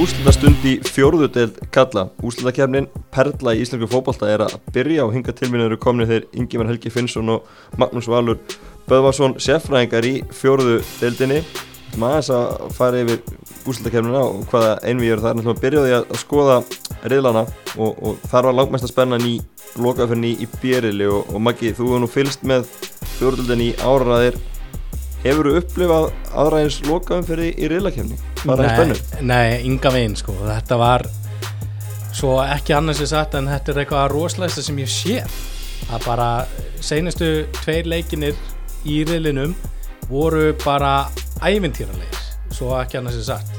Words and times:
úslita 0.00 0.32
stund 0.32 0.62
í 0.64 0.78
fjórðudeld 0.80 1.58
kalla. 1.74 2.06
Úslitakefnin 2.24 2.86
Perla 3.12 3.52
í 3.52 3.60
Íslandsku 3.60 3.88
fókbalta 3.90 4.30
er 4.32 4.44
að 4.46 4.54
byrja 4.72 5.04
og 5.04 5.12
hinga 5.12 5.34
tilminni 5.36 5.66
eru 5.66 5.76
komni 5.80 6.06
þeir 6.08 6.24
Ingemar 6.40 6.70
Helgi 6.70 6.92
Finnsson 6.94 7.28
og 7.34 7.48
Magnús 7.76 8.08
Valur 8.08 8.38
Böðvarsson 8.88 9.36
seffræðingar 9.42 10.06
í 10.08 10.14
fjórðudeldinni. 10.38 11.42
Maður 12.00 12.30
að 12.38 12.72
fara 12.78 13.02
yfir 13.02 13.20
úslitakefnina 13.68 14.22
og 14.24 14.46
hvaða 14.48 14.78
einvið 14.88 15.12
eru 15.16 15.26
þar. 15.26 15.36
Náttúrulega 15.36 15.64
byrjaði 15.66 15.94
að 15.98 16.20
skoða 16.22 16.56
riðlana 17.12 17.44
og, 17.76 17.90
og 18.00 18.24
þar 18.30 18.48
var 18.48 18.56
langmest 18.56 18.88
að 18.88 18.94
spenna 18.94 19.20
ný 19.20 19.34
lokaferni 19.76 20.32
í 20.40 20.48
bjerili 20.62 21.10
og, 21.10 21.28
og 21.28 21.44
Maggi 21.44 21.74
þú 21.76 21.90
hefur 21.90 22.04
nú 22.06 22.08
fylst 22.14 22.46
með 22.48 22.64
fjórðudeldinni 23.18 23.74
í 23.74 23.76
áraðir. 23.84 24.40
Hefur 25.20 25.50
þú 25.50 25.56
upplifað 25.60 26.06
lokaumferði 26.88 27.50
í 27.60 27.68
riðlakefni? 27.68 28.16
Bara 28.46 28.64
í 28.64 28.70
spennu? 28.72 28.98
Nei, 29.20 29.26
nei, 29.28 29.56
ynga 29.68 29.92
veginn 29.92 30.16
sko 30.16 30.32
Þetta 30.40 30.78
var 30.80 31.04
svo 32.16 32.38
ekki 32.42 32.74
annars 32.74 33.02
er 33.04 33.10
sagt 33.10 33.36
en 33.38 33.48
þetta 33.50 33.72
er 33.72 33.82
eitthvað 33.84 34.08
rosalegsta 34.14 34.64
sem 34.64 34.78
ég 34.80 34.90
sé 34.90 35.20
að 35.90 36.06
bara 36.06 36.30
seinustu 36.84 37.30
tveir 37.60 37.88
leikinir 37.88 38.38
í 38.88 39.02
riðlinum 39.08 39.54
voru 40.10 40.50
bara 40.64 41.10
ævintýralegir 41.44 42.20
svo 42.54 42.74
ekki 42.80 43.00
annars 43.00 43.20
er 43.20 43.28
sagt 43.28 43.56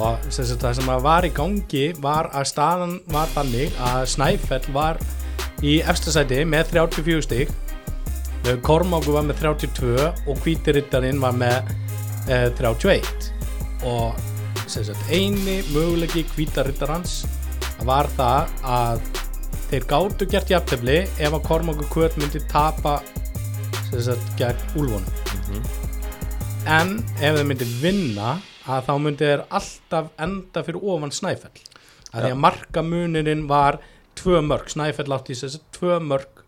og 0.00 0.22
sem 0.32 0.46
sagt, 0.48 0.62
það 0.62 0.78
sem 0.78 0.92
var 1.04 1.26
í 1.26 1.32
gangi 1.36 1.86
var 2.00 2.30
að 2.32 2.48
staðan 2.52 2.94
var 3.12 3.28
þannig 3.34 3.74
að 3.88 4.06
Snæfell 4.14 4.64
var 4.72 5.00
í 5.62 5.80
efstasæti 5.84 6.42
með 6.48 6.72
34 6.76 7.26
stík 7.26 7.52
Kormáku 8.66 9.14
var 9.14 9.26
með 9.28 9.42
32 9.44 10.08
og 10.26 10.42
Hvítirittarinn 10.42 11.20
var 11.22 11.36
með 11.38 11.72
eh, 12.26 12.48
31 12.58 13.30
og 13.86 14.18
sagt, 14.66 14.98
eini 15.10 15.60
mögulegi 15.70 16.24
Hvítarittarans 16.34 17.22
var 17.86 18.10
það 18.16 18.50
að 18.66 19.04
þeir 19.70 19.86
gáttu 19.90 20.28
gert 20.30 20.50
jafntefli 20.50 20.98
ef 21.06 21.30
að 21.30 21.44
Kormáku 21.46 21.86
Kvöt 21.92 22.18
myndi 22.18 22.42
tapa 22.50 22.98
sagt, 23.92 24.26
gegn 24.40 24.66
Úlfónum 24.80 25.22
en 26.68 26.98
ef 27.18 27.38
þeir 27.38 27.46
myndi 27.48 27.68
vinna 27.82 28.36
að 28.70 28.86
þá 28.88 28.92
myndi 29.02 29.26
þeir 29.26 29.44
alltaf 29.50 30.10
enda 30.22 30.62
fyrir 30.66 30.84
ofan 30.94 31.14
Snæfell. 31.14 31.62
Að 32.12 32.26
því 32.26 32.30
Já. 32.30 32.34
að 32.34 32.42
markamunirinn 32.44 33.44
var 33.50 33.80
tvö 34.18 34.42
mörg, 34.44 34.70
Snæfell 34.70 35.10
átti 35.14 35.36
þess 35.38 35.58
að 35.58 35.68
tvö 35.78 35.98
mörg 36.04 36.42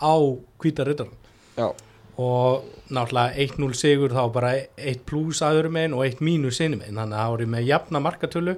á 0.00 0.14
Hvítarittarinn 0.62 1.19
Já. 1.60 1.68
og 2.20 2.66
náttúrulega 2.90 3.46
1-0 3.46 3.76
sigur 3.78 4.14
þá 4.16 4.22
bara 4.34 4.52
1 4.76 5.04
pluss 5.08 5.42
aður 5.46 5.70
meginn 5.72 5.96
og 5.96 6.04
1 6.06 6.22
mínus 6.24 6.58
sinni 6.60 6.80
meginn 6.80 6.98
þannig 7.00 7.16
að 7.16 7.22
það 7.22 7.34
voru 7.34 7.50
með 7.54 7.68
jafna 7.68 8.02
markatölu 8.04 8.56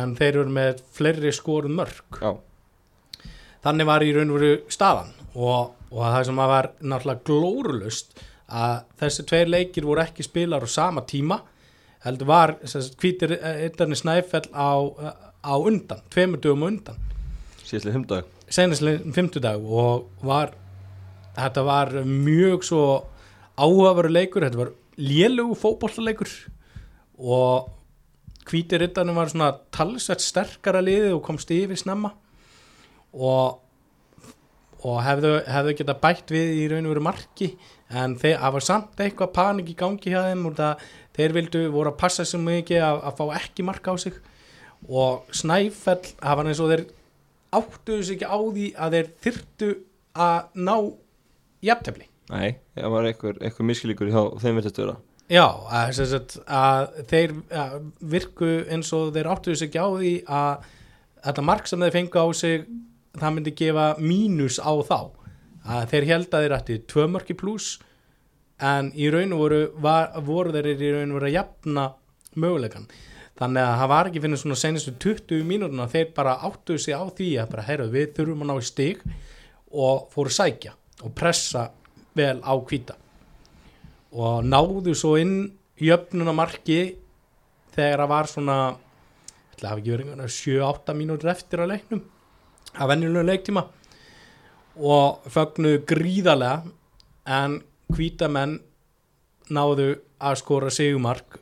en 0.00 0.16
þeir 0.18 0.32
eru 0.32 0.56
með 0.58 0.82
fleiri 0.94 1.32
skorun 1.34 1.78
mörg 1.78 2.20
Já. 2.20 2.34
þannig 3.64 3.88
var 3.88 4.04
í 4.06 4.12
raun 4.14 4.34
og 4.34 4.38
veru 4.40 4.52
staðan 4.72 5.14
og, 5.32 5.72
og 5.90 6.04
það 6.04 6.28
sem 6.28 6.42
að 6.44 6.52
var 6.52 6.70
náttúrulega 6.82 7.26
glórulust 7.30 8.22
að 8.52 8.74
þessi 9.00 9.26
tveir 9.30 9.50
leikir 9.50 9.88
voru 9.88 10.04
ekki 10.04 10.26
spilar 10.26 10.66
á 10.66 10.68
sama 10.68 11.04
tíma 11.08 11.40
heldur 12.04 12.28
var 12.28 12.56
hvítir 13.00 13.36
eittarni 13.38 13.96
snæfell 13.96 14.48
á, 14.52 14.74
á 15.42 15.54
undan, 15.56 16.02
tveimur 16.12 16.42
dögum 16.42 16.66
á 16.66 16.70
undan 16.70 16.98
Síðastlega 17.62 17.96
humdag. 17.96 18.26
senastlega 18.52 19.14
fimmtudag 19.16 19.62
og 19.64 20.10
var 20.26 20.52
þetta 21.36 21.64
var 21.66 21.92
mjög 22.06 22.66
svo 22.66 22.84
áhugaveru 23.56 24.12
leikur, 24.12 24.46
þetta 24.46 24.62
var 24.64 24.72
lélugu 24.98 25.56
fótbollaleikur 25.58 26.32
og 27.22 27.70
hvíti 28.48 28.78
rittarnir 28.80 29.16
var 29.16 29.30
svona 29.30 29.52
talsvert 29.74 30.22
sterkara 30.22 30.82
liðið 30.84 31.16
og 31.16 31.24
komst 31.26 31.52
yfir 31.54 31.78
snemma 31.78 32.12
og 33.12 33.60
og 34.82 34.98
hefðu, 35.04 35.36
hefðu 35.46 35.76
geta 35.78 35.94
bætt 36.02 36.32
við 36.34 36.56
í 36.58 36.64
raun 36.70 36.88
og 36.88 36.94
veru 36.94 37.04
marki 37.06 37.52
en 37.92 38.16
það 38.18 38.54
var 38.56 38.64
samt 38.66 39.02
eitthvað 39.04 39.34
panik 39.36 39.70
í 39.70 39.76
gangi 39.78 40.10
hjá 40.10 40.24
þeim 40.26 40.48
og 40.48 40.56
það, 40.58 40.82
þeir 41.18 41.36
vildu 41.36 41.62
voru 41.74 41.92
að 41.92 42.00
passa 42.00 42.26
sem 42.26 42.42
mikið 42.42 42.82
að, 42.82 42.98
að 43.08 43.20
fá 43.20 43.24
ekki 43.38 43.66
marka 43.68 43.94
á 43.94 43.96
sig. 44.00 44.18
Og 44.88 45.36
Snæfell, 45.36 46.00
það 46.18 46.38
var 46.38 46.50
eins 46.50 46.62
og 46.64 46.72
þeir 46.72 46.84
áttuðu 47.54 48.06
sig 48.08 48.16
ekki 48.16 48.32
á 48.32 48.38
því 48.40 48.66
að 48.74 48.96
þeir 48.96 49.10
þyrtu 49.26 49.70
að 50.26 50.58
ná 50.66 50.76
jafntefli. 51.64 52.08
Nei, 52.32 52.58
það 52.78 52.94
var 52.94 53.08
einhver 53.10 53.66
miskilíkur 53.68 54.12
þá 54.12 54.22
þeim 54.42 54.58
veit 54.58 54.68
þetta 54.68 54.84
vera. 54.84 54.96
Já, 55.32 55.46
að, 55.72 55.92
sagt, 55.96 56.36
að 56.50 56.86
þeir 57.08 57.34
að, 57.56 57.76
virku 58.14 58.50
eins 58.72 58.90
og 58.96 59.12
þeir 59.14 59.30
áttuðu 59.32 59.60
sig 59.60 59.78
á 59.78 59.86
því 59.86 60.12
að 60.28 60.66
þetta 61.22 61.46
mark 61.46 61.70
sem 61.70 61.84
þeir 61.84 61.96
fengu 61.96 62.24
á 62.24 62.26
sig 62.36 62.66
það 63.20 63.34
myndi 63.36 63.54
gefa 63.56 63.86
mínus 64.02 64.58
á 64.60 64.72
þá. 64.86 64.98
Að 65.62 65.88
þeir 65.92 66.08
held 66.10 66.34
að 66.34 66.44
þeir 66.44 66.56
ætti 66.58 66.78
tvö 66.90 67.06
mörki 67.12 67.38
pluss 67.38 67.78
en 68.62 68.90
í 68.98 69.08
raun 69.12 69.34
og 69.34 69.42
voru, 69.44 69.62
var, 69.82 70.12
voru 70.26 70.54
þeir 70.54 70.72
í 70.74 70.92
raun 70.96 71.12
og 71.12 71.18
voru 71.20 71.30
að 71.30 71.36
jafna 71.38 71.88
möguleikan 72.38 72.86
þannig 73.38 73.64
að 73.64 73.78
það 73.80 73.90
var 73.92 74.08
ekki 74.08 74.22
finnir 74.22 74.40
svona 74.40 74.58
senastu 74.60 74.92
20 75.02 75.46
mínútuna 75.48 75.88
þeir 75.90 76.12
bara 76.16 76.38
áttuðu 76.46 76.82
sig 76.84 76.94
á 76.96 77.04
því 77.08 77.30
að 77.42 77.50
bara 77.54 77.66
heyrðu 77.66 77.88
við 77.94 78.14
þurfum 78.18 78.44
að 78.44 78.50
ná 78.50 78.54
í 78.54 78.68
stig 78.68 79.02
og 79.72 80.06
fóru 80.12 80.32
að 80.32 80.36
sækja 80.38 80.74
og 81.02 81.14
pressa 81.16 81.68
vel 82.16 82.40
á 82.44 82.52
hvíta 82.54 82.96
og 84.12 84.44
náðu 84.44 84.94
svo 84.96 85.16
inn 85.20 85.52
jöfnunamarki 85.80 86.80
þegar 87.72 88.02
það 88.04 88.12
var 88.12 88.30
svona 88.30 88.56
ætla 89.52 89.68
að 89.68 89.70
hafa 89.70 89.80
ekki 89.80 89.94
verið 89.96 90.34
7-8 90.38 90.96
mínútur 90.98 91.32
eftir 91.32 91.62
að 91.62 91.72
leiknum 91.74 92.02
að 92.72 92.92
venjulega 92.92 93.28
leiktíma 93.30 93.64
og 94.76 95.26
fögnuðu 95.32 95.82
gríðarlega 95.88 96.62
en 97.28 97.58
hvítamenn 97.92 98.58
náðu 99.52 99.88
að 100.22 100.38
skora 100.40 100.70
sigumark 100.72 101.38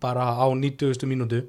bara 0.00 0.36
á 0.36 0.46
90. 0.52 1.06
mínútu. 1.08 1.46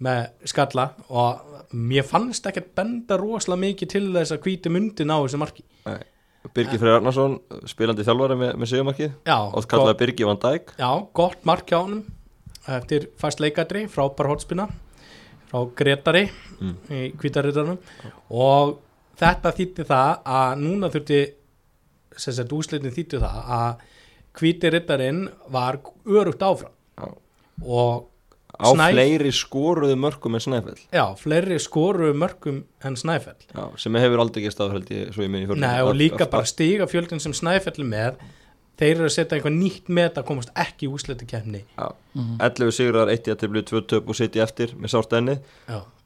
Með 0.00 0.48
skalla 0.48 0.84
og 1.08 1.58
mér 1.76 2.06
fannst 2.08 2.46
ekkert 2.50 2.72
benda 2.74 3.18
rosalega 3.20 3.60
mikið 3.66 3.88
til 3.92 4.06
þess 4.14 4.32
að 4.34 4.40
hvíti 4.46 4.72
myndi 4.72 5.04
ná 5.06 5.16
þessu 5.22 5.38
marki 5.42 5.64
Nei. 5.86 6.00
Birgir 6.56 6.80
Freyr 6.80 6.96
Arnarsson, 6.96 7.34
spilandi 7.68 8.00
þjálfari 8.06 8.36
með, 8.40 8.54
með 8.56 8.68
sigumarkið. 8.70 9.10
Já, 9.28 9.36
Ótt 9.52 9.66
kallaði 9.68 9.98
Birgir 10.00 10.26
Van 10.30 10.38
Dijk. 10.40 10.70
Já, 10.80 10.88
gott 11.12 11.42
mark 11.44 11.66
hjá 11.68 11.76
honum 11.82 12.00
eftir 12.70 13.10
fast 13.20 13.42
leikadri, 13.44 13.82
frábær 13.92 14.30
hotspina 14.32 14.64
frá 15.50 15.66
Gretari 15.76 16.30
Mm. 16.60 16.74
í 16.92 16.98
kvítarittarnum 17.16 17.78
og 18.36 18.74
þetta 19.16 19.52
þýtti 19.56 19.84
það 19.88 20.10
að 20.28 20.58
núna 20.60 20.90
þurfti 20.92 21.20
sem 22.20 22.34
sagt 22.36 22.52
úslitin 22.52 22.92
þýtti 22.92 23.20
það 23.22 23.46
að 23.56 23.84
kvítirittarinn 24.36 25.22
var 25.52 25.78
örugt 26.04 26.42
áfram 26.44 26.72
Já. 27.00 27.08
og 27.64 28.06
Á 28.60 28.68
Snæf- 28.74 28.92
fleiri 28.94 29.30
skoruðu 29.32 29.96
mörgum 29.96 30.34
en 30.36 30.40
Snæfell. 30.44 30.80
já, 30.92 31.04
fleiri 31.16 31.58
skoru 31.58 32.12
mörgum 32.14 32.62
en 32.84 32.96
Snæfell 32.96 33.40
Já, 33.54 33.64
sem 33.78 33.94
hefur 33.94 34.20
aldrei 34.20 34.44
minni 35.28 35.46
fyrir. 35.46 35.60
Nei, 35.60 35.80
og 35.82 35.94
líka 35.96 36.26
bara 36.30 36.44
stiga 36.44 36.86
fjöldin 36.86 37.20
sem 37.20 37.32
Snæfell 37.32 37.80
er 37.80 37.88
með 37.88 38.16
þeir 38.80 38.94
eru 38.96 39.04
að 39.08 39.14
setja 39.16 39.36
eitthvað 39.38 39.56
nýtt 39.60 39.88
með 39.88 40.14
að 40.20 40.26
komast 40.28 40.50
ekki 40.56 40.86
í 40.88 40.92
úslitikefni 40.92 41.64
Já. 41.78 41.88
11 42.40 42.72
sigrar, 42.72 43.08
1 43.12 43.28
í 43.28 43.32
að 43.34 43.40
tilblið, 43.44 43.64
2 43.70 43.80
töp 43.86 44.08
og 44.08 44.16
sitt 44.16 44.36
í 44.36 44.40
eftir 44.44 44.74
með 44.76 44.94
sárt 44.94 45.12
enni. 45.16 45.38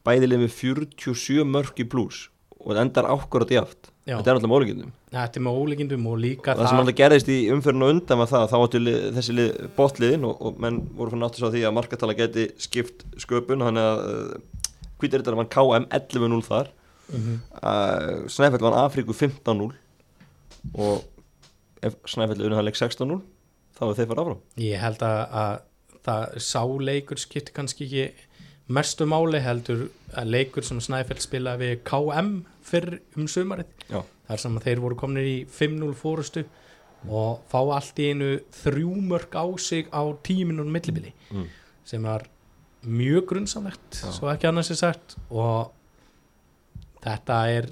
Bæðileg 0.05 0.39
með 0.43 0.53
47 0.53 1.45
mörg 1.49 1.79
í 1.81 1.87
blús 1.89 2.29
og 2.61 2.75
það 2.75 2.81
endar 2.83 3.05
ákvörðat 3.09 3.50
í 3.55 3.61
aft. 3.62 3.91
Já. 4.05 4.19
Þetta 4.19 4.31
er 4.31 4.37
náttúrulega 4.37 4.53
mólíkindum. 4.53 4.89
þetta 5.15 5.39
er 5.41 5.45
með 5.47 5.59
ólíkindum 5.62 6.06
og 6.11 6.19
líka 6.21 6.55
Það 6.59 6.67
sem 6.69 6.81
alltaf 6.83 6.97
gerðist 6.99 7.29
í 7.33 7.37
umfyrinu 7.55 7.87
undan 7.89 8.19
var 8.21 8.29
það 8.29 8.43
að 8.45 8.51
þá 8.53 8.56
áttu 8.67 8.81
lið, 8.83 8.99
þessi 9.17 9.37
lið, 9.39 9.53
botliðin 9.79 10.27
og, 10.29 10.43
og 10.45 10.59
menn 10.61 10.81
voru 10.99 11.15
fann 11.15 11.25
áttu 11.25 11.41
svo 11.41 11.51
því 11.55 11.62
að 11.65 11.77
markatala 11.79 12.17
geti 12.19 12.45
skipt 12.61 13.06
sköpun 13.25 13.65
þannig 13.65 13.87
að 13.89 14.03
uh, 14.05 14.67
hvítirittar 15.01 15.39
vann 15.41 15.49
KM 15.56 15.89
11-0 15.89 16.43
þar 16.51 16.73
Mhm. 17.05 17.35
uh, 17.61 18.29
Snæfell 18.33 18.62
vann 18.65 18.77
Afríku 18.81 19.12
15-0 19.12 19.73
og 20.81 21.03
ef 21.85 21.97
Snæfell 22.09 22.41
er 22.41 22.47
unnæðanleik 22.49 22.79
16-0 22.81 23.19
þá 23.77 23.83
er 23.91 23.97
þeir 23.99 24.09
fara 24.12 24.23
áfram 24.25 24.39
Ég 24.65 24.81
held 24.81 25.03
að, 25.05 25.19
að 25.43 25.99
það 26.07 26.39
sáleikur 26.47 27.21
skipti 27.21 27.53
kannski 27.57 27.85
ekki 27.89 28.07
mestu 28.69 29.05
máli 29.06 29.40
heldur 29.44 29.88
að 30.16 30.31
leikur 30.31 30.64
sem 30.64 30.81
Snæfell 30.81 31.20
spila 31.20 31.56
við 31.61 31.82
KM 31.84 32.31
fyrr 32.64 32.99
um 33.16 33.26
sumarið 33.28 33.66
Já. 33.90 34.00
þar 34.28 34.40
sem 34.40 34.58
þeir 34.64 34.81
voru 34.81 34.96
kominir 34.96 35.26
í 35.28 35.38
5-0 35.46 35.93
fórustu 36.00 36.44
og 37.08 37.43
fá 37.52 37.58
allt 37.76 37.99
í 38.00 38.06
einu 38.14 38.31
þrjúmörk 38.62 39.34
á 39.37 39.44
sig 39.61 39.88
á 39.93 40.00
tíminun 40.25 40.70
millibili 40.72 41.12
Mm. 41.31 41.49
sem 41.84 42.02
var 42.02 42.25
mjög 42.84 43.26
grunnsamlegt 43.28 44.00
Já. 44.00 44.11
svo 44.12 44.28
ekki 44.32 44.49
annars 44.49 44.70
er 44.70 44.76
sagt 44.81 45.16
og 45.31 45.72
þetta 47.05 47.38
er 47.58 47.66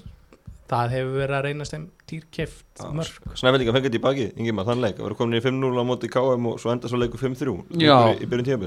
það 0.73 0.95
hefur 0.97 1.17
verið 1.21 1.37
að 1.37 1.45
reynast 1.47 1.75
þeim 1.75 1.85
dýrkeft 2.09 2.83
mörg 2.97 3.37
Snæfellinga 3.39 3.75
fengið 3.77 3.97
í 3.99 4.01
baki, 4.03 4.27
Ingimar, 4.41 4.67
þann 4.69 4.83
leik. 4.85 4.97
Það 4.97 5.07
voru 5.07 5.19
komin 5.19 5.39
í 5.39 5.43
5-0 5.45 5.83
á 5.83 5.85
móti 5.89 6.11
KM 6.13 6.49
og 6.49 6.59
svo 6.63 6.73
enda 6.73 6.91
svo 6.91 7.01
leiku 7.01 7.21
5-3 7.21 7.55
Já. 7.83 7.95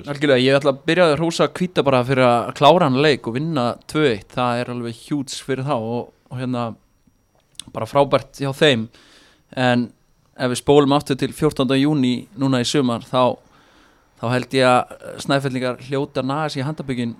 Algjörlega, 0.06 0.40
ég 0.44 0.60
ætla 0.60 0.74
að 0.75 0.84
byrja 0.90 1.07
að 1.10 1.16
hrósa 1.19 1.50
kvíta 1.50 1.86
bara 1.86 2.04
fyrir 2.07 2.28
að 2.28 2.54
klára 2.60 2.90
hann 2.90 3.02
leik 3.02 3.30
og 3.30 3.38
vinna 3.40 3.66
2-1, 3.92 4.30
það 4.36 4.62
er 4.62 4.72
alveg 4.75 5.02
hjúts 5.07 5.42
fyrir 5.46 5.68
þá 5.68 5.75
og, 5.78 6.13
og 6.30 6.42
hérna 6.42 6.68
bara 7.74 7.90
frábært 7.90 8.42
hjá 8.42 8.51
þeim. 8.56 8.88
En 9.58 9.90
ef 10.36 10.51
við 10.51 10.62
spólum 10.62 10.96
aftur 10.96 11.18
til 11.19 11.34
14. 11.34 11.75
júni 11.80 12.16
núna 12.38 12.62
í 12.62 12.69
sumar 12.69 13.06
þá, 13.08 13.38
þá 14.22 14.25
held 14.36 14.58
ég 14.58 14.69
að 14.69 15.22
snæfellingar 15.25 15.81
hljóta 15.88 16.25
nagas 16.25 16.58
í 16.60 16.66
handabyggin 16.66 17.16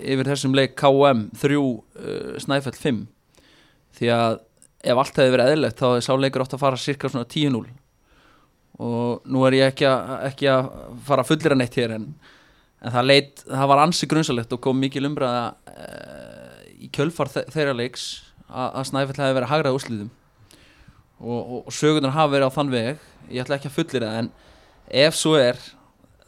yfir 0.00 0.28
þessum 0.30 0.54
leik 0.54 0.76
KM 0.78 1.28
3 1.36 1.58
uh, 1.60 2.36
snæfell 2.40 2.76
5 2.78 3.00
því 3.98 4.12
að 4.14 4.38
ef 4.80 5.00
allt 5.02 5.20
hefði 5.20 5.34
verið 5.34 5.52
eðlilegt 5.52 5.80
þá 5.80 5.88
er 5.90 6.04
sá 6.04 6.12
leikur 6.16 6.44
átt 6.44 6.56
að 6.56 6.62
fara 6.62 6.80
cirka 6.80 7.10
svona 7.12 7.28
10-0 7.28 7.64
og 8.80 9.26
nú 9.28 9.42
er 9.44 9.58
ég 9.58 9.72
ekki 9.74 9.86
að, 9.88 10.12
ekki 10.30 10.48
að 10.48 10.70
fara 11.08 11.26
fullir 11.28 11.54
að 11.54 11.60
neitt 11.60 11.76
hér 11.76 11.96
en, 11.98 12.06
en 12.80 12.94
það, 12.94 13.08
leit, 13.10 13.42
það 13.44 13.70
var 13.72 13.82
ansi 13.84 14.08
grunnsalegt 14.08 14.54
og 14.56 14.62
kom 14.64 14.80
mikil 14.80 15.04
umræða 15.10 15.42
uh, 15.74 16.62
í 16.80 16.88
kjölfar 16.94 17.28
þe 17.32 17.44
þeirra 17.52 17.76
leiks 17.76 18.06
að, 18.48 18.68
að 18.70 18.88
Snæfell 18.88 19.18
hefði 19.20 19.36
verið 19.36 19.48
að 19.48 19.52
hagra 19.52 19.74
úrslitum. 19.76 20.08
Og, 21.20 21.40
og, 21.40 21.58
og 21.68 21.74
sögurnar 21.76 22.16
hafa 22.16 22.32
verið 22.32 22.48
á 22.48 22.56
þann 22.56 22.72
veg. 22.72 23.02
Ég 23.28 23.44
ætla 23.44 23.58
ekki 23.58 23.68
að 23.68 23.76
fullir 23.76 24.06
það 24.06 24.20
en 24.22 24.30
ef 25.04 25.18
svo 25.18 25.34
er 25.36 25.60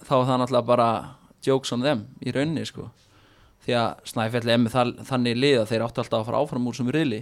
þá 0.03 0.15
er 0.19 0.27
það 0.29 0.43
náttúrulega 0.43 0.69
bara 0.69 0.91
jokes 1.47 1.73
on 1.73 1.87
them 1.87 2.05
í 2.21 2.35
rauninni 2.35 2.67
sko 2.69 2.91
því 3.63 3.79
að 3.79 4.07
Snæfell 4.11 4.49
er 4.49 4.61
með 4.61 4.75
það, 4.77 4.93
þannig 5.09 5.39
lið 5.39 5.59
að 5.61 5.69
þeir 5.71 5.85
áttu 5.87 6.03
alltaf 6.03 6.21
að 6.21 6.29
fara 6.31 6.43
áfram 6.43 6.69
úr 6.71 6.79
sem 6.79 6.89
riðli. 6.93 7.21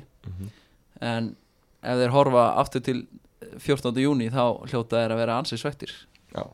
En 1.00 1.34
ef 1.80 2.00
þeir 2.00 2.14
horfa 2.14 2.46
aftur 2.60 2.84
til 2.84 3.00
14. 3.58 4.00
júni 4.04 4.30
þá 4.32 4.42
hljóta 4.68 5.00
þeir 5.00 5.14
að 5.14 5.20
vera 5.22 5.36
ansið 5.40 5.62
svektir 5.62 5.92
Já, 6.30 6.44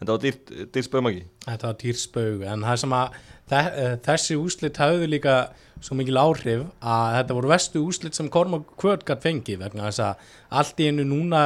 þetta 0.00 0.10
var 0.10 0.22
dýrt, 0.24 0.52
dýrt 0.74 0.88
spöðmaki 0.88 1.22
Þetta 1.46 1.70
var 1.70 1.78
dýrspaug 1.82 2.44
en 2.52 2.66
það 2.68 2.80
sem 2.82 2.96
að 2.98 3.20
þe 3.50 3.60
eh, 3.84 3.94
þessi 4.04 4.38
úslit 4.40 4.80
hafðu 4.80 5.08
líka 5.10 5.36
svo 5.84 5.98
mikil 5.98 6.20
áhrif 6.20 6.66
að 6.80 7.16
þetta 7.18 7.38
voru 7.38 7.52
vestu 7.52 7.84
úslit 7.84 8.16
sem 8.16 8.30
Kormák 8.32 8.76
Kvöld 8.80 9.06
gætt 9.08 9.24
fengi 9.24 9.58
vegna 9.60 9.88
þess 9.88 10.04
að 10.04 10.28
allt 10.60 10.80
í 10.80 10.90
einu 10.90 11.08
núna 11.08 11.44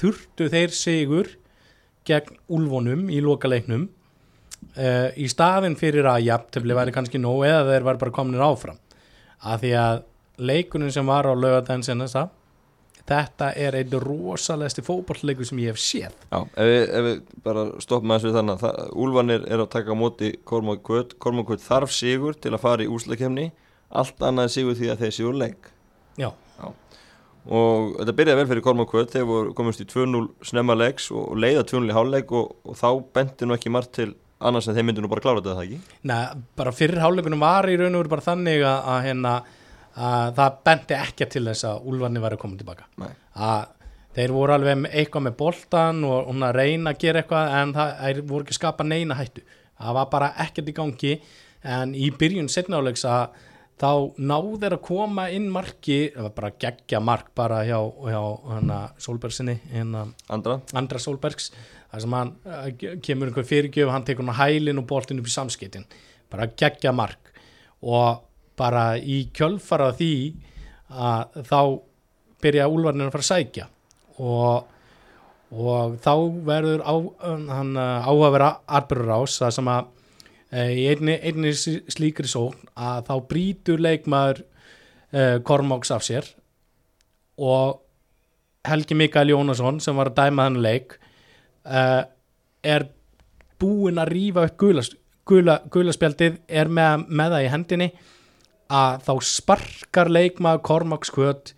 þurftu 0.00 0.50
þeir 0.52 0.76
sigur 0.76 1.32
gegn 2.08 2.38
úlfonum 2.50 3.08
í 3.10 3.22
lokaleiknum 3.22 3.88
uh, 4.76 5.08
í 5.16 5.28
staðin 5.30 5.78
fyrir 5.78 6.08
að 6.10 6.28
jafntefli 6.28 6.76
væri 6.76 6.94
kannski 6.94 7.20
nóg 7.20 7.46
eða 7.48 7.66
þeir 7.70 7.88
væri 7.88 8.02
bara 8.04 8.14
kominir 8.18 8.44
áfram. 8.46 8.78
Af 9.42 9.62
því 9.62 9.74
að 9.78 10.04
leikunum 10.42 10.92
sem 10.94 11.06
var 11.06 11.28
á 11.28 11.34
lögadaginn 11.34 11.84
senast 11.86 12.18
þetta 13.08 13.50
er 13.58 13.76
einn 13.80 13.96
rosalegsti 14.02 14.84
fótbollleikur 14.86 15.46
sem 15.48 15.58
ég 15.62 15.72
hef 15.72 15.80
séð. 15.82 16.14
Já, 16.30 16.38
ef 16.38 16.68
við, 16.68 16.82
ef 16.82 17.06
við 17.08 17.22
bara 17.44 17.64
stoppum 17.82 18.14
aðeins 18.14 18.28
við 18.28 18.38
þannig 18.38 18.64
að 18.68 18.94
Úlfarnir 19.04 19.46
er 19.48 19.64
að 19.64 19.72
taka 19.74 19.96
á 19.96 19.96
móti 19.98 20.30
Kormák 20.46 20.84
Kvöt 20.86 21.64
þarf 21.64 21.94
sigur 21.94 22.38
til 22.38 22.54
að 22.54 22.62
fara 22.62 22.86
í 22.86 22.90
úslakefni 22.92 23.50
allt 23.90 24.22
annað 24.24 24.54
sigur 24.54 24.78
því 24.78 24.92
að 24.92 25.04
þeir 25.04 25.16
sigur 25.18 25.38
leik. 25.40 25.68
Já, 26.20 26.30
og 27.42 27.96
þetta 27.98 28.14
byrjaði 28.18 28.38
vel 28.38 28.50
fyrir 28.52 28.64
Kormák 28.68 28.90
Kvöt 28.92 29.14
þegar 29.16 29.30
voru 29.32 29.54
komist 29.58 29.82
í 29.82 29.88
2-0 29.90 30.28
snemma 30.46 30.76
leiks 30.78 31.10
og, 31.10 31.32
leiða 31.34 31.64
2-0 31.66 31.90
í 31.90 31.96
hálfleik 31.96 32.34
og, 32.38 32.52
og 32.62 32.78
þá 32.78 32.88
benti 33.18 33.48
nú 33.48 33.56
ekki 33.56 33.72
margt 33.74 33.96
til 33.98 34.12
annars 34.48 34.68
en 34.68 34.76
þeir 34.76 34.86
myndu 34.88 35.04
nú 35.04 35.10
bara 35.12 35.24
klára 35.24 35.40
þetta 35.40 35.56
það 35.58 35.66
ekki? 35.66 35.98
Nei, 36.10 36.22
bara 36.58 36.72
fyrir 36.76 37.02
hálfleikunum 37.02 37.44
var 37.44 37.68
í 37.70 37.76
raun 37.80 37.94
og 37.94 38.02
veru 38.02 38.12
bara 38.14 38.26
þannig 38.26 38.64
að, 38.64 38.88
að, 38.94 38.98
hérna, 39.06 39.34
að 40.08 40.34
það 40.40 40.58
benti 40.68 40.98
ekki 40.98 41.28
til 41.34 41.44
þess 41.50 41.68
að 41.68 41.86
Úlfarni 41.92 42.24
var 42.24 42.36
að 42.36 42.42
koma 42.42 42.60
tilbaka. 42.60 42.88
Að 43.48 43.62
þeir 44.16 44.34
voru 44.36 44.56
alveg 44.56 44.82
með 44.82 44.98
eitthvað 45.00 45.26
með 45.28 45.38
boltan 45.40 46.02
og 46.08 46.28
hún 46.28 46.44
að 46.46 46.58
reyna 46.58 46.92
að 46.92 47.00
gera 47.04 47.22
eitthvað 47.22 47.56
en 47.60 47.76
það 47.78 48.20
voru 48.28 48.46
ekki 48.46 48.56
að 48.56 48.60
skapa 48.60 48.88
neina 48.88 49.18
hættu. 49.18 49.46
Það 49.82 49.96
var 49.98 50.12
bara 50.12 50.34
ekkert 50.44 50.68
í 50.68 50.76
gangi 50.76 51.14
en 51.62 51.94
í 51.94 52.10
byrjun 52.18 52.50
setnáleiks 52.52 53.06
að 53.08 53.40
þá 53.82 53.90
náðu 54.22 54.58
þeir 54.62 54.76
að 54.76 54.84
koma 54.86 55.26
inn 55.34 55.48
marki, 55.50 55.98
það 56.14 56.26
var 56.28 56.34
bara 56.36 56.50
geggja 56.64 57.00
mark 57.02 57.32
bara 57.34 57.62
hjá, 57.66 57.78
hjá 57.82 58.20
hana, 58.52 58.80
Solbergsinni 59.02 59.56
hana, 59.72 60.06
Andra, 60.30 60.60
Andra 60.78 61.02
Solbergs 61.02 61.50
þar 61.90 62.04
sem 62.04 62.16
hann 62.16 62.32
uh, 62.46 62.68
kemur 63.02 63.30
einhver 63.30 63.48
fyrirgjöf 63.48 63.90
hann 63.90 64.06
tekur 64.06 64.24
hann 64.24 64.36
á 64.38 64.42
hælinn 64.44 64.80
og 64.80 64.86
boltin 64.88 65.18
upp 65.18 65.28
í 65.28 65.34
samskiptin 65.34 65.88
bara 66.32 66.48
geggja 66.48 66.94
mark. 66.96 67.32
Og 67.82 68.22
bara 68.56 68.94
í 68.96 69.24
kjölfara 69.34 69.90
því 69.96 70.14
að 70.92 71.40
þá 71.48 71.60
byrja 72.42 72.68
úlvarnir 72.70 73.08
að 73.08 73.16
fara 73.16 73.26
að 73.26 73.30
sækja. 73.30 73.66
Og, 74.22 74.70
og 75.52 75.98
þá 76.04 76.14
verður 76.46 76.84
á, 76.86 76.94
hann 77.58 77.74
uh, 77.74 78.06
á 78.06 78.12
að 78.12 78.32
vera 78.36 78.52
atbyrður 78.78 79.16
ás 79.18 79.40
það 79.42 79.56
sem 79.58 79.72
að 79.74 79.90
í 80.52 80.86
einni, 80.92 81.16
einni 81.16 81.52
slíkri 81.56 82.28
sókn 82.28 82.68
að 82.76 83.06
þá 83.08 83.14
brýtur 83.30 83.80
leikmaður 83.80 84.42
uh, 84.44 85.38
Kormáks 85.46 85.92
af 85.94 86.04
sér 86.04 86.28
og 87.40 87.80
Helgi 88.68 88.94
Mikael 88.94 89.32
Jónasson 89.32 89.80
sem 89.82 89.96
var 89.96 90.12
að 90.12 90.18
dæma 90.20 90.48
þannig 90.48 90.66
leik 90.66 90.98
uh, 91.64 92.02
er 92.62 92.86
búinn 93.62 94.00
að 94.02 94.12
rífa 94.12 94.46
upp 94.48 94.58
gula, 94.60 94.84
gula, 95.70 95.94
er 96.48 96.68
með, 96.68 97.06
með 97.08 97.36
það 97.36 97.44
í 97.46 97.52
hendinni 97.52 97.88
að 98.72 99.02
þá 99.06 99.12
sparkar 99.28 100.10
leikmaður 100.12 100.64
Kormáks 100.68 101.12
kvöt 101.12 101.54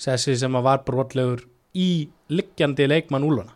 þessi 0.00 0.36
sem 0.38 0.58
að 0.58 0.66
var 0.66 0.82
brotlegur 0.86 1.44
í 1.76 2.08
liggjandi 2.32 2.86
leikmann 2.88 3.24
úlfana. 3.26 3.54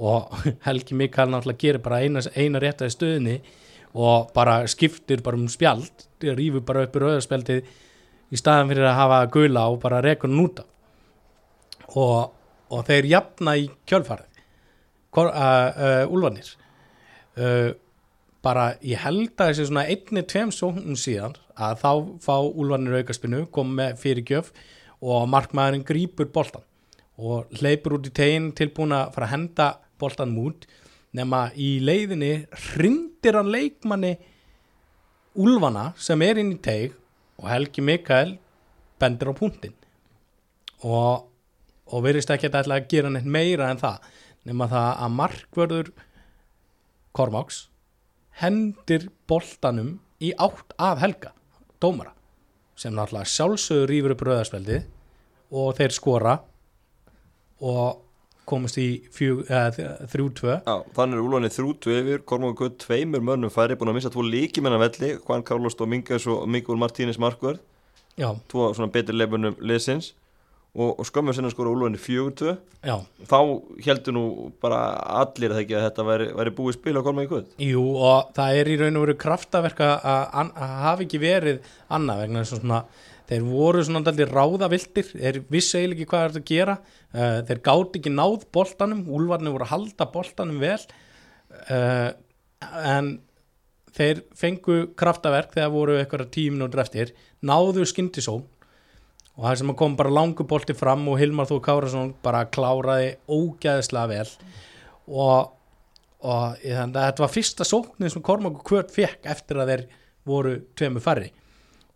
Og 0.00 0.30
Helgi 0.66 0.96
Mikael 0.96 1.30
náttúrulega 1.30 1.64
gerir 1.64 1.82
bara 1.84 2.00
eina, 2.04 2.22
eina 2.36 2.62
réttaði 2.62 2.94
stöðinni 2.94 3.36
og 3.94 4.30
bara 4.34 4.62
skiptir 4.70 5.22
bara 5.24 5.38
um 5.38 5.48
spjald 5.50 6.06
rífur 6.22 6.64
bara 6.66 6.84
upp 6.86 6.96
í 6.96 7.02
rauðarspjaldið 7.02 7.70
í 8.30 8.38
staðan 8.38 8.70
fyrir 8.70 8.86
að 8.86 8.98
hafa 9.00 9.20
gula 9.34 9.66
og 9.72 9.80
bara 9.82 10.02
rekur 10.04 10.30
hann 10.30 10.42
út 10.44 10.62
af. 10.62 10.66
Og, 11.98 12.32
og 12.70 12.82
þeir 12.86 13.08
jafna 13.10 13.56
í 13.58 13.66
kjölfarið. 13.90 14.28
Kor, 15.10 15.26
uh, 15.34 15.70
uh, 15.74 16.04
úlfanir 16.06 16.52
uh, 17.34 17.72
bara 18.44 18.74
ég 18.86 19.00
held 19.02 19.34
að 19.34 19.50
þessi 19.50 19.66
svona 19.68 19.86
einni 19.90 20.22
tveim 20.22 20.52
sóknum 20.54 20.98
síðan 20.98 21.34
að 21.58 21.80
þá 21.82 21.90
fá 22.22 22.36
úlfanir 22.38 23.00
aukaspinu 23.00 23.44
kom 23.52 23.72
með 23.76 23.98
fyrirgjöf 24.04 24.52
og 25.00 25.26
markmaðurinn 25.32 25.86
grípur 25.88 26.30
boltan 26.32 26.62
og 27.20 27.50
hleypur 27.58 27.98
út 27.98 28.08
í 28.08 28.14
tegin 28.16 28.52
tilbúin 28.56 28.94
að 28.96 29.10
fara 29.16 29.28
að 29.28 29.34
henda 29.34 29.66
boltan 30.00 30.32
mút 30.32 30.68
nema 31.16 31.48
í 31.58 31.78
leiðinni 31.82 32.32
hrindir 32.70 33.38
hann 33.38 33.50
leikmanni 33.50 34.14
úlfana 35.40 35.90
sem 35.98 36.22
er 36.22 36.40
inn 36.42 36.54
í 36.54 36.60
teig 36.62 36.94
og 37.40 37.48
Helgi 37.50 37.82
Mikael 37.84 38.36
bendir 39.00 39.30
á 39.30 39.34
punktin 39.34 39.74
og, 40.84 41.26
og 41.90 42.04
verðist 42.04 42.30
ekki 42.32 42.50
að 42.50 42.72
að 42.76 42.88
gera 42.90 43.10
neitt 43.12 43.26
meira 43.28 43.70
en 43.70 43.80
það. 43.80 43.98
Nema 44.48 44.70
það 44.70 44.88
að 45.04 45.16
markvörður 45.18 45.90
Kormáks 47.12 47.66
hendir 48.40 49.08
boltanum 49.28 49.98
í 50.22 50.30
átt 50.38 50.72
af 50.78 51.00
Helga 51.02 51.34
dómara 51.82 52.14
sem 52.78 52.94
náttúrulega 52.94 53.28
sjálfsögur 53.28 53.90
rýfur 53.90 54.14
upp 54.14 54.22
rauðarspeldi 54.24 54.78
og 55.50 55.74
þeir 55.76 55.92
skora 55.92 56.36
og 57.60 58.00
komast 58.50 58.78
í 58.82 58.86
fjög- 59.14 59.46
eða, 59.48 59.90
þrjú 60.12 60.28
tvö. 60.40 60.56
Já, 60.66 60.76
þannig 60.96 61.18
er 61.18 61.24
Úlfarnir 61.24 61.54
þrjú 61.56 61.74
tvefir 61.86 62.24
Kormák 62.28 62.56
Kvöt 62.60 62.78
tveimur 62.84 63.24
mönnum 63.24 63.52
færi 63.54 63.76
búin 63.78 63.92
að 63.92 63.98
missa 64.00 64.10
tvo 64.14 64.24
líkimenn 64.26 64.76
af 64.76 64.84
velli. 64.86 65.12
Juan 65.22 65.42
Carlos 65.46 65.74
Dominguez 65.78 66.26
og 66.26 66.48
Miguel 66.48 66.80
Martínez 66.80 67.18
Markvörð. 67.22 67.60
Já, 68.18 68.34
tvo 68.50 68.72
svona 68.74 68.90
betri 68.92 69.16
leifunum 69.16 69.56
liðsins. 69.60 70.12
Og, 70.70 71.00
og 71.00 71.06
skömmur 71.08 71.34
sinna 71.34 71.50
skora 71.50 71.72
Úlfarnir 71.72 71.98
fjögur 71.98 72.34
tvö. 72.38 72.52
Já. 72.86 72.94
Þá 73.26 73.38
heldur 73.84 74.14
nú 74.14 74.24
bara 74.62 74.78
allir 75.18 75.50
að 75.50 75.64
þetta 75.88 76.04
væri, 76.06 76.28
væri 76.38 76.52
búið 76.54 76.76
spil 76.78 76.94
á 76.94 77.02
Kormák 77.02 77.26
Kvöt 77.28 77.56
Jú 77.58 77.82
og 77.98 78.30
það 78.36 78.60
er 78.60 78.70
í 78.70 78.76
raun 78.80 78.96
og 79.00 79.04
veru 79.04 79.16
kraftaverka 79.20 79.88
að, 79.98 80.52
hafa 80.84 81.04
ekki 81.04 81.20
verið 81.20 81.58
annað 81.90 82.22
vegna 82.22 82.44
svona 82.48 82.78
þeir 83.30 83.46
voru 83.46 83.82
svona 83.86 84.02
daldir 84.06 84.32
ráðavildir 84.34 85.12
þeir 85.12 85.40
vissi 85.52 85.78
eiginlega 85.78 86.00
ekki 86.00 86.10
hvað 86.10 86.24
er 86.26 86.38
að 86.40 86.46
gera. 86.50 86.76
Uh, 87.14 87.38
þeir 87.46 87.62
gátt 87.68 87.98
ekki 88.00 88.12
náð 88.14 88.46
boltanum 88.54 89.04
úlfarnir 89.06 89.54
voru 89.54 89.66
að 89.68 89.72
halda 89.74 90.08
boltanum 90.14 90.62
vel. 90.62 90.80
Uh, 91.70 92.10
en 92.82 93.12
þeir 93.94 94.24
fengu 94.38 94.80
kraftaverk 94.98 95.54
þegar 95.54 95.74
voru 95.74 95.98
eitthvað 95.98 96.28
tíu 96.34 96.54
minútur 96.54 96.82
eftir 96.82 97.14
náðu 97.46 97.86
skyndisó 97.88 98.36
og 98.40 99.46
það 99.46 99.56
sem 99.62 99.72
kom 99.78 99.96
bara 99.98 100.12
langu 100.12 100.44
bolti 100.46 100.76
fram 100.76 101.06
og 101.10 101.16
Hilmar 101.18 101.48
Þó 101.48 101.56
Kárasson 101.64 102.12
bara 102.22 102.44
kláraði 102.52 103.14
ógæðislega 103.30 104.10
vel. 104.10 104.28
Og 105.08 105.56
og 106.20 106.58
þetta 106.60 107.22
var 107.22 107.32
fyrsta 107.32 107.64
sóknin 107.64 108.12
sem 108.12 108.20
Kormáku 108.20 108.60
Kvört 108.66 108.90
fekk 108.92 109.24
eftir 109.32 109.56
að 109.56 109.70
þeir 109.72 109.84
voru 110.28 110.58
tveimu 110.76 111.00
færri 111.00 111.30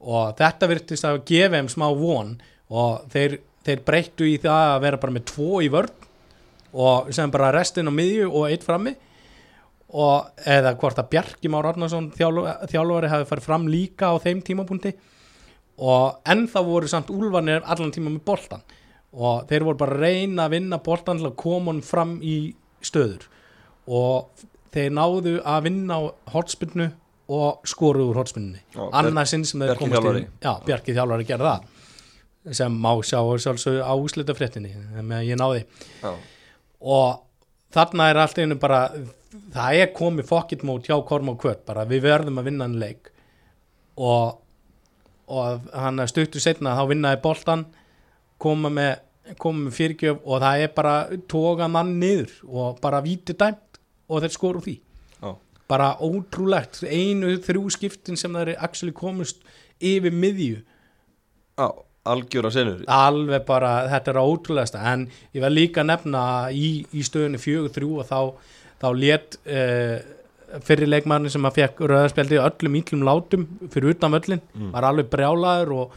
og 0.05 0.37
þetta 0.39 0.69
virtist 0.71 1.09
að 1.09 1.23
gefa 1.29 1.57
þeim 1.57 1.71
smá 1.73 1.87
von. 1.97 2.35
Og 2.75 3.09
þeir, 3.13 3.39
þeir 3.65 3.83
breyttu 3.87 4.29
í 4.29 4.37
það 4.43 4.69
að 4.75 4.85
vera 4.85 5.01
bara 5.01 5.17
með 5.17 5.27
tvo 5.33 5.63
í 5.65 5.73
vörn. 5.73 6.07
Og 6.75 7.11
sem 7.15 7.33
bara 7.33 7.53
restin 7.55 7.89
á 7.89 7.93
miðju 7.95 8.29
og 8.31 8.47
eitt 8.51 8.67
frammi. 8.67 8.95
Og 9.95 10.47
eða 10.51 10.75
hvort 10.79 10.99
að 10.99 11.11
Bjarki 11.13 11.51
Már 11.53 11.69
Arnarsson 11.71 12.11
þjálfari, 12.19 13.11
hafi 13.13 13.29
farið 13.31 13.47
fram 13.47 13.69
líka 13.71 14.11
á 14.11 14.19
þeim 14.23 14.41
tímapunkti. 14.45 14.95
Og 15.79 16.25
ennþá 16.31 16.65
voru 16.67 16.91
samt 16.91 17.13
úlfarnir 17.15 17.63
allan 17.65 17.95
tíma 17.95 18.13
með 18.13 18.27
boltan 18.27 18.65
og 19.15 19.47
þeir 19.51 19.65
voru 19.69 19.79
bara 19.79 20.01
reyna 20.01 20.49
að 20.49 20.57
vinna 20.57 20.81
boltan 20.83 21.21
til 21.21 21.29
að 21.31 21.39
koma 21.39 21.73
hann 21.73 21.85
fram 21.87 22.17
í 22.23 22.55
stöður. 22.85 23.29
Og 23.87 24.45
þeir 24.75 24.95
náðu 24.97 25.35
að 25.47 25.67
vinna 25.69 25.99
á 25.99 26.03
hotspinnu 26.35 26.91
og 27.33 27.65
skoruðu 27.69 28.11
úr 28.13 28.21
hotspinnunni 28.21 28.61
Já, 28.75 28.83
annað 29.01 29.31
sinn 29.31 29.47
sem 29.49 29.63
þeir 29.65 29.79
komast 29.81 30.27
já, 30.45 30.53
Bjarki 30.67 30.97
þjálfari 30.97 31.29
gerði 31.29 31.53
það 31.53 31.71
sem 32.53 32.75
má 32.77 32.91
sjá 33.01 33.21
sjálfsögðu 33.41 33.81
á 33.81 33.93
úslita 33.97 34.35
fréttinni 34.37 34.75
með 35.01 35.31
ég 35.31 35.39
náði. 35.41 35.63
Já, 36.03 36.11
og 36.85 37.23
þarna 37.73 38.11
er 38.13 38.21
allt 38.21 38.41
einu 38.43 38.59
bara 38.61 38.83
það 39.55 39.79
er 39.81 39.93
komið 39.97 40.29
fokkitt 40.29 40.65
mót 40.67 40.85
hjá 40.89 40.99
Korm 41.09 41.33
og 41.33 41.39
Kvört 41.41 41.65
bara 41.65 41.87
við 41.89 42.05
verðum 42.05 42.43
að 42.43 42.51
vinna 42.51 42.69
hann 42.69 42.77
leik. 42.83 43.09
Og, 43.95 44.37
og 45.33 45.73
hann 45.73 46.05
stuttu 46.11 46.43
setna 46.43 46.77
þá 46.77 46.85
vinnaði 46.91 47.23
boltan 47.25 47.65
koma 48.43 48.69
með, 48.69 48.97
með 49.41 49.75
fyrirgjöf 49.79 50.21
og 50.25 50.45
það 50.45 50.67
er 50.67 50.73
bara 50.77 50.95
toga 51.31 51.69
mann 51.71 51.97
niður 52.01 52.35
og 52.51 52.81
bara 52.85 53.01
víti 53.05 53.37
dæmt 53.39 53.81
og 54.11 54.21
þeir 54.21 54.35
skoru 54.35 54.65
því 54.65 54.75
bara 55.71 55.95
ótrúlegt 56.05 56.83
einu 56.85 57.39
þrjú 57.45 57.71
skiptin 57.73 58.21
sem 58.21 58.33
það 58.35 58.55
er 58.55 58.63
actually 58.65 58.95
komust 58.97 59.43
yfir 59.81 60.15
miðju. 60.15 60.63
Já 61.59 61.69
algjör 62.05 62.49
að 62.49 62.57
senur 62.59 62.83
alveg 62.91 63.45
bara, 63.49 63.73
þetta 63.93 64.13
er 64.13 64.21
ótrúlegasta. 64.21 64.83
En 64.93 65.07
ég 65.35 65.45
var 65.45 65.55
líka 65.55 65.83
að 65.83 65.91
nefna 65.93 66.25
í, 66.53 66.69
í 66.93 67.05
stöðunni 67.07 67.41
fjögur 67.41 67.73
þrjú 67.75 68.01
og 68.03 68.09
þá, 68.09 68.19
þá 68.83 68.89
lét 68.99 69.39
uh, 69.45 69.97
fyrir 70.65 70.91
leikmannin 70.91 71.33
sem 71.33 71.49
að 71.49 71.61
fekk 71.63 71.85
rauðarspjaldi 71.91 72.43
öllum 72.43 72.77
ítlum 72.81 73.07
látum 73.09 73.47
fyrir 73.73 73.95
utan 73.95 74.15
völlin, 74.15 74.43
var 74.75 74.89
alveg 74.91 75.09
brjálaður 75.11 75.73
og, 75.79 75.97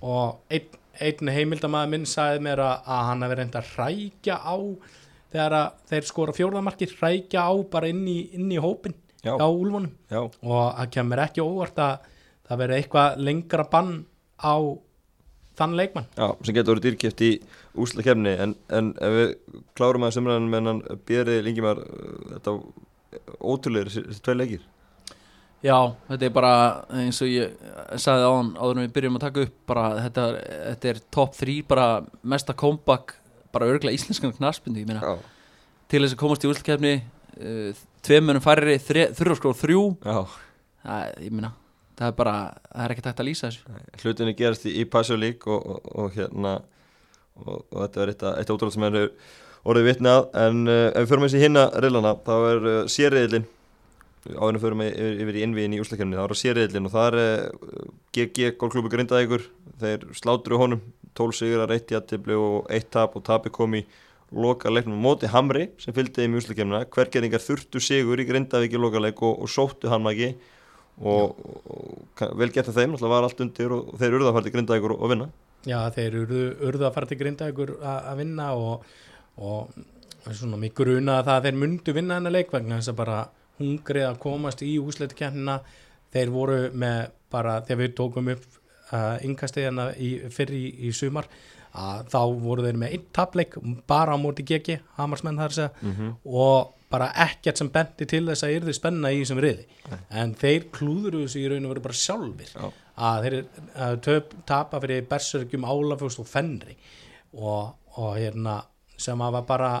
og 0.00 0.54
einn, 0.54 0.78
einn 1.00 1.32
heimildamæður 1.34 1.92
minn 1.92 2.06
sagði 2.08 2.46
mér 2.46 2.62
að, 2.64 2.86
að 2.86 3.04
hann 3.10 3.26
hefði 3.26 3.38
reynd 3.40 3.60
að 3.60 3.74
hrækja 3.74 4.38
á 4.40 4.56
þegar 5.30 5.56
þeir 5.90 6.08
skora 6.08 6.34
fjórðamarkir 6.36 6.94
hrækja 6.98 7.46
á 7.46 7.52
bara 7.70 7.90
inn 7.92 8.04
í, 8.08 8.18
inn 8.36 8.50
í 8.50 8.60
hópin 8.62 8.96
Já. 9.24 9.36
á 9.36 9.46
úlfunum. 9.46 9.90
Já, 10.10 10.22
og 10.26 10.62
það 10.76 10.92
kemur 10.96 11.24
ekki 11.26 11.44
óvart 11.44 11.82
að 11.84 12.08
það 12.48 12.62
verði 12.64 12.78
eitthvað 12.80 13.20
lengra 13.28 13.66
bann 13.70 13.92
á 14.40 14.54
þann 15.60 15.76
leikmann. 15.76 16.08
Já, 16.16 16.26
sem 16.40 16.56
getur 16.56 16.74
verið 16.74 16.88
dýrkjöft 16.88 17.24
í 17.26 17.30
úsla 17.80 18.04
kemni 18.06 18.32
en, 18.46 18.56
en 18.72 18.92
ef 18.98 19.16
við 19.16 19.32
klárum 19.78 20.06
að 20.06 20.16
sömræðan 20.16 20.50
með 20.50 20.70
hann 20.70 20.82
Björið 21.08 21.42
Lingimar 21.46 21.82
þetta 22.32 22.56
ótrúlega 23.38 23.90
þessi 23.90 24.22
tvei 24.24 24.36
leikir. 24.38 24.68
Já, 25.60 25.76
þetta 26.08 26.24
er 26.24 26.32
bara 26.32 26.52
eins 27.02 27.18
og 27.20 27.28
ég 27.28 27.50
sagði 28.00 28.28
áðan 28.30 28.54
áður 28.56 28.78
en 28.78 28.86
við 28.86 28.92
byrjum 28.96 29.18
að 29.18 29.24
taka 29.26 29.42
upp 29.44 29.56
bara 29.68 29.86
þetta, 30.06 30.22
þetta 30.70 30.88
er 30.94 31.00
top 31.12 31.34
3 31.36 31.56
bara 31.68 31.88
mesta 32.32 32.56
comeback 32.56 33.19
bara 33.54 33.70
örglega 33.70 33.96
íslenskan 33.96 34.34
knarsbyndu 34.36 34.82
ég 34.82 34.90
meina. 34.90 35.00
Já, 35.02 35.16
til 35.90 36.04
þess 36.04 36.16
að 36.16 36.22
komast 36.22 36.44
í 36.44 36.50
úrslutkefni 36.50 36.94
uh, 37.00 37.82
tveimönum 38.06 38.44
færri 38.44 38.78
þurra 38.82 39.38
skróð 39.38 39.58
þrjú. 39.64 39.84
Það, 40.04 41.10
ég 41.26 41.34
meina 41.34 41.54
það 42.00 42.08
er 42.08 42.16
bara, 42.16 42.34
það 42.70 42.84
er 42.84 42.94
ekki 42.94 43.04
tægt 43.04 43.20
að 43.20 43.28
lýsa 43.28 43.48
þessu. 43.50 43.78
Hlutinni 44.00 44.36
gerast 44.38 44.66
í, 44.66 44.74
í 44.80 45.16
League 45.20 45.52
og, 45.52 45.66
og, 45.74 45.88
og 46.00 46.14
hérna 46.16 46.56
og, 47.40 47.64
og 47.68 47.78
þetta 47.84 48.02
er 48.02 48.12
eitt, 48.14 48.26
eitt 48.40 48.52
ótrúlega 48.52 48.76
sem 48.76 48.86
er 48.88 48.98
orðið 49.68 49.88
vitni 49.90 50.12
að 50.12 50.28
en 50.40 50.62
uh, 50.66 50.88
ef 50.88 51.04
við 51.04 51.10
förum 51.10 51.26
eins 51.26 51.36
í 51.36 51.42
hinna 51.42 51.66
reilana 51.84 52.14
þá 52.24 52.34
er 52.38 52.68
uh, 52.70 52.78
sérriðlin 52.88 53.48
áður 54.30 54.48
en 54.48 54.56
við 54.56 54.64
förum 54.64 54.82
yfir, 54.84 55.20
yfir 55.24 55.36
í 55.36 55.44
innvíðin 55.44 55.76
í 55.76 55.82
úslakefni 55.82 56.16
þá 56.16 56.24
er 56.24 56.40
sérriðlin 56.40 56.88
og 56.88 56.94
það 56.94 57.18
er 57.20 57.44
GG 58.16 58.50
Gólklúbi 58.60 58.92
Grindaðíkur 58.92 59.46
þeir 59.80 60.08
slátru 60.16 60.60
honum 60.60 60.82
12 61.18 61.36
sigur 61.40 61.74
eitt 61.74 61.90
jættibli 61.90 62.36
og 62.38 62.70
eitt 62.70 62.90
tap 62.94 63.16
og 63.18 63.24
tapi 63.26 63.52
kom 63.54 63.74
í 63.78 63.84
loka 64.30 64.70
leiknum 64.70 65.00
á 65.02 65.04
móti 65.06 65.30
Hamri 65.30 65.70
sem 65.82 65.94
fylgdi 65.94 66.26
í 66.26 66.32
úslakefnina 66.38 66.84
hvergeringar 66.94 67.42
þurftu 67.42 67.82
sigur 67.82 68.20
í 68.20 68.26
Grindavík 68.28 68.74
í 68.74 68.80
loka 68.80 69.02
leik 69.02 69.22
og, 69.26 69.42
og 69.42 69.50
sóttu 69.50 69.90
hann 69.90 70.04
maki 70.06 70.34
og, 71.00 71.34
og, 71.40 72.34
vel 72.38 72.50
gert 72.54 72.70
að 72.70 72.78
þeim 72.78 72.94
náttúrulega 72.94 73.14
var 73.14 73.26
allt 73.26 73.42
undir 73.42 73.74
og, 73.74 73.90
og 73.90 74.02
þeir 74.02 74.18
urðu 74.18 74.30
að 74.30 74.36
fara 74.36 74.46
til 74.46 74.54
Grindavíkur 74.54 74.94
og, 74.96 75.06
vinna. 75.10 75.28
Já, 75.66 75.78
þeir 75.96 76.18
urðu, 76.22 76.44
urðu 76.68 76.86
að 76.86 76.94
fara 76.96 77.10
til 77.10 77.20
Grindavíkur 77.20 77.74
að 77.80 78.20
vinna 78.20 78.50
og, 78.54 78.86
svona 80.30 80.60
mig 80.60 80.74
gruna 80.76 81.20
það 81.24 81.36
að 81.36 81.46
þeir 81.48 81.60
myndu 81.64 81.96
vinna 81.96 82.18
hennar 82.20 82.36
leik 82.36 82.52
vegna 82.52 82.78
þess 82.78 82.92
að 82.92 83.00
bara 83.00 83.20
hungrið 83.60 84.06
að 84.06 84.20
komast 84.22 84.62
í 84.64 84.74
úsleitukennina 84.80 85.58
þeir 86.12 86.32
voru 86.34 86.60
með 86.76 87.00
bara 87.32 87.60
þegar 87.64 87.82
við 87.82 87.94
tókum 87.98 88.32
upp 88.34 88.59
uh, 88.92 89.16
yngkastiðina 89.26 89.90
í, 89.96 90.10
fyrir 90.34 90.58
í, 90.58 90.66
í 90.88 90.92
sumar 90.96 91.30
að 91.70 92.10
þá 92.10 92.20
voru 92.42 92.66
þeir 92.66 92.78
með 92.82 92.94
einn 92.96 93.08
tapleik 93.14 93.56
bara 93.90 94.16
á 94.16 94.18
móti 94.18 94.42
GG, 94.46 94.80
Hamarsmenn 94.98 95.38
þar 95.38 95.52
að 95.52 95.58
segja 95.60 95.72
-hmm. 95.80 96.14
og 96.26 96.76
bara 96.90 97.10
ekkert 97.22 97.60
sem 97.60 97.70
benti 97.70 98.06
til 98.08 98.24
þess 98.26 98.46
að 98.46 98.56
yrði 98.58 98.74
spenna 98.74 99.12
í 99.14 99.20
þessum 99.20 99.40
riði 99.42 99.66
en 100.10 100.34
þeir 100.38 100.66
klúðuru 100.74 101.22
þessu 101.24 101.42
í 101.42 101.48
raun 101.52 101.68
og 101.68 101.74
veru 101.74 101.84
bara 101.84 102.00
sjálfir 102.00 102.50
Já. 102.50 102.66
að 103.10 103.26
þeir 103.26 103.36
að 103.86 103.96
töp, 104.06 104.34
tapa 104.48 104.80
fyrir 104.82 105.06
Berserkjum, 105.10 105.66
Álafjóst 105.70 106.22
og 106.22 106.28
Fenri 106.30 106.76
og, 107.38 107.76
og 107.94 108.12
hérna 108.18 108.58
sem 109.00 109.22
að 109.22 109.36
var 109.38 109.46
bara 109.48 109.72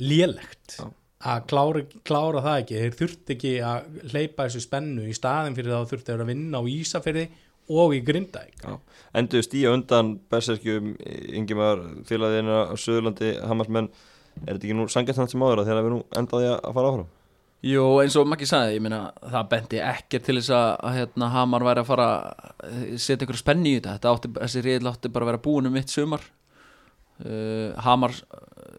lélegt 0.00 0.78
Já. 0.78 0.88
að 1.34 1.46
klára, 1.52 1.84
klára 2.02 2.44
það 2.46 2.60
ekki 2.62 2.80
þeir 2.80 2.98
þurfti 3.02 3.36
ekki 3.36 3.54
að 3.72 4.00
hleypa 4.14 4.48
þessu 4.48 4.64
spennu 4.64 5.08
í 5.10 5.16
staðin 5.16 5.58
fyrir 5.58 5.76
þá 5.76 5.92
þurfti 5.92 6.12
þeir 6.14 6.24
að 6.24 6.32
vinna 6.32 6.64
á 6.64 6.70
Ísafirði 6.78 7.28
og 7.70 7.94
í 7.96 8.00
Grindavík. 8.04 8.64
Endur 9.14 9.44
stíja 9.46 9.72
undan 9.74 10.16
Berserkjum 10.30 10.94
Ingimar 11.38 11.82
félagðina 12.08 12.64
á 12.68 12.74
Suðurlandi 12.74 13.36
Hamarsmenn 13.46 13.90
er 14.42 14.56
þetta 14.56 14.66
ekki 14.66 14.76
nú 14.76 14.88
sangjast 14.90 15.22
hann 15.22 15.30
sem 15.30 15.44
áður 15.44 15.62
að 15.62 15.70
þegar 15.70 15.86
við 15.86 15.94
nú 15.94 16.00
endaði 16.18 16.48
að 16.54 16.72
fara 16.76 16.90
áfram? 16.90 17.12
Jú, 17.64 17.84
eins 18.02 18.16
og 18.20 18.26
Maggi 18.28 18.44
sagði, 18.44 18.74
ég 18.76 18.82
meina 18.84 18.98
það 19.22 19.44
bendi 19.54 19.78
ekkert 19.80 20.26
til 20.26 20.36
þess 20.36 20.52
að, 20.52 20.70
að 20.84 20.96
hérna, 20.98 21.28
Hamar 21.32 21.64
væri 21.64 21.80
að 21.80 21.88
fara 21.88 22.08
að 22.20 22.82
setja 23.00 23.24
ykkur 23.24 23.40
spenni 23.40 23.70
í 23.72 23.78
þetta, 23.78 23.94
þetta 23.94 24.10
átti, 24.12 24.30
þessi 24.36 24.64
reyðl 24.66 24.90
átti 24.90 25.12
bara 25.14 25.24
að 25.24 25.30
vera 25.30 25.42
búin 25.46 25.70
um 25.70 25.72
mitt 25.78 25.94
sumar. 25.94 26.26
Uh, 27.24 27.70
Hamar 27.86 28.12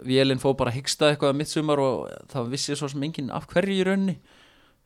vélinn 0.06 0.42
fóð 0.44 0.58
bara 0.60 0.74
að 0.74 0.82
hyggsta 0.82 1.10
eitthvað 1.10 1.34
um 1.34 1.42
mitt 1.42 1.50
sumar 1.50 1.82
og 1.82 2.14
það 2.30 2.52
vissi 2.52 2.78
svo 2.78 2.92
sem 2.92 3.08
enginn 3.08 3.34
af 3.34 3.48
hverju 3.50 3.80
í 3.80 3.88
raunni 3.88 4.20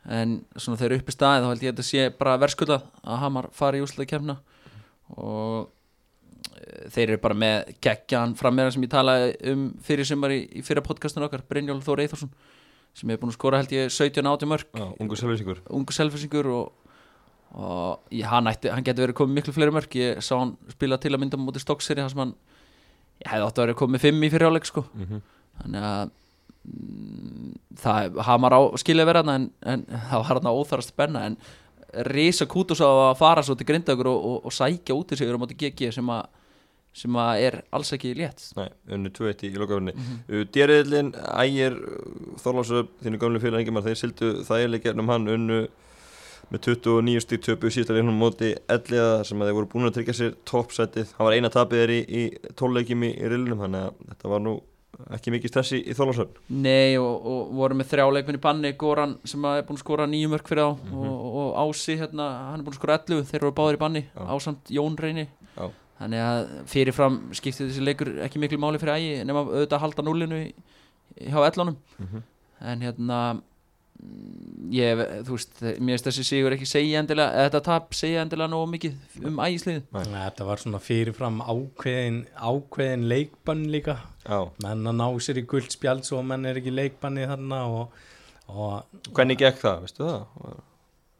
en 0.07 0.37
svona 0.55 0.79
þegar 0.79 0.99
upp 0.99 1.09
í 1.09 1.15
staði 1.15 1.41
þá 1.43 1.49
held 1.49 1.65
ég 1.65 1.73
að 1.73 1.75
þetta 1.75 1.87
sé 1.89 2.05
bara 2.19 2.37
verðskuldað 2.39 2.87
að 3.03 3.19
Hamar 3.23 3.49
fari 3.55 3.81
í 3.81 3.83
úslega 3.83 4.13
kemna 4.13 4.37
og 5.17 5.69
eh, 6.55 6.87
þeir 6.93 7.05
eru 7.09 7.21
bara 7.23 7.39
með 7.43 7.73
geggjan 7.83 8.35
frammeðan 8.39 8.75
sem 8.75 8.85
ég 8.85 8.93
talaði 8.93 9.33
um 9.51 9.65
fyrir 9.85 10.07
sumar 10.07 10.33
í, 10.35 10.41
í 10.55 10.63
fyrra 10.65 10.85
podcastinu 10.85 11.27
okkar, 11.27 11.43
Brynjólf 11.49 11.85
Þór 11.87 12.03
Eithórsson 12.05 12.31
sem 12.97 13.11
er 13.11 13.19
búin 13.21 13.33
að 13.33 13.37
skora 13.37 13.59
held 13.61 13.73
ég 13.75 13.91
17-18 13.93 14.49
mörg 14.49 14.69
Já, 14.71 14.85
ungu 15.75 15.95
selfisingur 15.95 16.51
og, 16.53 16.93
og 17.53 18.13
ég, 18.15 18.25
hann, 18.29 18.49
ætti, 18.49 18.71
hann 18.73 18.85
getur 18.85 19.07
verið 19.07 19.19
komið 19.19 19.39
miklu 19.39 19.55
fleiri 19.55 19.75
mörg 19.75 19.99
ég 19.99 20.23
sá 20.25 20.35
hann 20.37 20.55
spila 20.71 20.99
til 21.01 21.13
að 21.13 21.23
mynda 21.25 21.41
móti 21.41 21.61
Stokkseri 21.63 22.05
þar 22.05 22.15
sem 22.15 22.23
hann 22.23 22.33
ég 23.19 23.33
hefði 23.33 23.49
átt 23.49 23.59
að 23.59 23.67
vera 23.67 23.79
komið 23.83 24.05
fimm 24.07 24.23
í 24.23 24.31
fyrirháleik 24.31 24.67
sko. 24.69 24.85
mm 24.93 25.05
-hmm. 25.05 25.21
þannig 25.59 25.87
að 25.91 26.15
það 27.79 28.19
hamar 28.27 28.55
á 28.55 28.61
skilja 28.81 29.07
vera 29.07 29.23
þarna 29.23 29.35
en, 29.39 29.49
en 29.63 29.85
það 29.89 30.23
var 30.25 30.39
hann 30.39 30.51
óþara 30.51 30.85
spenna 30.85 31.25
en 31.29 31.37
risa 32.09 32.45
kútus 32.45 32.81
á 32.83 32.89
að 32.89 33.15
fara 33.17 33.43
svo 33.45 33.55
til 33.57 33.67
grindagur 33.69 34.11
og, 34.11 34.19
og, 34.19 34.45
og 34.45 34.53
sækja 34.53 34.97
út 34.97 35.13
í 35.13 35.17
sig 35.17 35.31
á 35.31 35.41
móti 35.41 35.57
GG 35.57 35.93
sem 35.95 36.13
að 36.13 36.27
sem 36.99 37.17
að 37.21 37.41
er 37.45 37.55
alls 37.75 37.91
ekki 37.93 38.15
létt. 38.17 38.41
Nei, 38.57 38.67
unnu 38.95 39.11
2-1 39.13 39.43
í 39.45 39.51
lokaöfni 39.61 39.93
mm 39.93 39.99
mm 39.99 40.15
-hmm. 40.27 40.47
Djeriðlin, 40.53 41.11
Ægir 41.43 41.75
Þorlásöf, 42.43 42.87
þínu 43.03 43.19
gamlu 43.21 43.39
félag 43.39 43.61
Ingimar 43.61 43.83
þeir 43.83 43.95
sildu 43.95 44.31
þægileg 44.43 44.83
gernum 44.83 45.09
hann 45.09 45.27
unnu 45.27 45.67
með 46.49 46.59
29 46.65 47.21
stík 47.21 47.43
töpu 47.45 47.69
síðasta 47.69 47.93
leiknum 47.93 48.17
móti 48.17 48.55
elliða 48.67 49.23
sem 49.23 49.41
að 49.41 49.47
þeir 49.47 49.57
voru 49.57 49.69
búin 49.69 49.85
að 49.85 49.93
tryggja 49.93 50.13
sér 50.13 50.35
toppsætið, 50.45 51.13
hann 51.17 51.27
var 51.27 51.33
eina 51.33 51.49
tapið 51.49 51.79
þeir 51.79 51.91
í, 51.93 52.01
í 52.09 52.23
tóluleikjum 52.57 53.03
í, 53.03 53.11
í 53.13 53.29
rillinum 53.29 53.61
þannig 53.63 53.85
að 53.85 53.93
þetta 54.09 54.29
var 54.29 54.41
nú 54.41 54.55
ekki 55.15 55.33
mikið 55.33 55.51
stress 55.51 55.73
í, 55.75 55.79
í 55.87 55.95
Þorlásöf 55.97 56.39
Nei 56.51 56.97
og, 56.99 57.27
og 57.31 57.51
voru 57.59 57.77
með 57.79 57.91
þrjá 57.93 58.05
leikminni 58.13 58.41
banni 58.43 58.71
Goran 58.79 59.17
sem 59.27 59.45
er 59.49 59.65
búin 59.67 59.79
að 59.79 59.83
skora 59.83 60.07
nýju 60.09 60.31
mörg 60.33 60.49
fyrir 60.49 60.65
á 60.67 60.71
og, 60.71 61.27
og 61.41 61.51
Ási 61.63 61.97
hérna, 61.99 62.29
hann 62.49 62.59
er 62.59 62.65
búin 62.67 62.75
að 62.75 62.81
skora 62.81 62.97
11 62.99 63.29
þeir 63.29 63.39
eru 63.41 63.53
báðir 63.57 63.79
í 63.79 63.81
banni, 63.83 64.03
Já. 64.09 64.23
Ásamt 64.35 64.73
Jón 64.75 64.97
Reyni 64.99 65.27
Já. 65.55 65.69
þannig 66.01 66.25
að 66.25 66.41
fyrirfram 66.73 67.19
skipti 67.39 67.69
þessi 67.69 67.85
leikur 67.85 68.11
ekki 68.25 68.43
miklu 68.43 68.59
máli 68.61 68.81
fyrir 68.81 68.97
ægi 68.97 69.29
nema 69.29 69.45
auðvitað 69.47 69.77
að 69.79 69.85
halda 69.85 70.07
núlinu 70.07 70.41
hjá 71.19 71.39
ellunum 71.47 71.79
mm 71.79 72.09
-hmm. 72.11 72.27
en 72.71 72.87
hérna 72.87 73.19
ég, 74.73 75.01
þú 75.27 75.35
veist, 75.35 75.57
mér 75.61 75.97
finnst 75.97 76.07
þessi 76.07 76.25
sigur 76.27 76.55
ekki 76.55 76.67
segja 76.69 77.01
endilega, 77.01 77.33
eða 77.35 77.49
þetta 77.49 77.61
tap 77.65 77.97
segja 77.97 78.23
endilega 78.23 78.51
nógu 78.53 78.69
mikið 78.73 79.25
um 79.27 79.41
ægislið 79.43 79.81
Nei. 79.95 80.05
Þetta 80.13 80.47
var 80.47 80.63
svona 80.63 80.81
fyrirfram 80.83 81.41
ákveðin, 81.43 82.21
ákveðin 82.35 83.07
leikbann 83.11 83.65
líka 83.73 83.97
Já, 84.23 84.39
menn 84.63 84.87
að 84.91 84.99
ná 85.01 85.07
sér 85.25 85.41
í 85.41 85.45
guldspjald 85.49 86.07
svo 86.07 86.21
menn 86.25 86.47
er 86.47 86.61
ekki 86.61 86.73
leikbanni 86.75 87.27
þarna 87.29 87.61
og, 87.73 88.01
og 88.53 89.13
hvernig 89.15 89.39
gekk 89.41 89.61
það, 89.63 89.85
veistu 89.87 90.07
það? 90.07 90.59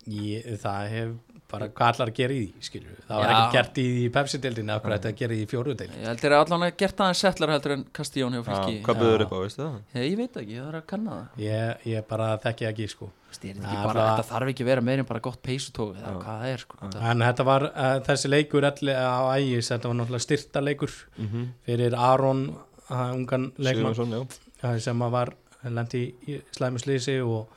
ég, 0.10 0.54
það 0.64 0.94
hef 0.96 1.16
bara 1.50 1.68
hvað 1.74 1.88
allar 1.94 2.10
að 2.12 2.18
gera 2.20 2.34
í 2.36 2.42
því 2.46 2.66
skilju 2.68 2.96
það 3.08 3.20
var 3.22 3.32
ekki 3.34 3.56
gert 3.58 3.78
í 3.82 3.86
pepsi-deildinu 4.16 4.76
hverju 4.80 4.96
þetta 4.98 5.10
að 5.10 5.16
gera 5.22 5.38
í 5.38 5.46
fjóruðdeildinu 5.50 6.02
ég 6.04 6.10
held 6.12 6.22
þér 6.24 6.36
allan 6.38 6.66
að 6.68 6.76
gert 6.82 7.02
aðeins 7.06 7.22
settlar 7.26 7.54
heldur 7.56 7.74
en 7.76 7.86
Kastíjón 8.00 8.36
hefur 8.38 8.54
Já, 8.54 8.60
fylki 8.60 8.84
hvað 8.86 9.00
byrður 9.02 9.24
upp 9.26 9.34
á, 9.34 9.38
veistu 9.44 9.64
það? 9.64 9.80
ég, 9.96 10.06
ég 10.10 10.20
veit 10.20 10.38
ekki, 10.42 10.54
ég 10.60 10.68
þarf 10.68 10.80
að 10.80 10.86
kanna 10.92 11.16
það. 11.16 11.42
Ég, 11.46 11.88
ég 11.90 12.06
bara 12.10 12.28
þekki 12.46 12.68
ekki 12.70 12.88
sko. 12.94 13.10
Er 13.10 13.50
Já, 13.50 13.54
ekki 13.56 13.82
bara, 13.86 14.06
þetta 14.10 14.28
þarf 14.30 14.52
ekki 14.54 14.64
að 14.66 14.70
vera 14.72 14.86
meira 14.86 15.04
en 15.04 15.10
bara 15.10 15.24
gott 15.26 15.42
peysutók 15.46 15.98
eða 16.00 16.14
hvað 16.20 16.40
það 16.44 16.54
er 16.54 16.64
sko. 16.64 16.80
En 17.10 17.26
þetta 17.26 17.46
var 17.50 17.66
uh, 17.70 17.92
þessi 18.08 18.32
leikur 18.34 18.68
allir 18.70 18.98
á 19.02 19.22
ægis 19.38 19.70
þetta 19.74 19.92
var 19.92 20.00
náttúrulega 20.00 20.26
styrta 20.26 20.64
leikur 20.66 20.96
Mm 21.20 21.28
-hmm. 21.28 21.46
fyrir 21.66 21.96
Aron 21.98 22.42
uh, 22.90 23.14
ungan 23.14 23.52
leikmann. 23.58 24.28
Uh, 24.64 24.78
sem 24.80 25.00
var 25.00 25.34
lendi 25.64 26.04
í 26.28 26.42
slæmuslýsi 26.58 27.20
og, 27.22 27.48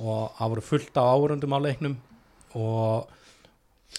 og 0.00 0.32
það 0.38 0.48
voru 0.54 0.60
fullt 0.60 0.96
á 0.96 1.02
árundum 1.04 1.56
á 1.56 1.60
leiknum 1.60 1.96
og 2.54 3.08
og 3.08 3.08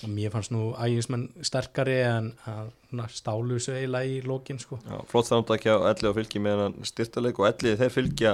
mér 0.07 0.31
fannst 0.31 0.53
nú 0.53 0.69
ægismenn 0.79 1.27
sterkari 1.43 1.97
en 2.05 2.31
að 2.47 2.71
svona 2.89 3.07
stálu 3.11 3.59
svo 3.59 3.75
eiginlega 3.75 4.07
í 4.07 4.21
lókin 4.25 4.61
sko. 4.61 4.79
Flott 5.11 5.27
samtækja 5.27 5.75
á 5.75 5.91
Elli 5.91 6.09
og 6.09 6.15
fylki 6.17 6.41
með 6.43 6.63
hann 6.63 6.77
styrtaleg 6.87 7.39
og 7.39 7.49
Elli 7.49 7.75
þeir 7.79 7.93
fylgja 7.93 8.33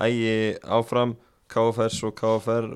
ægi 0.00 0.36
áfram 0.64 1.16
KFS 1.50 2.04
og 2.06 2.14
KFR 2.20 2.68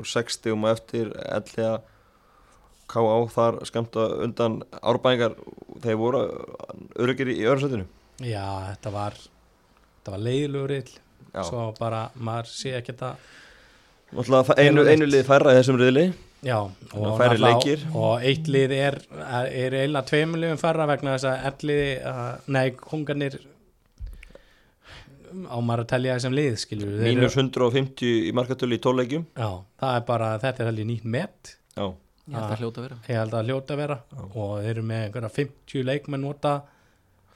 og 0.00 0.06
60 0.06 0.54
um 0.54 0.66
eftir 0.70 1.12
Elli 1.30 1.66
að 1.66 1.80
KA 2.90 3.18
þar 3.30 3.60
skamta 3.68 4.06
undan 4.24 4.62
árbæðingar 4.82 5.36
þeir 5.82 6.00
voru 6.00 6.24
örugir 6.98 7.30
í 7.30 7.44
öðursættinu 7.44 7.86
Já, 8.20 8.72
þetta 8.72 8.92
var 8.94 9.20
var 10.10 10.24
leiðilegur 10.26 10.72
rill 10.74 10.90
Já, 11.30 11.44
svo 11.46 11.68
bara 11.78 12.08
maður 12.18 12.50
sé 12.50 12.74
ekki 12.80 12.96
þetta 12.96 13.14
einu, 14.58 14.82
einu 14.82 15.06
lið 15.06 15.28
færra 15.28 15.54
í 15.54 15.60
þessum 15.60 15.78
riðli 15.78 16.08
Já, 16.40 16.56
og, 16.96 17.22
leikir. 17.36 17.82
og 17.92 18.22
eitt 18.24 18.46
lið 18.48 18.72
er, 18.72 18.94
er 19.20 19.74
eiginlega 19.76 20.08
tveimur 20.08 20.40
liðum 20.40 20.60
færra 20.60 20.86
vegna 20.88 21.16
þess 21.18 21.28
að 21.28 21.48
elliði, 21.50 21.90
nei, 22.56 22.62
kongarnir 22.80 23.36
á 25.30 25.56
maður 25.62 25.84
að 25.84 25.90
telja 25.92 26.14
þessum 26.16 26.36
lið, 26.38 26.54
skilur 26.62 26.94
við 26.94 27.04
mínus 27.10 27.36
150 27.36 28.30
í 28.30 28.32
markatölu 28.36 28.78
í 28.78 28.82
tóleikjum 28.82 29.26
Já, 29.36 29.50
það 29.82 29.98
er 29.98 30.06
bara, 30.08 30.30
þetta 30.42 30.64
er 30.64 30.70
alveg 30.72 30.88
nýtt 30.88 31.06
met. 31.16 31.52
Já, 31.76 31.84
ég 31.90 32.38
held 32.38 32.46
að 32.46 32.64
hljóta 32.64 32.84
vera. 32.86 32.98
Ég 33.06 33.20
held 33.20 33.36
að 33.36 33.50
hljóta 33.50 33.76
að 33.76 33.82
vera. 33.84 33.98
Og 34.30 34.50
þeir 34.56 34.72
eru 34.72 34.86
með 34.88 35.04
einhverja 35.04 35.32
50 35.36 35.86
leikmenn 35.86 36.24
nota. 36.26 36.54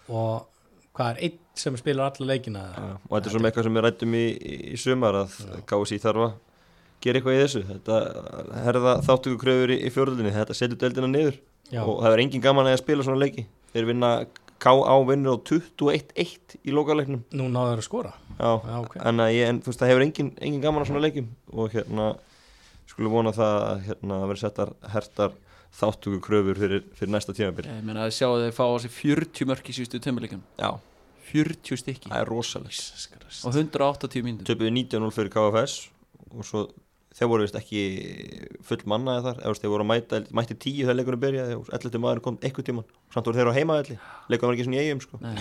Og 0.08 0.49
hvað 0.96 1.12
er 1.12 1.23
einn 1.28 1.38
sem 1.58 1.76
spilar 1.78 2.11
alla 2.11 2.30
leikina? 2.32 2.64
Já, 2.73 2.88
og 2.96 3.14
þetta 3.14 3.30
er 3.30 3.37
svona 3.37 3.50
eitthvað 3.50 3.68
sem 3.68 3.78
við 3.78 3.87
rættum 3.87 4.18
í, 4.18 4.25
í, 4.32 4.58
í 4.75 4.80
sumar 4.80 5.20
að 5.23 5.38
KSI 5.70 6.00
þarf 6.02 6.26
að 6.26 6.34
gera 7.02 7.18
eitthvað 7.20 7.36
í 7.36 7.42
þessu. 7.42 7.64
Þetta 7.72 7.98
herða 8.64 8.94
þáttöku 9.06 9.40
kröfur 9.42 9.74
í, 9.74 9.80
í 9.82 9.92
fjórðulinni 9.92 10.32
þetta 10.34 10.56
setur 10.56 10.80
deildina 10.80 11.10
niður. 11.10 11.40
Já, 11.72 11.80
og 11.82 12.02
það 12.04 12.12
er 12.14 12.22
engin 12.26 12.44
gaman 12.44 12.68
að 12.70 12.80
spila 12.82 13.06
svona 13.06 13.22
leiki. 13.24 13.46
Þeir 13.74 13.88
vinna 13.90 14.10
KA 14.64 14.94
vinnur 15.08 15.36
á 15.36 15.44
21-1 15.44 16.58
í 16.64 16.72
lokaleiknum. 16.74 17.24
Nú 17.36 17.48
náður 17.52 17.82
að 17.82 17.86
skora? 17.88 18.12
Já, 18.38 18.52
Já, 18.64 18.76
ok. 18.80 18.94
en, 19.00 19.20
að 19.24 19.32
ég, 19.34 19.48
en 19.50 19.58
veist 19.64 19.80
það 19.82 19.90
hefur 19.92 20.04
engin, 20.06 20.30
engin 20.40 20.62
gaman 20.62 20.84
að 20.84 20.90
svona 20.92 21.02
leikim 21.04 21.26
og 21.52 21.74
hérna 21.74 22.06
skulum 22.88 23.16
vona 23.16 23.32
það 23.34 23.56
að 23.64 23.82
hérna 23.88 24.20
verður 24.24 24.42
settar 24.44 24.72
hertar 24.94 25.34
þáttöku 25.74 26.20
kröfur 26.22 26.60
fyrir, 26.60 26.84
fyrir 26.94 27.12
næsta 27.12 27.34
tímabil. 27.36 27.66
Ég 27.66 27.84
meina 27.86 28.06
að 28.06 28.14
sjá 28.16 28.28
að 28.30 28.44
þeir 28.46 28.56
fá 28.56 28.64
á 28.64 28.76
sig 28.84 28.94
40 28.94 29.48
mörk 29.50 29.68
í 29.68 29.74
síðustu 29.76 30.00
tömuleikum 30.04 30.42
Já, 30.61 30.70
40 31.33 31.80
stykki. 31.83 32.12
Það 32.12 32.22
er 32.22 32.30
Christ. 32.30 33.44
og 33.44 33.59
180 33.59 34.24
mínútur. 34.24 34.48
Töpuðu 34.52 34.72
19-0 34.78 35.12
fyrir 35.18 35.33
KFS 35.35 35.76
og 36.30 36.46
svo 36.46 36.64
þeir 37.14 37.31
voru 37.31 37.46
vist 37.46 37.59
ekki 37.59 37.83
full 38.66 38.81
mannaði 38.90 39.27
þar. 39.29 39.42
Eða 39.44 39.61
þeir 39.62 39.72
voru 39.74 39.87
mæta, 39.88 40.20
mætti 40.35 40.57
tíu 40.64 40.83
þegar 40.83 40.98
leikunum 40.98 41.22
byrjaði 41.24 41.59
og 41.61 41.70
11 41.79 42.03
maður 42.03 42.24
kom 42.24 42.40
eitthvað 42.40 42.68
tíman 42.70 42.88
og 42.88 43.14
samt 43.16 43.31
voru 43.31 43.40
þeir 43.40 43.53
á 43.55 43.59
heimaðalli, 43.59 43.98
leikunum 44.33 44.50
var 44.50 44.59
ekki 44.59 44.66
svona 44.68 44.81
í 44.81 44.88
eigum 44.88 45.05
sko. 45.05 45.20
Nei, 45.22 45.37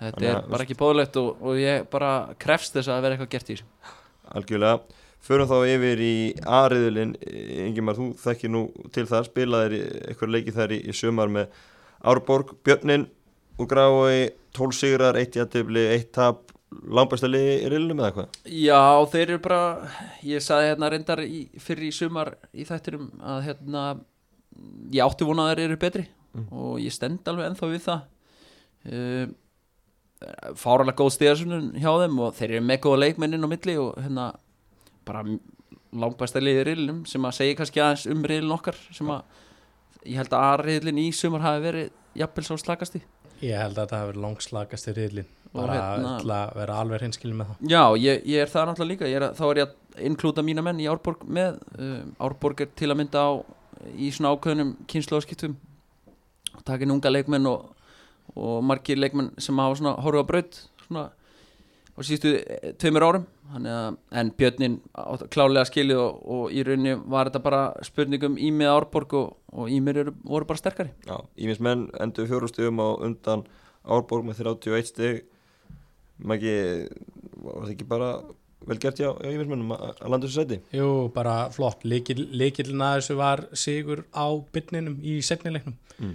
þetta 0.00 0.14
Þannig 0.16 0.30
er 0.30 0.38
að, 0.38 0.48
bara 0.54 0.66
ekki 0.66 0.78
bóðlegt 0.80 1.20
og, 1.20 1.44
og 1.44 1.60
ég 1.60 1.86
bara 1.92 2.14
krefst 2.40 2.78
þess 2.78 2.92
að 2.92 3.04
vera 3.04 3.18
eitthvað 3.18 3.32
gert 3.36 3.52
í 3.52 3.58
þessu. 3.58 3.94
Algjörlega. 4.40 4.98
Förum 5.20 5.50
þá 5.50 5.56
yfir 5.68 6.00
í 6.00 6.14
A-riðulinn 6.48 7.10
Ingimar, 7.66 7.98
þú 7.98 8.06
þekkir 8.22 8.52
nú 8.54 8.62
til 8.94 9.04
það 9.10 9.26
spilaðir 9.28 9.74
eitthvað 10.08 10.32
leiki 10.32 10.54
þar 10.56 10.72
í, 10.72 10.78
í 10.88 10.94
sumar 10.96 11.28
með 11.28 11.50
Árborg, 12.08 12.54
Björnin 12.64 13.04
og 13.60 13.68
Grái, 13.68 14.30
12 14.56 14.78
sigrar 14.78 15.18
1 15.20 15.36
jættibli, 15.36 15.82
1 15.98 16.08
tap 16.16 16.54
langbæsta 16.70 17.28
liði 17.30 17.56
í 17.56 17.68
riðlunum 17.72 18.00
eða 18.02 18.14
hvað? 18.16 18.38
Já, 18.54 18.80
þeir 19.12 19.24
eru 19.26 19.42
bara 19.42 19.62
ég 20.26 20.44
saði 20.44 20.70
hérna 20.70 20.90
reyndar 20.92 21.22
í, 21.24 21.42
fyrir 21.58 21.88
í 21.88 21.92
sumar 21.94 22.34
í 22.54 22.66
þættinum 22.68 23.10
að 23.18 23.44
hérna 23.48 23.84
ég 24.94 25.04
átti 25.04 25.26
vona 25.26 25.48
að 25.48 25.52
þeir 25.52 25.64
eru 25.66 25.80
betri 25.82 26.06
og 26.54 26.78
ég 26.78 26.94
stend 26.94 27.26
alveg 27.26 27.50
ennþá 27.50 27.70
við 27.72 27.86
það. 27.88 28.04
Uh, 28.80 29.24
fáralega 30.56 31.00
góð 31.00 31.14
stíðarsunum 31.16 31.70
hjá 31.80 31.90
þeim 32.02 32.18
og 32.22 32.34
þeir 32.36 32.54
eru 32.54 32.66
með 32.68 32.82
góða 32.84 33.00
leikmennin 33.04 33.46
á 33.46 33.48
milli 33.50 33.76
og 33.80 33.94
hérna 33.98 34.26
bara 35.08 35.24
langbæsta 35.90 36.42
liði 36.42 36.66
riðlunum 36.68 37.04
sem 37.08 37.24
að 37.26 37.38
segja 37.38 37.56
kannski 37.58 37.82
aðeins 37.82 38.06
um 38.12 38.26
riðlun 38.28 38.56
okkar 38.56 38.78
sem 38.94 39.10
að 39.10 39.40
ég 40.04 40.20
held 40.20 40.36
að 40.36 40.44
A-riðlun 40.50 41.00
í 41.02 41.08
sumar 41.16 41.44
hafi 41.44 41.64
verið 41.64 41.90
jafnvel 42.20 42.46
svo 42.46 42.58
slakasti 42.60 43.02
Ég 43.40 43.56
held 43.56 43.78
að 43.80 43.94
hafi 43.96 44.10
verið 44.12 44.22
langslagast 44.24 44.88
í 44.90 44.94
riðlin 44.96 45.28
bara 45.54 45.76
hérna- 45.80 46.16
að 46.36 46.54
vera 46.60 46.74
alveg 46.82 47.00
hinskilin 47.06 47.38
með 47.40 47.48
það. 47.50 47.70
Já, 47.72 47.82
ég, 47.98 48.20
ég 48.30 48.42
er 48.44 48.50
það 48.52 48.66
náttúrulega 48.70 48.90
líka. 48.92 49.08
Er, 49.10 49.24
að- 49.30 49.38
þá 49.40 49.44
er 49.50 49.60
ég 49.62 49.68
að 49.68 50.04
inklúta 50.10 50.44
mína 50.46 50.62
menn 50.62 50.80
í 50.80 50.86
Árborg 50.92 51.24
með 51.26 51.58
um, 51.78 52.12
Árborg 52.20 52.60
er 52.60 52.70
til 52.76 52.90
að 52.92 53.00
mynda 53.00 53.18
á 53.24 53.30
í 53.96 54.10
svona 54.12 54.34
ákveðnum 54.36 54.74
kynnslóðskiptum 54.92 55.56
og 56.54 56.64
taka 56.68 56.84
inn 56.84 56.92
unga 56.94 57.10
leikmenn 57.10 57.46
og, 57.50 57.70
og 58.36 58.60
margir 58.62 59.00
leikmenn 59.00 59.32
sem 59.40 59.56
hafa 59.58 59.80
svona 59.80 59.96
horfið 60.04 60.22
á 60.22 60.30
braut 60.30 60.60
svona 60.86 61.04
á 61.94 62.00
síðustu 62.06 62.32
eh, 62.38 62.72
tveimur 62.80 63.06
árum. 63.06 63.24
Þannig 63.50 63.74
að, 63.74 63.96
en 64.20 64.28
Björnin 64.38 64.74
klálega 65.34 65.66
skilið 65.66 65.98
og, 66.04 66.18
og 66.30 66.52
í 66.54 66.62
rauninni 66.66 66.92
var 67.10 67.26
þetta 67.30 67.40
bara 67.42 67.62
spurningum 67.86 68.36
Ímið 68.38 68.70
Árborg 68.70 69.14
og, 69.18 69.32
og 69.50 69.72
Ímir 69.74 69.98
eru, 70.04 70.12
voru 70.22 70.46
bara 70.46 70.60
sterkari. 70.62 70.92
Já, 71.08 71.16
Ímis 71.42 71.58
menn 71.66 71.88
endur 72.00 72.28
fjóru 72.30 72.50
stigum 72.52 72.78
á 72.78 72.88
undan 73.02 73.42
Árborg 73.90 74.28
með 74.28 74.44
31 74.44 74.86
stig. 74.92 75.24
Maður 76.20 76.36
ekki, 76.36 77.02
var 77.40 77.58
það 77.64 77.74
ekki 77.74 77.88
bara 77.90 78.10
vel 78.68 78.76
gert 78.84 78.98
hjá, 79.00 79.08
hjá 79.18 79.30
Ímis 79.34 79.48
mennum 79.50 79.70
að 79.74 80.00
landa 80.04 80.28
þessu 80.28 80.42
sæti? 80.44 80.60
Jú, 80.76 80.88
bara 81.16 81.34
flott, 81.54 81.82
líkillin 81.88 82.82
að 82.84 82.98
þessu 83.00 83.16
var 83.18 83.42
sigur 83.56 84.02
á 84.14 84.26
byrninum 84.54 84.98
í 85.02 85.18
setnileiknum 85.26 85.78
Mm. 86.00 86.14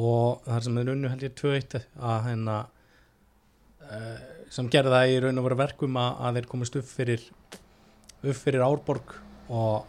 og 0.00 0.44
þar 0.46 0.62
sem 0.64 0.76
þeir 0.78 0.90
unnu 0.94 1.08
held 1.12 1.24
ég 1.26 1.32
2-1 1.36 1.74
að 2.00 2.22
hérna 2.28 2.54
uh, 3.84 4.22
sem 4.52 4.68
gerði 4.72 4.92
það 4.94 5.12
í 5.12 5.20
raun 5.24 5.38
og 5.40 5.46
voru 5.48 5.58
verkum 5.58 5.96
að, 6.00 6.20
að 6.28 6.38
þeir 6.40 6.48
komist 6.52 6.76
upp 6.80 6.86
fyrir 6.90 7.24
upp 8.26 8.38
fyrir 8.40 8.64
Árborg 8.66 9.16
og 9.50 9.84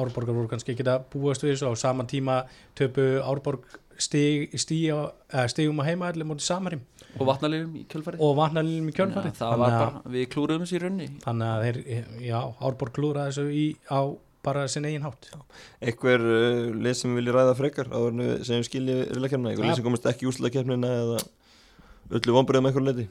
Árborgar 0.00 0.32
voru 0.36 0.48
kannski 0.48 0.72
ekki 0.72 0.86
að 0.88 1.02
búast 1.12 1.42
við 1.44 1.52
þessu. 1.54 1.68
Á 1.68 1.72
sama 1.76 2.04
tíma 2.08 2.42
töpu 2.78 3.04
Árborg 3.20 3.66
stig, 4.00 4.48
stig, 4.58 4.88
uh, 4.92 5.44
stigum 5.52 5.80
á 5.80 5.88
heimaðalli 5.90 6.24
mútið 6.26 6.46
Samarim 6.48 6.80
og 7.20 7.26
vatnaliðum 7.28 7.74
í 7.76 7.82
kjölfarið? 7.92 8.22
Og 8.24 8.30
vatnalínum 8.38 8.88
í 8.88 8.94
kjölfarið. 8.96 9.34
Það 9.36 9.56
var 9.60 9.74
að- 9.76 9.82
bara, 9.84 10.02
við 10.14 10.28
klúruðum 10.32 10.62
þessu 10.64 10.76
í 10.78 10.80
rauninni. 10.80 11.08
Þannig 11.20 11.50
að 11.52 11.64
þeir, 11.66 12.06
já, 12.24 12.38
Árborg 12.64 12.94
klúra 12.96 13.26
þessu 13.28 13.44
í, 13.52 13.66
á 13.92 14.00
bara 14.42 14.64
sinn 14.72 14.88
eigin 14.88 15.04
hátt. 15.04 15.28
Einhver 15.84 16.24
uh, 16.24 16.72
lið 16.82 16.96
sem 16.98 17.12
vilja 17.14 17.34
ræða 17.36 17.52
frekar? 17.60 17.92
Áður 17.92 18.08
en 18.16 18.22
við 18.24 18.32
segjum 18.48 18.64
skilji 18.66 18.96
riðlakefna, 19.12 19.52
Ja. 19.52 19.60
lið 19.60 19.76
sem 19.76 19.84
komist 19.84 20.08
ekki 20.08 20.24
í 20.26 20.30
úslutakefnina 20.32 20.88
eða 21.02 21.20
öllu 22.16 22.34
vonbröðum 22.40 22.66
einhver 22.72 22.86
leiti 22.88 23.06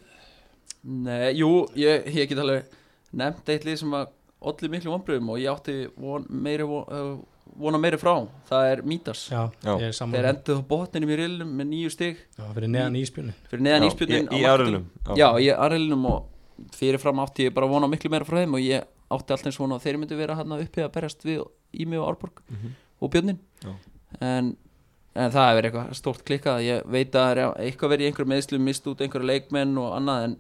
Nei, 0.84 1.34
jú, 1.38 1.68
ég, 1.78 2.08
ég 2.16 2.30
get 2.32 2.40
alveg 2.42 2.66
nefnt 3.14 3.50
eitt 3.54 3.66
lið 3.68 3.78
sem 3.84 3.92
að 3.94 4.08
olli 4.50 4.70
miklu 4.74 4.90
vonbröðum 4.96 5.28
og 5.30 5.38
ég 5.42 5.52
átti 5.52 5.76
von, 6.02 6.24
meiri, 6.30 6.66
von, 6.66 6.86
uh, 6.90 7.20
vona 7.62 7.78
meiri 7.78 8.00
frá. 8.02 8.16
Það 8.50 8.70
er 8.72 8.82
Mítas 8.88 9.28
já, 9.30 9.42
Já. 9.62 9.76
er 9.78 9.92
þeir 9.94 10.28
enduð 10.32 10.62
á 10.64 10.70
botninum 10.72 11.12
í 11.14 11.18
riðlum 11.20 11.52
með 11.60 11.70
nýju 11.74 11.92
stig. 11.94 12.24
Já, 12.40 12.48
fyrir 12.56 12.72
neðan 12.74 12.98
íspjunni 13.02 13.36
fyrir 13.52 13.62
neðan 13.68 13.86
Já, 13.86 13.90
íspjörnin 13.92 14.32
í, 14.34 14.42
árunum 14.50 14.88
já, 15.20 15.28
í 15.38 15.52
aðriðlunum 15.54 16.08
og 16.10 16.72
fyrirfram 16.78 17.22
átti 17.26 17.46
ég 17.50 17.54
bara 17.54 17.68
að 17.70 17.76
vona 17.76 17.90
miklu 17.92 18.10
meira 18.14 18.26
frá 18.26 18.40
þeim 18.42 18.58
og 18.58 18.64
ég 18.66 18.88
átti 19.12 19.34
alltaf 19.36 19.46
eins 19.52 19.60
vona 19.62 19.78
að 19.78 19.86
þeir 19.86 19.98
myndu 20.02 20.18
vera 20.18 20.36
hann 20.40 20.54
uppi 20.58 20.82
að 20.86 20.92
berjast 20.96 21.26
við 21.28 21.44
Ími 21.84 21.98
og 22.02 22.10
Árborg 22.14 22.42
Mhm. 22.50 22.74
og 23.02 23.12
Björnin 23.12 23.40
Já. 23.66 23.72
en, 24.22 24.56
en 25.16 25.32
það 25.32 25.48
hefur 25.50 25.58
verið 25.62 25.70
eitthvað 25.72 25.94
stórt 26.00 26.24
klikkað. 26.26 26.64
Ég 26.66 26.86
veit 26.86 27.12
að 27.12 27.26
það 27.26 27.32
er 27.32 27.66
eitthvað 27.68 27.92
verið 27.94 28.02
í 28.06 28.08
einhverjum 28.12 28.32
meðslum 28.34 28.62
mist 28.70 28.88
út 28.88 29.02
einhverju 29.02 29.28
leikmenn 29.28 29.78
og 29.82 29.92
annað 29.98 30.24
en, 30.30 30.38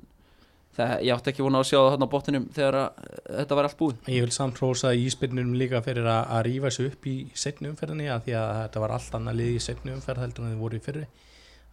það, 0.81 0.93
ég 1.07 1.15
átti 1.15 1.31
ekki 1.31 1.45
vona 1.45 1.61
að 1.61 1.67
sjá 1.69 1.77
það 1.77 1.89
þarna 1.93 2.07
á 2.07 2.13
botninum 2.13 2.45
þegar 2.55 2.77
að, 2.81 3.01
uh, 3.01 3.19
þetta 3.39 3.57
var 3.57 3.67
allt 3.67 3.77
búið. 3.79 3.99
Ég 4.11 4.25
vil 4.25 4.35
samt 4.35 4.61
hrósa 4.61 4.93
íspyrnum 4.97 5.53
líka 5.59 5.81
fyrir 5.85 6.07
að, 6.09 6.21
að 6.37 6.45
rífa 6.49 6.71
sig 6.75 6.91
upp 6.91 7.09
í 7.11 7.15
setni 7.43 7.71
umferðinni 7.71 8.09
að 8.11 8.23
því 8.27 8.37
að 8.41 8.53
þetta 8.59 8.83
var 8.85 8.95
allt 8.97 9.17
annað 9.19 9.39
lið 9.41 9.51
í 9.53 9.63
setni 9.67 9.95
umferð 9.95 10.25
heldur 10.25 10.47
en 10.47 10.53
þið 10.53 10.63
voru 10.65 10.79
í 10.79 10.85
fyrri. 10.87 11.05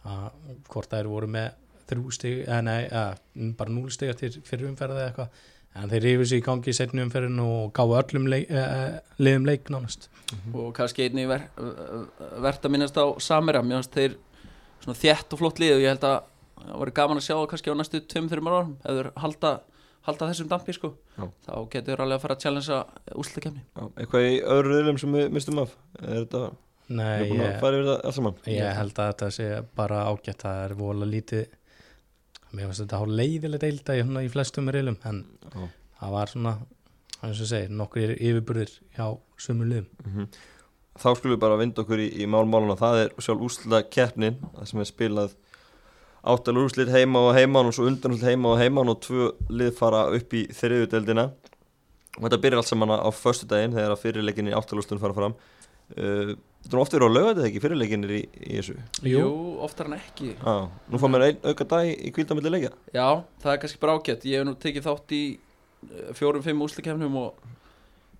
Að 0.09 0.27
hvort 0.71 0.93
þær 0.93 1.11
voru 1.11 1.31
með 1.35 1.49
þrjú 1.89 2.13
stig, 2.13 2.41
eða 2.45 2.61
nei, 2.65 2.81
eða, 2.85 3.05
bara 3.59 3.73
núl 3.73 3.89
stiga 3.93 4.15
til 4.17 4.31
fyrri 4.45 4.69
umferði 4.69 5.01
eða 5.01 5.09
eitthvað. 5.09 5.43
En 5.79 5.91
þeir 5.91 6.05
rífu 6.05 6.25
sig 6.29 6.41
í 6.41 6.45
gangi 6.45 6.71
í 6.71 6.75
setni 6.75 7.03
umferðinu 7.05 7.45
og 7.45 7.67
gáðu 7.77 7.97
öllum 7.99 8.25
leik, 8.31 8.49
eh, 8.49 8.97
liðum 9.21 9.45
leik 9.45 9.69
nánast. 9.69 10.09
Og 10.53 10.71
kannski 10.77 11.05
einnig 11.05 11.29
ver, 11.29 11.45
verðt 12.41 12.65
að 12.65 12.73
minnast 12.73 12.97
á 12.97 13.05
Samira, 13.21 13.61
finnst 13.61 13.93
þeir 13.93 14.17
svona 14.83 14.97
þétt 14.97 15.33
og 15.35 15.41
flott 15.41 15.61
lið 15.61 15.75
og 15.75 15.83
ég 15.83 15.93
held 15.93 16.07
að 16.09 16.17
það 16.65 16.79
voru 16.83 16.93
gaman 16.99 17.19
að 17.21 17.25
sjá 17.27 17.35
kannski 17.51 17.71
á 17.71 17.75
næstu 17.79 18.01
2-3 18.13 18.39
árum 18.53 18.71
ef 18.83 18.95
þeir 18.99 19.09
halda, 19.23 19.51
halda 20.07 20.29
þessum 20.31 20.49
dampi 20.51 20.73
sko. 20.75 20.93
Já. 21.17 21.25
þá 21.45 21.53
getur 21.75 22.01
alveg 22.03 22.17
að 22.19 22.23
fara 22.25 22.35
að 22.37 22.43
challengea 22.45 22.79
úslutakefni 23.19 23.63
eitthvað 23.99 24.27
í 24.29 24.41
öðru 24.55 24.73
riðlum 24.75 24.99
sem 25.03 25.15
við 25.19 25.29
mistum 25.35 25.61
af 25.65 25.75
er 26.01 26.25
þetta, 26.25 26.43
Nei, 26.89 27.21
við 27.21 27.31
búin 27.35 27.43
að 27.45 27.79
ég, 27.79 28.13
saman 28.17 28.37
ég 28.49 28.71
held 28.79 28.97
að 29.03 29.09
þetta 29.11 29.31
sé 29.35 29.49
bara 29.77 30.03
ágætt 30.09 30.41
það 30.45 30.61
er 30.65 30.73
vola 30.79 31.05
lítið 31.09 31.47
mér 32.49 32.65
finnst 32.71 32.81
þetta 32.85 33.01
hálf 33.03 33.13
leiðilegt 33.19 33.65
eilda 33.67 33.97
í, 33.99 34.05
svona 34.07 34.23
í 34.25 34.29
flestum 34.33 34.71
riðlum 34.73 34.95
en 35.05 35.19
Já. 35.53 35.67
það 35.99 36.15
var 36.15 36.31
svona 36.33 36.53
eins 37.19 37.41
og 37.43 37.49
segir, 37.51 37.69
nokkur 37.75 38.15
yfirburðir 38.15 38.71
hjá 38.97 39.05
sumur 39.37 39.69
liðum 39.69 39.91
Mhm. 40.07 40.29
Þá 40.99 41.13
skulum 41.15 41.35
við 41.37 41.39
bara 41.39 41.55
vinda 41.59 41.79
okkur 41.83 42.01
í, 42.01 42.07
í 42.19 42.25
málmálun 42.27 42.73
og 42.73 42.79
það 42.81 42.97
er 43.05 43.11
sjálf 43.23 43.43
úrsluta 43.45 43.77
keppnin 43.87 44.39
það 44.57 44.65
sem 44.67 44.79
er 44.81 44.87
spilað 44.89 45.35
áttalur 46.23 46.67
úrslit 46.67 46.91
heima 46.91 47.21
og 47.29 47.35
heiman 47.37 47.69
og 47.69 47.75
svo 47.75 47.87
undan 47.87 48.15
úrslit 48.15 48.27
heima 48.33 48.51
og 48.53 48.59
heiman 48.59 48.91
og 48.91 48.99
tvö 49.05 49.29
lið 49.49 49.71
fara 49.77 50.05
upp 50.15 50.33
í 50.35 50.45
þriðudeldina 50.51 51.29
og 51.29 52.25
þetta 52.25 52.41
byrjar 52.43 52.61
allt 52.63 52.71
saman 52.71 52.91
á 52.99 53.09
förstu 53.15 53.47
daginn 53.47 53.75
þegar 53.77 53.95
að 53.95 54.03
fyrirleikinni 54.03 54.55
áttalúrslun 54.57 54.99
fara 54.99 55.15
fram. 55.15 55.35
Uh, 55.95 56.35
Þetta 56.59 56.75
er 56.75 56.81
ofta 56.83 56.97
verið 56.97 57.07
á 57.07 57.15
lögðu 57.15 57.43
ekki 57.47 57.59
fyrirleikinir 57.63 58.11
í, 58.11 58.17
í 58.35 58.57
þessu? 58.57 58.73
Jú, 59.07 59.27
oftar 59.63 59.87
en 59.87 59.93
ekki. 59.95 60.33
Ah, 60.43 60.65
Nú 60.91 60.99
fá 60.99 61.05
mér 61.07 61.23
einn 61.29 61.37
auka 61.47 61.63
dag 61.71 61.87
í, 61.87 62.09
kvíldamilli 62.11 62.51
leikja? 62.51 62.71
Já, 62.91 63.05
það 63.39 63.53
er 63.53 63.61
kannski 63.61 63.79
bara 63.79 63.93
ágætt. 63.95 64.25
Ég 64.27 64.41
hef 64.41 64.47
nú 64.49 64.53
tekið 64.59 64.83
þátt 64.89 65.13
í 65.15 65.21
eh, 65.39 66.09
fjórum, 66.19 66.43
fimm 66.43 66.59
úslikefnum 66.65 67.15
og 67.21 67.39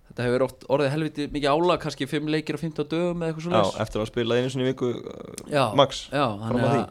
þetta 0.08 0.24
hefur 0.26 0.46
oft 0.46 0.64
orðið 0.72 0.90
helviti 0.94 1.26
mikið 1.36 1.52
álag 1.52 1.84
kannski 1.84 2.08
fimm 2.08 2.32
leikir 2.32 2.56
á 2.56 2.60
15 2.64 2.88
dögum 2.94 3.20
eða 3.20 3.34
eitthvað 3.34 3.58
Já, 3.60 3.60
svo 3.68 3.84
eftir 3.84 4.02
að 4.06 4.08
spila 4.14 4.40
einu 4.40 4.54
sinni 4.54 4.64
í 4.64 4.70
viku 4.72 4.88
uh, 4.96 5.44
Já, 5.52 5.64
max 5.78 6.00
já 6.08 6.24
þannig 6.40 6.64
að 6.64 6.70
að 6.70 6.74
því. 6.78 6.82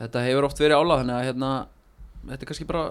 Þetta 0.00 0.24
hefur 0.26 0.48
oft 0.48 0.60
verið 0.62 0.80
álag 0.80 1.02
þannig 1.02 1.16
að 1.18 1.28
hérna, 1.30 1.52
þetta 2.26 2.42
er 2.42 2.50
kannski 2.50 2.68
bara 2.68 2.84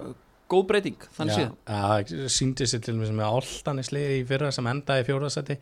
góð 0.51 0.65
breyting 0.69 1.05
þannig 1.17 1.37
séð 1.39 1.51
Já, 1.65 2.29
síndi 2.31 2.67
sér 2.69 2.81
til 2.85 2.95
og 2.95 3.01
með 3.01 3.11
sem 3.11 3.21
með 3.21 3.37
Altanisliði 3.39 4.17
í 4.19 4.25
fyrra 4.29 4.51
sem 4.55 4.71
endaði 4.71 5.05
í 5.05 5.07
fjóraðsæti 5.09 5.59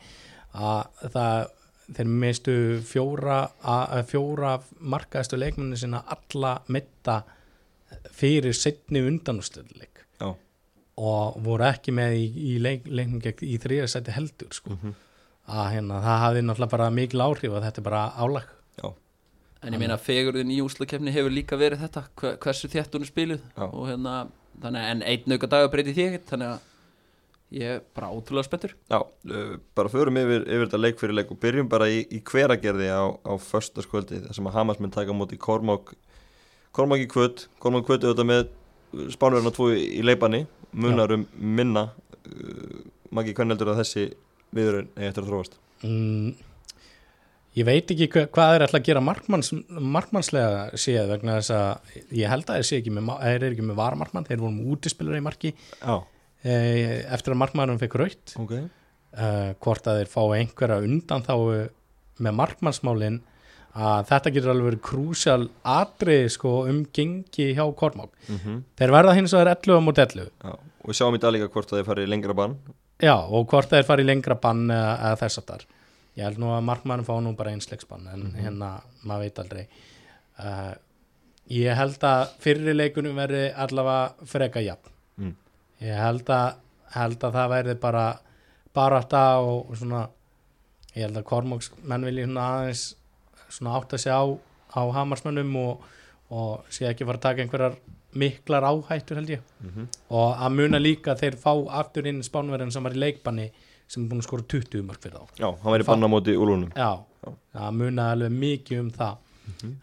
að 0.54 1.12
það 1.14 1.52
þeir 1.94 2.12
mistu 2.24 2.56
fjóra, 2.88 3.38
að, 3.60 4.04
fjóra 4.12 4.54
markaðistu 4.80 5.40
leikmenni 5.40 5.80
sinna 5.80 6.04
alla 6.14 6.56
mitta 6.72 7.20
fyrir 8.16 8.56
setni 8.56 9.04
undanústöðleik 9.04 10.06
Já. 10.22 10.30
og 10.32 11.40
voru 11.44 11.68
ekki 11.68 11.94
með 11.96 12.18
í, 12.22 12.26
í 12.54 12.54
leik, 12.64 12.88
leiknum 12.88 13.22
gegn 13.24 13.46
í 13.46 13.60
þriðarsæti 13.62 14.16
heldur 14.16 14.56
sko. 14.56 14.78
Mhm. 14.78 14.96
að 15.44 15.66
hérna, 15.74 16.00
það 16.00 16.22
hafði 16.24 16.42
náttúrulega 16.48 16.72
bara 16.72 16.92
mikil 16.96 17.22
áhrif 17.26 17.52
og 17.52 17.64
þetta 17.66 17.82
er 17.82 17.88
bara 17.90 18.04
álag 18.16 18.52
En 19.64 19.76
ég 19.76 19.80
meina 19.80 19.98
fegurðin 20.02 20.52
í 20.52 20.60
úslakefni 20.64 21.14
hefur 21.16 21.34
líka 21.34 21.58
verið 21.60 21.86
þetta 21.86 22.06
hver, 22.20 22.38
hversu 22.44 22.70
þétt 22.72 22.96
hún 22.98 23.06
er 23.06 23.10
spiluð. 23.10 23.44
Og 23.70 23.88
hérna, 23.88 24.16
þannig 24.60 24.84
að 24.84 24.94
en 24.94 25.04
einn 25.14 25.36
auka 25.38 25.50
dag 25.54 25.68
breyti 25.72 25.96
því 25.96 26.08
ekkert 26.10 26.32
þannig 26.34 26.52
að 26.52 26.70
ég 27.54 27.76
er 27.76 27.84
bara 27.96 28.10
ótrúlega 28.12 28.48
spenntur. 28.48 28.74
Já, 28.90 29.00
bara 29.78 29.92
förum 29.94 30.18
yfir, 30.20 30.44
yfir 30.48 30.66
þetta 30.66 30.82
leik 30.82 31.00
fyrir 31.00 31.18
leik 31.20 31.32
og 31.32 31.40
byrjum 31.44 31.70
bara 31.72 31.88
í, 31.92 32.02
í 32.10 32.20
hveragerði 32.26 32.90
á, 32.90 33.04
á 33.14 33.34
föstaskvöldi 33.40 34.24
þar 34.26 34.38
sem 34.40 34.50
að 34.50 34.58
Hamas 34.58 34.82
mun 34.82 34.94
taka 34.94 35.16
móti 35.16 35.40
Kormák 35.40 35.94
Kormák 36.74 37.04
í 37.04 37.10
kvöld, 37.10 37.46
Kormák 37.62 37.86
kvöld 37.86 38.08
auðvitað 38.08 38.30
með 38.32 38.48
spánverðina 39.14 39.54
tvo 39.54 39.70
í, 39.76 39.84
í 40.00 40.06
leipanni 40.06 40.48
munar 40.74 41.14
um 41.14 41.28
minna. 41.38 41.92
Uh, 42.26 42.82
Maggi, 43.14 43.36
hvernig 43.38 43.54
heldur 43.54 43.76
að 43.76 43.84
þessi 43.84 44.08
viðurinn 44.58 44.90
eigi 44.98 45.12
eftir 45.12 45.26
að 45.26 45.30
þróast? 45.30 45.60
mm, 45.84 46.34
ég 47.58 47.68
veit 47.68 47.92
ekki 47.94 48.08
hva, 48.14 48.26
hvað 48.34 48.56
er 48.56 48.66
alltaf 48.66 48.80
að 48.80 48.88
gera 48.88 49.04
markmanns, 49.04 49.52
markmannslega 49.70 50.80
séð 50.80 51.12
vegna 51.14 51.40
þess 51.40 51.54
að 51.58 52.16
ég 52.20 52.32
held 52.32 52.50
að 52.50 52.62
þeir 52.62 52.88
þeir 52.94 53.36
eru 53.36 53.52
ekki 53.52 53.68
með 53.68 53.82
varamarkmann, 53.82 54.30
þeir 54.30 54.42
voru 54.42 54.56
með 54.56 54.72
útispilur 54.76 55.20
í 55.20 55.26
marki. 55.26 55.54
Já, 55.82 55.96
eh, 56.44 57.04
eftir 57.14 57.36
að 57.36 57.42
markmannum 57.44 57.82
fekk 57.82 58.00
raut 58.02 58.34
ok. 58.42 58.56
uh, 58.64 59.54
hvort 59.64 59.88
að 59.88 60.02
þeir 60.02 60.12
fá 60.16 60.24
einhverja 60.40 60.82
undan 60.88 61.28
þá 61.28 61.36
með 62.24 62.36
markmannsmálin 62.40 63.22
að 63.74 64.06
þetta 64.12 64.34
getur 64.34 64.54
alveg 64.54 64.68
verið 64.70 64.84
krúsjál 64.86 65.44
atrið 65.66 66.28
sko 66.36 66.54
um 66.70 66.84
gengi 66.94 67.50
hjá 67.58 67.66
Kormák. 67.76 68.12
mm 68.28 68.62
Þeir 68.78 68.94
verða 68.94 69.16
hins 69.18 69.34
vegar 69.34 69.56
11 69.56 69.82
á 69.82 69.82
mót 69.82 69.98
11 69.98 70.30
Já, 70.30 70.54
og 70.54 70.90
við 70.90 71.00
sjáum 71.00 71.16
í 71.18 71.22
dag 71.22 71.34
líka 71.34 71.50
hvort 71.50 71.72
að 71.72 71.80
þeir 71.80 71.88
fari 71.90 72.06
lengra 72.08 72.34
bann. 72.34 72.58
Já, 73.02 73.16
og 73.18 73.48
hvort 73.50 73.70
þeir 73.70 73.88
fara 73.88 74.02
í 74.02 74.06
lengra 74.06 74.36
bann 74.36 74.70
eða, 74.70 74.94
eða 75.00 75.20
þess 75.24 75.42
að 75.42 75.48
þar. 75.50 75.66
Ég 76.18 76.28
held 76.28 76.42
nú 76.42 76.52
að 76.54 76.66
markmannum 76.68 77.08
fá 77.08 77.14
nú 77.22 77.34
bara 77.38 77.54
einsleiksbann 77.56 78.10
en 78.14 78.26
hérna, 78.38 78.74
maður 79.02 79.26
veit 79.26 79.40
aldrei. 79.44 79.64
Uh, 80.38 80.74
ég 81.54 81.78
held 81.78 82.06
að 82.06 82.36
fyrri 82.44 82.76
leikunum 82.76 83.18
verði 83.18 83.48
allavega 83.66 84.28
freka 84.30 84.62
jafn. 84.64 84.94
Mm. 85.18 85.36
Ég 85.84 86.02
held 86.04 86.30
að, 86.34 86.60
held 86.94 87.26
að 87.28 87.40
það 87.40 87.54
verði 87.56 87.78
bara 87.82 88.06
barata 88.74 89.24
og, 89.42 89.70
og 89.70 89.80
svona, 89.80 90.04
ég 90.94 91.08
held 91.08 91.18
að 91.22 91.28
Kormáks 91.30 91.72
menn 91.82 92.06
vilji 92.06 92.28
svona 92.28 92.50
aðeins 92.58 92.86
svona 93.54 93.76
átt 93.78 93.98
að 93.98 94.06
sjá 94.06 94.18
á 94.74 94.82
hamarsmönnum 94.98 95.52
og, 95.62 95.84
og 96.34 96.72
sé 96.74 96.88
ekki 96.90 97.06
fara 97.06 97.20
að 97.20 97.26
taka 97.28 97.44
einhverjar 97.44 97.78
miklar 98.18 98.66
áhættur 98.70 99.20
held 99.22 99.36
ég 99.36 99.44
mm 99.62 99.88
og 100.14 100.42
að 100.46 100.56
muna 100.58 100.78
líka 100.78 101.16
þeir 101.18 101.36
fá 101.42 101.54
aftur 101.82 102.06
inn 102.10 102.22
spánverðin 102.26 102.72
sem 102.74 102.84
var 102.86 102.94
í 102.94 103.00
leikbanni 103.02 103.48
sem 103.94 104.04
er 104.06 104.10
búin 104.12 104.24
að 104.24 104.28
skora 104.28 104.46
20 104.54 104.86
mörg 104.88 105.04
fyrir 105.04 105.20
þá. 105.20 105.36
Já, 105.44 105.48
hann 105.64 105.76
væri 105.76 105.88
bann 105.90 106.06
á 106.06 106.10
móti 106.10 106.36
úlunum. 106.40 106.72
Já, 106.74 106.92
það 107.54 107.78
muna 107.80 108.08
alveg 108.16 108.36
mikið 108.44 108.82
um 108.84 108.90
það. 108.98 109.30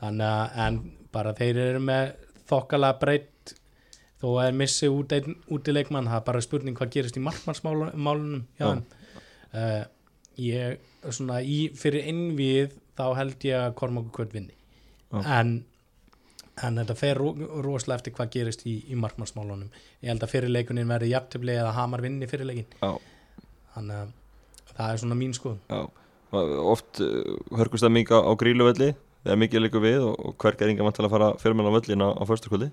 Þannig 0.01 0.27
að 0.27 0.59
en 0.67 0.81
bara 1.15 1.35
þeir 1.39 1.61
eru 1.69 1.83
með 1.85 2.13
þokkalega 2.51 2.99
breytt 3.03 3.55
þó 4.21 4.27
að 4.35 4.45
þeir 4.47 4.59
missi 4.61 4.89
út 4.93 5.15
einn 5.17 5.37
út 5.55 5.69
í 5.71 5.75
leikmann 5.75 6.09
það 6.11 6.19
er 6.21 6.27
bara 6.27 6.43
spurning 6.45 6.77
hvað 6.77 6.93
gerist 6.97 7.17
í 7.17 7.23
markmannsmálunum 7.25 8.43
já, 8.61 8.67
Já. 8.67 8.83
uh, 9.57 9.83
ég 10.41 11.13
svona 11.15 11.39
í, 11.41 11.59
fyrir 11.81 12.09
innvið 12.11 12.75
þá 12.99 13.05
held 13.17 13.47
ég 13.49 13.57
að 13.63 13.75
Kormáku 13.81 14.13
kvöld 14.19 14.35
vinni. 14.37 14.57
En 15.25 15.61
en 16.61 16.77
þetta 16.77 16.95
fer 16.99 17.17
ro 17.17 17.31
rosalega 17.65 17.97
eftir 18.03 18.13
hvað 18.19 18.33
gerist 18.35 18.67
í, 18.69 18.75
í 18.93 18.97
markmannsmálunum. 19.01 19.71
Ég 20.05 20.11
held 20.13 20.27
að 20.27 20.33
fyrirleikunin 20.35 20.91
verði 20.91 21.15
jafntefli 21.15 21.55
eða 21.57 21.71
Hamar 21.79 22.03
vinni 22.05 22.29
fyrirleikin 22.29 22.67
Já, 22.83 22.91
þannig 23.77 24.03
að 24.03 24.13
það 24.71 24.93
er 24.93 25.01
svona 25.03 25.19
mín 25.19 25.37
skoðun. 25.37 25.63
Já. 25.71 25.81
Oft 26.71 27.01
uh, 27.03 27.39
hörkust 27.59 27.85
það 27.85 27.97
mikið 27.97 28.29
á 28.31 28.33
gríluvelli 28.39 28.91
þegar 29.25 29.41
mikið 29.43 29.65
líka 29.65 29.83
við 29.83 30.05
og, 30.07 30.15
og 30.15 30.37
hverg 30.41 30.63
er 30.63 30.73
inga 30.73 30.87
vant 30.87 30.97
til 30.97 31.07
að 31.09 31.15
fara 31.17 31.31
fjörmenn 31.43 31.69
á 31.69 31.75
völlin 31.75 32.05
á, 32.07 32.09
á 32.15 32.23
föstukvöldi 32.29 32.71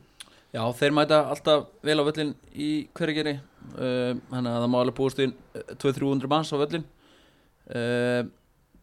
Já, 0.53 0.61
þeir 0.77 0.93
mæta 0.95 1.23
alltaf 1.33 1.65
vel 1.83 1.97
á 1.99 2.07
völlin 2.07 2.35
í 2.53 2.69
hverjageri 2.95 3.33
uh, 3.39 4.13
þannig 4.29 4.51
að 4.51 4.61
það 4.61 4.69
má 4.71 4.77
alveg 4.79 4.97
búast 4.99 5.23
inn 5.25 5.33
200-300 5.73 6.31
manns 6.31 6.53
á 6.53 6.61
völlin 6.61 6.85
uh, 7.73 8.29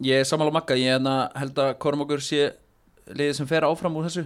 Ég 0.02 0.20
er 0.20 0.26
sammála 0.26 0.52
makka 0.52 0.74
ég 0.74 0.90
hérna 0.90 1.28
held 1.38 1.58
að 1.62 1.76
Kormokur 1.78 2.22
sé 2.22 2.48
liðið 3.14 3.36
sem 3.38 3.46
fer 3.46 3.66
áfram 3.66 3.94
úr 3.94 4.08
þessu. 4.08 4.24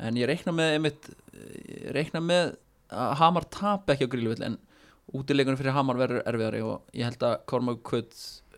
En 0.00 0.18
ég 0.20 0.28
reikna 0.28 0.52
með 0.52 0.74
einmitt, 0.74 1.08
ég 1.32 1.94
reikna 1.96 2.20
með 2.20 2.52
að 2.90 3.14
Hamar 3.22 3.46
tap 3.48 3.88
ekki 3.92 4.04
á 4.04 4.12
gríluvill 4.12 4.44
en 4.44 4.58
útileikunum 5.16 5.58
fyrir 5.60 5.74
Hamar 5.76 5.98
verður 6.00 6.22
erfiðari 6.30 6.62
og 6.66 6.94
ég 6.96 7.08
held 7.08 7.22
að 7.26 7.36
Kormokur 7.50 7.82
kvöld 7.90 8.16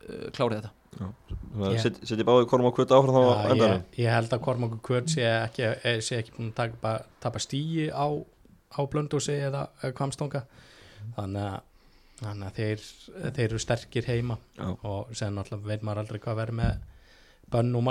uh, 0.08 0.30
klári 0.36 0.60
þetta 0.60 0.72
Ég- 0.92 1.80
Set, 1.80 1.98
Setji 2.04 2.24
báði 2.28 2.44
Korm 2.50 2.66
á 2.68 2.72
kvöld 2.76 2.92
áfram 2.92 3.16
þá 3.16 3.20
á 3.24 3.32
Já, 3.48 3.54
ég, 3.56 3.84
ég 4.02 4.12
held 4.12 4.34
að 4.36 4.42
Kormáku 4.44 4.78
Kvöld 4.84 5.08
sé 5.08 5.24
ekki, 5.24 5.64
eh, 5.88 6.00
sé 6.04 6.18
ekki 6.20 6.34
búin 6.36 6.50
að 6.52 6.58
tapa, 6.58 6.92
tapa 7.22 7.40
stíi 7.40 7.86
á, 7.88 8.04
á 8.76 8.80
blöndósi 8.92 9.38
eða 9.48 9.62
kvamstonga 9.96 10.42
þannig 11.16 11.46
að, 11.48 11.60
þannig 12.20 12.46
að 12.50 12.58
þeir, 12.60 12.84
þeir 13.38 13.44
eru 13.48 13.60
sterkir 13.64 14.08
heima 14.12 14.36
Já. 14.58 14.68
og 14.84 15.12
sen 15.16 15.34
náttúrulega 15.36 15.72
veit 15.72 15.82
maður 15.88 16.02
aldrei 16.04 16.20
hvað 16.26 16.38
verður 16.42 16.58
með 16.60 16.88
bönn 17.52 17.74
og 17.80 17.84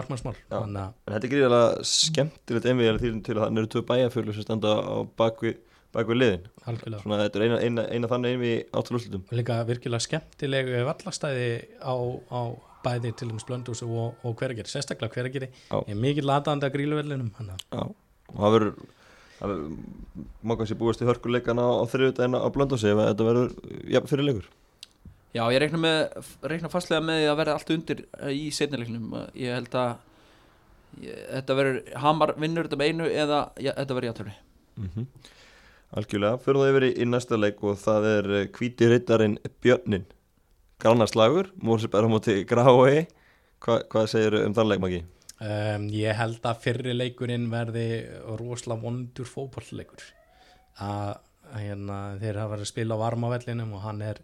að 0.86 0.94
En 1.10 1.16
þetta 1.16 1.28
er 1.28 1.34
gríðilega 1.34 1.84
skemmtilegt 1.96 2.70
einvið 2.72 2.92
til 3.26 3.38
að 3.38 3.44
þannig 3.48 3.62
eru 3.66 3.72
tvö 3.76 3.84
bæjarfjölu 3.92 4.38
sem 4.38 4.46
standa 4.48 4.78
á 4.78 4.96
bakvið 5.22 5.60
bakvi 5.96 6.18
liðin. 6.18 6.48
Algjörlega. 6.70 7.04
Svona 7.04 7.20
þetta 7.26 7.40
er 7.40 7.46
eina, 7.48 7.60
eina, 7.66 7.86
eina 7.92 8.12
þannig 8.12 8.36
einvið 8.36 8.56
áttalúslutum 8.80 9.26
og 9.28 9.36
líka 9.40 9.60
virkilega 9.68 10.06
skemmtileg 10.08 10.72
vallastæði 10.88 11.50
á, 11.84 11.94
á 12.32 12.42
bæði 12.86 13.12
til 13.20 13.30
um 13.30 13.42
blöndósi 13.46 13.86
og, 13.86 14.16
og 14.26 14.38
hverageri, 14.40 14.70
sérstaklega 14.70 15.28
ég 15.28 15.92
er 15.92 16.00
mikið 16.00 16.28
latandi 16.30 16.68
að 16.68 16.76
gríluvellinum 16.78 17.30
og 17.42 18.40
það 18.40 18.56
verður 18.56 18.74
má 19.42 20.54
kannski 20.58 20.78
búast 20.78 21.02
í 21.02 21.08
hörkuleikana 21.08 21.64
á 21.66 21.84
þriðudagina 21.90 22.42
á 22.46 22.48
Blöndósi 22.54 22.92
ef 22.92 23.00
að 23.02 23.10
þetta 23.10 23.28
verður 23.28 23.54
jafn 23.90 24.12
fyrir 24.12 24.28
leikur 24.28 24.50
Já, 25.32 25.46
ég 25.48 25.62
reikna, 25.64 25.80
með, 25.80 26.26
reikna 26.44 26.70
fastlega 26.70 27.04
með 27.08 27.22
því 27.22 27.28
að 27.32 27.38
verða 27.40 27.54
allt 27.58 27.70
undir 27.74 28.02
eh, 28.20 28.34
í 28.36 28.50
setnileiknum 28.54 29.14
ég 29.40 29.56
held 29.56 29.78
að 29.80 29.92
ég, 31.06 31.22
þetta 31.38 31.58
verður 31.58 32.02
Hamar 32.04 32.34
vinnur 32.38 32.68
þetta 32.68 32.82
með 32.82 32.92
einu 32.92 33.08
eða 33.10 33.40
ja, 33.58 33.74
þetta 33.80 33.98
verður 33.98 34.12
játöfni 34.12 34.36
mm 34.76 34.90
Algjörlega, 35.92 36.38
fyrir 36.40 36.62
það 36.62 36.70
yfir 36.72 36.84
í, 36.88 37.06
næsta 37.10 37.38
leik 37.40 37.58
og 37.68 37.80
það 37.82 38.06
er 38.08 38.30
eh, 38.38 38.46
hvíti 38.56 38.88
rittarinn 38.88 39.34
Björnin 39.64 40.06
Grannarslagur, 40.80 41.50
Mórsberg 41.60 42.08
á 42.08 42.12
móti 42.14 42.36
Grái 42.48 43.08
Hva, 43.62 43.82
Hvað 43.92 44.08
segir 44.08 44.38
um 44.40 44.56
þann 44.56 44.72
leik, 44.72 44.82
Maggi? 44.82 45.02
Um, 45.42 45.90
ég 45.92 46.16
held 46.16 46.46
að 46.48 46.64
fyrri 46.64 46.96
leikurinn 46.96 47.50
verði 47.52 48.06
rosalega 48.40 48.86
vondur 48.86 49.28
fótballleikur 49.28 50.06
að 50.82 51.18
hérna, 51.58 52.00
þeir 52.22 52.40
hafa 52.40 52.54
verið 52.54 52.66
að 52.68 52.72
spila 52.72 52.96
á 52.96 53.04
varmavellinum 53.04 53.74
og 53.76 53.84
hann 53.84 54.04
er 54.06 54.22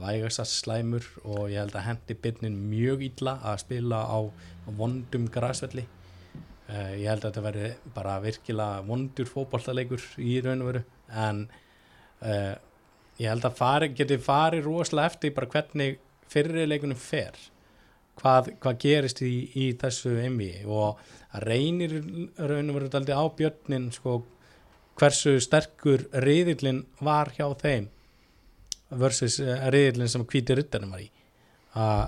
vægast 0.00 0.48
slæmur 0.48 1.04
og 1.26 1.50
ég 1.52 1.60
held 1.60 1.76
að 1.76 1.88
hendi 1.90 2.16
byrnin 2.24 2.60
mjög 2.70 3.04
illa 3.10 3.36
að 3.44 3.64
spila 3.66 4.04
á 4.08 4.18
vondum 4.78 5.26
græsvelli 5.34 5.84
uh, 6.72 6.92
ég 6.96 7.06
held 7.10 7.22
að 7.22 7.28
þetta 7.28 7.44
verði 7.46 7.70
bara 7.94 8.18
virkilega 8.24 8.82
vondur 8.88 9.28
fótballleikur 9.28 10.04
í 10.24 10.40
raun 10.44 10.64
og 10.64 10.70
veru. 10.72 10.82
En 11.12 11.44
uh, 12.24 12.54
ég 13.20 13.28
held 13.28 13.46
að 13.46 13.58
fari, 13.58 13.92
geti 13.96 14.18
farið 14.22 14.66
rosalega 14.66 15.12
eftir 15.12 15.34
bara 15.36 15.50
hvernig 15.52 15.98
fyrri 16.32 16.66
leikunum 16.68 16.98
fer. 16.98 17.36
Hvað, 18.20 18.52
hvað 18.60 18.78
gerist 18.82 19.22
í, 19.24 19.32
í 19.56 19.70
þessu 19.80 20.12
emmi 20.20 20.50
og 20.68 21.00
reynir 21.42 21.94
raun 22.36 22.68
og 22.70 22.76
veru 22.76 22.90
daldi 22.92 23.16
á 23.16 23.24
björnin 23.24 23.88
sko, 23.94 24.18
hversu 25.00 25.38
sterkur 25.40 26.04
riðillin 26.20 26.82
var 27.00 27.32
hjá 27.36 27.46
þeim 27.62 27.88
versus 29.00 29.38
eh, 29.40 29.64
riðillin 29.72 30.10
sem 30.12 30.26
hvíti 30.28 30.56
ryttarinn 30.58 30.92
var 30.92 31.00
í. 31.00 31.08
Að, 31.80 32.02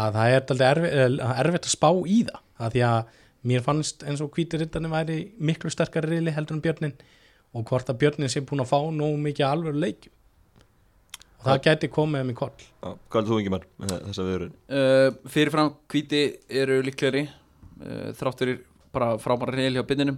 að 0.00 0.16
það 0.16 0.36
er 0.36 0.46
daldi 0.48 0.66
erfitt, 0.70 1.20
erfitt 1.44 1.68
að 1.68 1.74
spá 1.74 1.90
í 1.92 2.22
það 2.24 2.40
að 2.64 2.74
því 2.74 2.84
að 2.88 3.12
mér 3.44 3.62
fannst 3.64 4.02
eins 4.08 4.22
og 4.24 4.32
hvíti 4.34 4.58
ryttarinn 4.60 4.92
væri 4.92 5.18
miklu 5.38 5.70
sterkar 5.72 6.06
riðli 6.08 6.32
heldur 6.34 6.56
en 6.58 6.62
björnin 6.64 6.94
og 7.54 7.64
hvort 7.68 7.90
að 7.92 7.98
björnin 8.02 8.30
sé 8.32 8.40
búin 8.42 8.64
að 8.64 8.70
fá 8.72 8.78
nóg 8.90 9.16
mikið 9.22 9.46
alveg 9.46 9.76
leikjum. 9.78 10.12
Og 11.38 11.48
það 11.50 11.58
geti 11.66 11.88
komið 11.92 12.22
um 12.24 12.30
í 12.32 12.36
koll. 12.38 12.54
Já, 12.80 12.90
Hvað 13.12 13.18
er 13.20 13.26
þú 13.28 13.38
ekki 13.42 13.50
mann 13.52 13.66
með 13.82 13.90
þessa 14.06 14.24
viðurinn? 14.28 14.54
uh, 14.78 15.08
Fyrirfram 15.34 15.74
hvíti 15.92 16.22
eru 16.62 16.78
líklegri 16.86 17.26
uh, 17.28 18.08
þrátt 18.16 18.40
fyrir 18.40 18.62
bara 18.94 19.10
frábæra 19.20 19.54
reyl 19.58 19.76
hjá 19.76 19.84
byrninum 19.86 20.16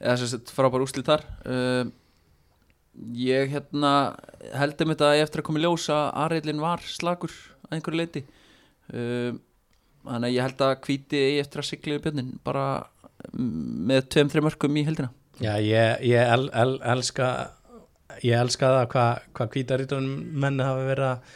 eða 0.00 0.16
sem 0.20 0.32
sagt 0.34 0.50
frábæra 0.56 0.84
úslit 0.88 1.06
þar. 1.06 1.22
Uh, 1.46 1.94
ég 3.16 3.52
hérna 3.54 3.92
heldum 4.56 4.90
þetta 4.94 5.12
eftir 5.22 5.42
að 5.42 5.46
koma 5.50 5.60
í 5.60 5.64
ljós 5.66 5.86
að 5.94 6.06
aðreilin 6.24 6.62
var 6.64 6.82
slagur 6.88 7.32
að 7.68 7.76
einhverju 7.78 8.00
leiti 8.02 8.24
uh, 8.26 9.32
þannig 10.08 10.28
að 10.28 10.36
ég 10.36 10.46
held 10.46 10.64
að 10.66 10.74
hvíti 10.86 11.22
eigi 11.22 11.42
eftir 11.42 11.62
að 11.62 11.68
sigla 11.70 11.98
í 11.98 12.04
björnin 12.04 12.30
bara 12.46 12.66
mm, 13.32 13.50
með 13.90 14.08
tveim, 14.14 14.32
þreim 14.32 14.48
mörgum 14.48 14.78
í 14.78 14.86
heldina 14.86 15.12
Já, 15.36 15.52
ég, 15.60 16.06
ég 16.08 16.32
el, 16.32 16.46
el, 16.56 16.78
elska 16.94 17.32
ég 18.24 18.38
elska 18.40 18.72
það 18.78 18.86
hvað 18.94 19.26
hva 19.36 19.48
hvítarítunum 19.52 20.40
menni 20.40 20.64
hafa 20.64 20.86
verið 20.86 21.10
að 21.10 21.34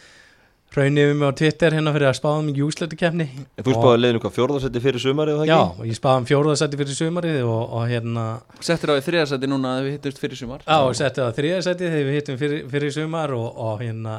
raunni 0.71 1.05
um 1.11 1.19
mig 1.19 1.33
á 1.35 1.39
Twitter 1.41 1.75
hérna 1.75 1.93
fyrir 1.95 2.09
að 2.09 2.17
spáða 2.21 2.43
mikið 2.47 2.67
úsleitukefni 2.69 3.27
En 3.59 3.67
þú 3.67 3.75
spáði 3.75 4.01
leiðinu 4.01 4.23
hvað 4.23 4.35
fjórðarsetti 4.37 4.83
fyrir 4.85 5.03
sumarið 5.03 5.41
það 5.41 5.51
Já, 5.51 5.61
ég 5.91 5.99
spáði 5.99 6.23
um 6.23 6.29
fjórðarsætti 6.31 6.81
fyrir 6.81 6.99
sumarið 6.99 7.39
og, 7.43 7.63
og 7.75 7.87
hérna 7.91 8.27
Settir 8.63 8.93
á 8.93 8.95
í 8.95 9.05
þriðarsæti 9.07 9.51
núna 9.51 9.73
að 9.77 9.89
við 9.89 9.97
hittumst 9.97 10.23
fyrir 10.23 10.41
sumar? 10.41 10.63
Já, 10.63 10.77
og 10.79 10.95
setti 11.01 11.25
það 11.25 11.41
þriðarsætti 11.41 11.91
þegar 11.91 12.07
við 12.07 12.19
hittum 12.21 12.39
fyrir, 12.41 12.63
fyrir 12.71 12.95
sumar 12.95 13.35
og, 13.35 13.49
og 13.67 13.83
hérna 13.83 14.17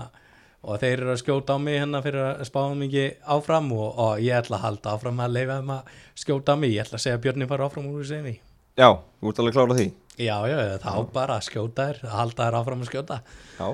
og 0.61 0.77
þeir 0.81 0.93
eru 0.99 1.13
að 1.15 1.21
skjóta 1.23 1.57
á 1.57 1.57
mig 1.61 1.79
hérna 1.81 2.03
fyrir 2.05 2.23
að 2.27 2.45
spáða 2.49 2.77
mikið 2.77 3.27
áfram 3.35 3.71
og, 3.73 3.87
og 4.05 4.21
ég 4.21 4.37
ætla 4.37 4.59
að 4.59 4.65
halda 4.67 4.95
áfram 4.95 5.21
að 5.25 5.35
leifa 5.37 5.59
þeim 5.59 5.75
að 5.77 5.91
skjóta 6.23 6.53
á 6.53 6.61
mig. 6.61 6.75
Ég 6.75 6.85
ætla 6.85 6.99
að 6.99 7.05
segja 7.05 7.17
að 7.17 7.23
Björni 7.25 7.49
fara 7.49 7.67
áfram 7.69 7.89
úr 7.91 8.03
þessu 8.05 8.39
Já, 8.79 8.87
þú 9.19 9.31
ert 9.31 9.39
alveg 9.41 9.55
klárað 9.57 9.79
því? 9.81 9.85
Já, 10.21 10.35
já, 10.47 10.57
þá 10.79 10.91
bara 11.11 11.35
að 11.35 11.47
skjóta 11.49 11.87
þér 11.89 11.97
að 12.07 12.13
halda 12.15 12.45
þér 12.45 12.57
áfram 12.61 12.83
að 12.83 12.87
skjóta. 12.87 13.17
Já, 13.57 13.67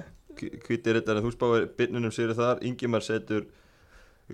hvíti 0.65 0.95
rittarinn 0.95 1.25
þú 1.25 1.33
spáði 1.35 1.67
byrnunum 1.77 2.13
sér 2.15 2.33
þar 2.37 2.63
Ingimar 2.65 3.05
setur 3.05 3.45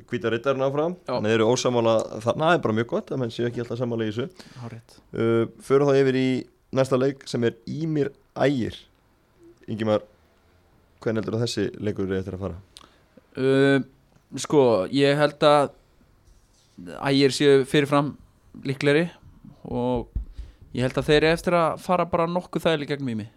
hvíta 0.09 0.31
rittarinn 0.31 0.63
áfram. 0.63 0.95
Já. 1.03 1.11
Þannig 1.17 1.35
eru 1.35 1.49
ósamála 1.51 1.97
þarna, 2.23 2.47
það 2.47 2.55
er 2.55 2.63
bara 2.63 2.77
mjög 2.79 2.89
gott 2.93 3.11
að 3.11 3.21
menn 3.21 3.35
séu 3.35 3.49
ekki 3.49 3.63
alltaf 3.63 3.81
samála 3.81 4.07
í 4.07 4.13
þessu. 4.13 4.29
Uh, 5.11 5.43
Förum 5.67 5.91
þá 5.91 5.99
yfir 5.99 6.19
í 6.21 6.27
næsta 6.79 6.99
leik 7.01 7.27
sem 7.29 7.47
er 7.49 7.59
Ímir 7.69 8.13
Ægir. 8.33 8.79
Ingimar, 9.67 10.07
hvernig 11.03 11.23
heldur 11.23 11.37
að 11.37 11.45
þessi 11.45 11.67
leikur 11.83 12.09
er 12.09 12.21
eftir 12.21 12.37
að 12.37 12.45
fara? 12.47 12.57
Uh, 13.33 13.77
sko, 14.39 14.63
ég 14.93 15.19
held 15.19 15.47
að 15.49 15.71
ægir 17.11 17.35
séu 17.35 17.63
fyrirfram 17.69 18.15
líkleri 18.65 19.07
og 19.69 20.09
ég 20.73 20.85
held 20.85 20.97
að 20.97 21.09
þeir 21.09 21.21
eru 21.21 21.33
eftir 21.35 21.57
að 21.57 21.79
fara 21.83 22.09
bara 22.09 22.29
nokkuð 22.29 22.65
þægileg 22.65 22.93
gegn 22.95 23.07
mými 23.07 23.29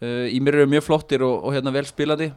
uh, 0.00 0.34
Ímir 0.34 0.60
eru 0.60 0.68
mjög 0.70 0.86
flottir 0.86 1.24
og, 1.26 1.44
og 1.44 1.54
hérna 1.56 1.72
vel 1.74 1.86
spilandi. 1.88 2.30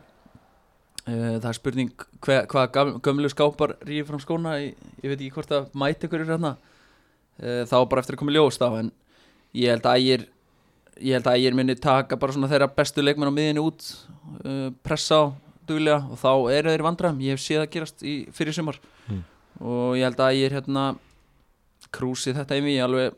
Uh, 1.07 1.37
það 1.39 1.49
er 1.51 1.57
spurning 1.57 1.93
hva, 2.25 2.41
hvað 2.51 2.71
gam, 2.75 2.95
gömlu 3.05 3.31
skápar 3.31 3.77
ríði 3.87 4.07
fram 4.07 4.21
skóna 4.23 4.57
ég, 4.61 4.75
ég 5.01 5.11
veit 5.11 5.19
ekki 5.19 5.35
hvort 5.37 5.55
að 5.55 5.69
mæti 5.79 6.09
ykkur 6.09 6.25
er 6.25 6.33
hérna. 6.33 6.55
Uh, 7.39 7.63
þá 7.69 7.77
bara 7.89 8.03
eftir 8.03 8.17
að 8.17 8.23
koma 8.23 8.35
í 8.35 8.37
ljós 8.37 8.59
þá 8.59 8.67
en 8.81 8.91
ég 9.57 9.73
held 9.73 9.87
að 9.89 10.03
ægir 10.03 10.27
ég 11.01 11.17
held 11.17 11.29
að 11.29 11.39
ægir 11.39 11.57
minni 11.57 11.75
taka 11.79 12.17
bara 12.19 12.35
svona 12.35 12.49
þeirra 12.51 12.69
bestu 12.75 13.03
leikmenn 13.03 13.31
á 13.31 13.38
miðinu 13.38 13.65
út 13.69 13.85
uh, 14.43 14.69
pressa 14.85 15.23
á 15.23 15.23
duglega 15.69 16.01
og 16.09 16.19
þá 16.19 16.31
eru 16.57 16.73
þeir 16.73 16.85
vandræðum. 16.85 17.23
Ég 17.25 17.38
hef 17.38 17.43
séð 17.43 17.63
að 17.63 17.71
gerast 17.75 18.03
í 18.03 18.15
fyrir 18.35 18.55
sumar. 18.55 18.79
Mm. 19.09 19.23
og 19.59 19.97
ég 19.99 20.05
held 20.07 20.21
að 20.23 20.38
ég 20.38 20.45
er 20.47 20.57
hérna 20.59 20.83
krúsi 21.91 22.33
þetta 22.35 22.59
í 22.59 22.62
mig 22.63 22.77
alveg 22.83 23.17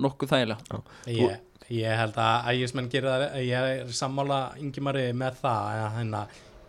nokkuð 0.00 0.30
þægilega. 0.30 0.80
Ég, 1.10 1.42
ég 1.74 1.98
held 2.00 2.20
að 2.20 2.48
ægismenn 2.52 2.90
gera 2.92 3.18
það 3.18 3.42
ég 3.46 3.68
er 3.74 3.92
sammála 3.94 4.40
yngimari 4.60 5.08
með 5.16 5.42
það 5.42 5.68
að 5.72 5.98
hérna, 5.98 6.22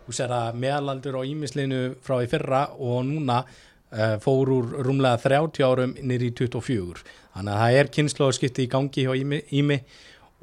þú 0.06 0.16
sér 0.18 0.34
að 0.36 0.60
meðalaldur 0.62 1.18
á 1.18 1.22
ímislinu 1.30 1.80
frá 2.04 2.18
í 2.22 2.28
fyrra 2.30 2.62
og 2.76 3.00
núna 3.08 3.40
uh, 3.42 4.16
fór 4.22 4.52
úr 4.56 4.74
rúmlega 4.86 5.22
30 5.24 5.66
árum 5.66 5.94
nýri 6.02 6.30
í 6.30 6.36
24 6.36 7.06
þannig 7.36 7.52
að 7.52 7.62
það 7.62 7.80
er 7.80 7.92
kynnslóðskipti 7.96 8.66
í 8.66 8.70
gangi 8.72 9.06
hjá 9.06 9.14
Ími, 9.16 9.42
Ími 9.58 9.80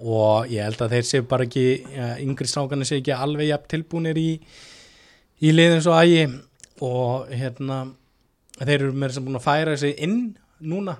og 0.01 0.49
ég 0.51 0.65
held 0.65 0.81
að 0.81 0.95
þeir 0.97 1.09
séu 1.09 1.25
bara 1.29 1.45
ekki 1.47 1.65
yngri 2.23 2.49
strákarnir 2.49 2.89
séu 2.89 3.01
ekki 3.01 3.13
alveg 3.15 3.51
jafn 3.51 3.69
tilbúinir 3.75 4.17
í, 4.19 4.29
í 5.43 5.51
liðin 5.53 5.83
svo 5.85 5.97
ægi 5.99 6.23
og 6.83 7.29
hérna 7.33 7.83
þeir 8.59 8.79
eru 8.79 8.93
meira 8.93 9.13
sem 9.13 9.25
búin 9.25 9.37
að 9.39 9.45
færa 9.45 9.75
sig 9.77 9.93
inn 10.03 10.33
núna 10.63 10.95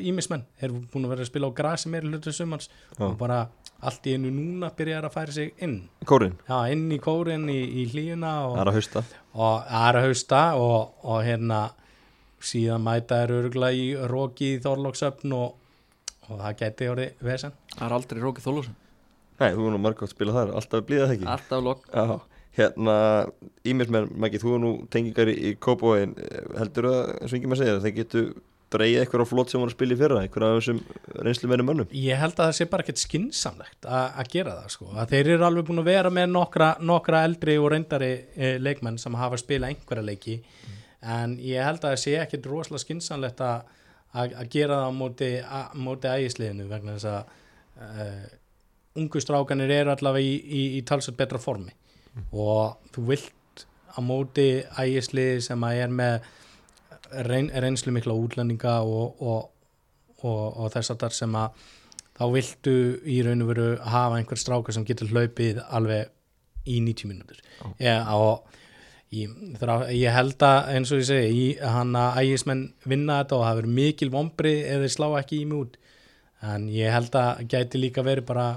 ímismenn, 0.00 0.46
þeir 0.58 0.70
eru 0.70 0.80
búin 0.92 1.06
að 1.06 1.12
vera 1.14 1.24
að 1.26 1.30
spila 1.30 1.50
á 1.52 1.56
grasi 1.58 1.90
meira 1.92 2.08
hlutu 2.08 2.32
sumans 2.32 2.70
Já. 2.96 3.04
og 3.06 3.16
bara 3.20 3.44
allt 3.84 4.06
í 4.08 4.14
einu 4.16 4.30
núna 4.32 4.70
byrjar 4.74 5.04
að 5.04 5.12
færa 5.12 5.34
sig 5.34 5.50
inn. 5.64 5.74
Kórin, 6.08 6.38
já, 6.48 6.56
inn 6.72 6.86
í 6.94 6.98
kórin, 7.02 7.44
í, 7.52 7.58
í 7.82 7.86
hlíuna 7.92 8.34
og, 8.46 8.54
það 8.56 8.62
er 8.62 8.70
að 8.70 8.78
hausta. 8.78 9.02
og 9.34 9.66
það 9.68 9.88
er 9.88 9.98
að 9.98 10.06
hausta 10.08 10.42
og, 10.60 10.78
og 11.04 11.18
hérna 11.26 11.58
síðan 12.44 12.84
mæta 12.84 13.20
er 13.24 13.34
örgulega 13.38 13.76
í 13.76 14.08
róki 14.08 14.54
í 14.54 14.62
Þorlóksöfn 14.64 15.36
og, 15.36 15.58
og 16.28 16.38
það 16.40 16.56
geti 16.62 16.88
orðið 16.92 17.26
vesen. 17.28 17.54
Það 17.74 17.86
er 17.88 17.96
aldrei 17.98 18.22
Róki 18.22 18.44
Þólusson 18.44 18.80
Nei, 19.34 19.50
þú 19.50 19.66
er 19.66 19.74
nú 19.74 19.82
margótt 19.82 20.06
að 20.06 20.14
spila 20.14 20.34
þar, 20.36 20.54
alltaf 20.60 20.86
blíða 20.86 21.08
það 21.08 21.14
ekki. 21.16 21.28
Alltaf 21.32 21.86
Já, 21.90 22.18
hérna 22.54 22.96
Ímismenn, 23.66 24.12
Maggi, 24.22 24.38
þú 24.38 24.52
er 24.54 24.60
nú 24.62 24.72
tengingar 24.94 25.30
í, 25.32 25.34
í 25.34 25.54
Kópóin 25.58 26.14
heldur 26.54 26.90
að, 26.92 27.00
eins 27.18 27.32
og 27.32 27.38
Ingimar 27.40 27.58
segir, 27.58 27.80
þeir 27.82 27.96
getu 27.96 28.22
dreigið 28.74 29.02
eitthvað 29.02 29.24
á 29.26 29.30
flott 29.30 29.52
sem 29.52 29.62
voru 29.62 29.70
að 29.70 29.76
spila 29.76 29.94
í 29.94 29.98
fyrra 29.98 30.20
eitthvað 30.24 30.46
af 30.46 30.56
þessum 30.58 30.78
reynslu 31.26 31.50
meðnum 31.50 31.68
mönnum? 31.70 31.90
Ég 31.94 32.18
held 32.18 32.34
að 32.34 32.48
það 32.48 32.56
sé 32.58 32.66
bara 32.70 32.86
ekkert 32.86 33.02
skinsamlegt 33.02 33.88
að 33.88 34.18
að 34.22 34.30
gera 34.34 34.54
það 34.60 34.72
sko, 34.74 34.88
að 34.94 35.14
þeir 35.14 35.30
eru 35.34 35.46
alveg 35.48 35.68
búin 35.68 35.82
að 35.82 35.90
vera 35.90 36.12
með 36.14 36.32
nokkra, 36.32 36.70
nokkra 36.90 37.22
eldri 37.28 37.56
og 37.60 37.70
reyndari 37.74 38.10
e, 38.34 38.54
leikmenn 38.62 38.98
sem 39.02 39.18
hafa 39.18 39.38
spilað 39.40 39.74
einhverja 39.74 40.06
leiki. 40.08 40.38
En 41.14 41.36
ég 41.42 41.66
held 41.66 41.82
að 41.82 41.94
það 41.94 42.02
sé 42.02 42.16
ekkert 42.22 42.48
rosalega 42.50 42.82
skinsamlegt 42.82 43.42
að, 43.44 43.74
að, 44.14 44.34
gera 44.52 44.80
það 44.80 44.88
á 44.88 44.92
móti, 44.98 45.30
móti 45.86 46.10
ægisliðinu 46.10 46.68
vegna 46.70 46.96
þess 46.96 47.10
að 47.10 47.32
uh, 47.84 48.24
ungu 49.00 49.22
strákanir 49.22 49.72
eru 49.74 49.94
allavega 49.94 50.26
í, 50.26 50.34
í, 50.38 50.62
í 50.78 50.82
talsveit 50.86 51.18
betra 51.18 51.40
formi. 51.42 51.74
Og 52.30 52.78
þú 52.94 53.06
vilt 53.10 53.64
á 53.94 53.98
móti 54.02 54.48
ægisliði 54.78 55.42
sem 55.48 55.66
að 55.66 55.80
er 55.84 55.94
með 55.94 56.28
reyn, 57.26 57.50
reynslu 57.50 57.94
mikla 57.94 58.16
útlendinga 58.18 58.80
og, 58.86 59.22
og, 59.22 59.48
og, 60.22 60.44
og 60.64 60.74
þess 60.74 60.94
að 60.94 61.04
þar 61.04 61.16
sem 61.18 61.38
að 61.38 61.64
þá 62.14 62.24
viltu 62.30 62.74
í 63.10 63.20
raun 63.26 63.42
og 63.42 63.50
veru 63.50 63.70
hafa 63.82 64.18
einhver 64.20 64.38
stráka 64.38 64.74
sem 64.74 64.86
getur 64.86 65.10
hlaupið 65.10 65.62
alveg 65.66 66.12
í 66.70 66.78
90 66.80 67.10
mínútur. 67.10 67.40
Ég, 67.82 68.06
og 68.14 68.46
ég, 69.14 69.34
þrá, 69.60 69.74
ég 69.94 70.14
held 70.14 70.44
að 70.46 70.70
eins 70.74 70.92
og 70.92 71.00
ég 71.00 71.08
segi 71.08 71.32
ég, 71.38 71.62
hann 71.74 71.94
að 71.98 72.20
ægismenn 72.22 72.64
vinna 72.88 73.20
þetta 73.22 73.38
og 73.38 73.44
það 73.46 73.58
verður 73.60 73.76
mikil 73.78 74.10
vombri 74.14 74.54
ef 74.62 74.84
þeir 74.84 74.94
slá 74.94 75.08
ekki 75.20 75.40
í 75.40 75.48
mig 75.50 75.62
út. 75.64 75.78
En 76.44 76.68
ég 76.72 76.92
held 76.92 77.16
að 77.18 77.44
gæti 77.52 77.80
líka 77.80 78.04
verið 78.04 78.28
bara 78.28 78.48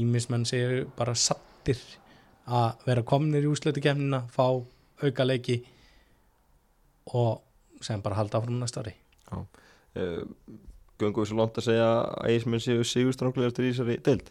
ímismenn 0.00 0.46
séu 0.48 0.84
bara 0.96 1.14
sattir 1.18 1.80
að 2.46 2.84
vera 2.86 3.04
komnir 3.06 3.44
í 3.44 3.50
úsleitukefnina 3.50 4.24
fá 4.32 4.46
auka 5.02 5.26
leiki 5.26 5.60
og 7.18 7.42
sem 7.82 8.02
bara 8.02 8.18
halda 8.20 8.38
áfram 8.38 8.60
næsta 8.60 8.82
ári. 8.82 8.94
Uh, 9.32 10.22
Göngum 11.00 11.24
við 11.24 11.32
svo 11.32 11.38
langt 11.40 11.58
að 11.58 11.66
segja 11.66 11.88
að 11.88 12.30
Ægismenn 12.30 12.62
séu 12.62 12.84
sigurstranglegar 12.86 13.54
til 13.56 13.66
þessari 13.68 13.98
deild? 14.06 14.28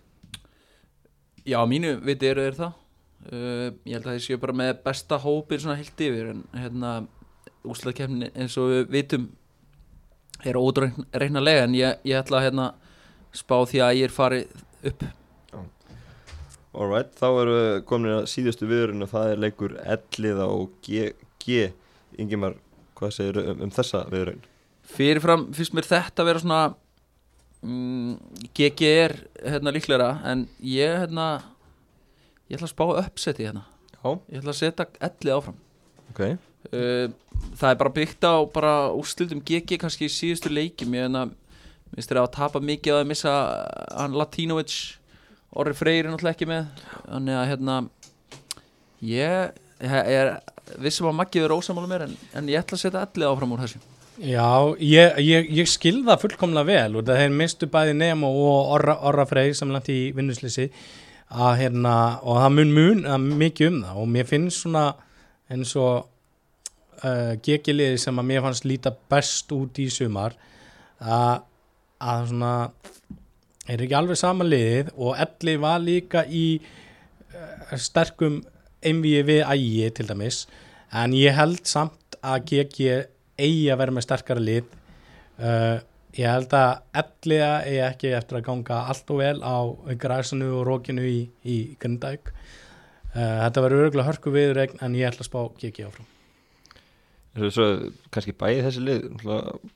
Já, 1.44 1.58
mínu 1.68 1.98
viti 2.06 2.30
eru 2.30 2.46
þeir 2.46 2.58
það 2.60 2.81
uh, 3.30 3.70
Ég 3.86 3.98
held 3.98 4.08
að 4.08 4.16
þeir 4.16 4.26
séu 4.26 4.42
bara 4.42 4.58
með 4.64 4.74
besta 4.86 5.20
hópir 5.22 5.62
svona 5.62 5.78
heilt 5.80 6.06
yfir 6.08 6.34
en 6.34 6.44
hérna 6.58 6.96
úsleikefni 7.68 8.32
eins 8.34 8.58
og 8.58 8.72
við 8.72 8.92
vitum 8.96 9.30
er 10.48 10.58
ódreiknarlega 10.58 11.66
en 11.68 11.76
ég, 11.78 12.00
ég 12.08 12.18
ætla 12.18 12.40
að 12.40 12.48
hérna 12.50 12.68
spá 13.36 13.60
því 13.70 13.84
að 13.86 13.98
ég 14.00 14.10
er 14.10 14.16
farið 14.16 14.62
upp 14.92 15.10
Alright, 16.72 17.12
þá 17.20 17.28
erum 17.28 17.58
við 17.58 17.74
komin 17.90 18.14
að 18.16 18.30
síðustu 18.32 18.68
viðurinn 18.70 19.04
og 19.04 19.10
það 19.12 19.34
er 19.34 19.42
leikur 19.44 19.74
Elliða 19.84 20.46
og 20.48 20.78
GG 20.86 21.66
Ingimar, 22.22 22.56
hvað 22.96 23.12
segir 23.18 23.40
um, 23.42 23.66
um 23.66 23.74
þessa 23.76 24.06
viðurinn? 24.08 24.46
Fyrirfram 24.88 25.50
finnst 25.56 25.76
mér 25.76 25.88
þetta 25.90 26.24
að 26.24 26.30
vera 26.30 26.44
svona 26.44 26.62
mm, 27.68 28.14
GG 28.56 28.88
er 28.88 29.18
hérna 29.44 29.76
líklega 29.76 30.14
en 30.32 30.46
ég 30.64 30.96
hérna 31.04 31.28
ég 32.52 32.58
ætla 32.58 32.68
að 32.68 32.74
spá 32.74 32.86
uppseti 33.00 33.48
hérna. 33.48 33.64
Já, 33.96 34.08
ég 34.28 34.42
ætla 34.42 34.52
að 34.52 34.60
setja 34.60 34.88
ellið 35.08 35.36
áfram. 35.38 35.60
Ok. 36.12 36.24
Uh, 36.72 37.08
það 37.58 37.70
er 37.70 37.78
bara 37.80 37.94
byggt 37.96 38.28
á 38.28 38.36
bara 38.54 38.74
úrslutum 38.94 39.42
GG 39.48 39.80
kannski 39.82 40.10
í 40.10 40.12
síðustu 40.12 40.52
leikjum. 40.52 40.98
Ég 40.98 41.08
hérna, 41.08 41.30
minnst 41.94 42.12
þér 42.12 42.26
að 42.26 42.34
tapa 42.36 42.62
mikið 42.64 43.00
að 43.00 43.08
missa 43.12 43.36
hann 43.96 44.18
Latinovic 44.20 44.76
Orri 45.52 45.76
Freyr 45.76 46.06
er 46.06 46.12
náttúrulega 46.12 46.36
ekki 46.36 46.50
með. 46.52 46.84
Þannig 47.08 47.40
að 47.40 47.48
hérna 47.54 47.78
ég, 49.08 49.58
ég 49.80 50.14
er 50.20 50.36
vissum 50.82 51.10
að 51.10 51.18
Maggi 51.22 51.42
er 51.44 51.56
ósamála 51.56 51.90
mér 51.90 52.06
en, 52.10 52.20
en 52.36 52.52
ég 52.52 52.62
ætla 52.62 52.78
að 52.78 52.86
setja 52.86 53.08
ellið 53.08 53.32
áfram 53.32 53.56
úr 53.56 53.66
þessu. 53.66 53.82
Já, 54.22 54.76
ég, 54.78 55.16
ég, 55.24 55.48
ég 55.62 55.70
skil 55.72 56.02
það 56.06 56.26
fullkomlega 56.26 56.68
vel 56.68 57.00
og 57.00 57.06
það 57.08 57.24
er 57.24 57.32
mistu 57.34 57.68
bæði 57.72 57.96
Nemo 57.98 58.30
og 58.30 58.74
Orra, 58.76 58.98
Orra 59.08 59.26
Frey 59.26 59.56
sem 59.58 59.72
langt 59.72 59.88
í 59.90 60.12
vinnuslýsi 60.14 60.68
að 61.32 61.54
hérna, 61.62 61.96
og 62.28 62.42
það 62.42 62.56
mun 62.58 62.74
mun 62.76 63.06
að 63.08 63.28
mikið 63.40 63.70
um 63.70 63.78
það. 63.86 64.00
Og 64.02 64.10
mér 64.16 64.28
finnst 64.28 64.64
svona 64.66 64.86
eins 65.52 65.76
og 65.80 66.08
uh, 67.04 67.34
gegiliði 67.44 68.00
sem 68.02 68.20
að 68.20 68.30
mér 68.32 68.46
fannst 68.46 68.68
líta 68.68 68.94
best 69.12 69.52
út 69.56 69.80
í 69.82 69.88
sumar 69.92 70.36
að, 71.00 71.44
að 72.04 72.28
svona 72.32 72.54
er 73.72 73.84
ekki 73.86 73.98
alveg 73.98 74.20
sama 74.20 74.48
liðið 74.48 74.92
og 74.98 75.20
Elli 75.22 75.56
var 75.62 75.84
líka 75.84 76.26
í 76.28 76.46
uh, 76.60 77.78
sterkum 77.80 78.42
einvíi 78.82 79.24
við 79.28 79.46
ægi 79.46 79.92
til 79.96 80.10
dæmis. 80.10 80.46
En 80.92 81.16
ég 81.16 81.36
held 81.38 81.64
samt 81.70 82.18
að 82.22 82.44
GG 82.50 82.98
eigi 83.40 83.70
að 83.72 83.80
vera 83.82 83.96
með 83.96 84.08
sterkara 84.08 84.44
lið 84.44 84.66
uh, 85.40 85.80
ég 86.18 86.28
held 86.28 86.54
að 86.56 86.72
Elliða 87.02 87.52
eigi 87.66 87.82
ekki 87.86 88.14
eftir 88.18 88.40
að 88.40 88.48
ganga 88.50 88.80
allt 88.92 89.12
og 89.14 89.22
vel 89.22 89.38
á 89.40 89.58
græsanu 90.02 90.50
og 90.60 90.66
rókinu 90.68 91.06
í, 91.08 91.20
í 91.48 91.58
Grindavík. 91.80 92.34
Uh, 93.12 93.44
þetta 93.46 93.64
verður 93.66 93.86
örgulega 93.88 94.08
hörku 94.08 94.34
viðregn 94.34 94.82
en 94.84 94.96
ég 94.96 95.12
ætla 95.12 95.26
að 95.26 95.30
spá 95.30 95.40
GG 95.60 95.88
áfram. 95.88 96.08
Svo, 97.32 97.50
svo, 97.56 97.68
kannski 98.12 98.34
bæði 98.36 98.64
þessi 98.66 98.82
lið 98.84 99.04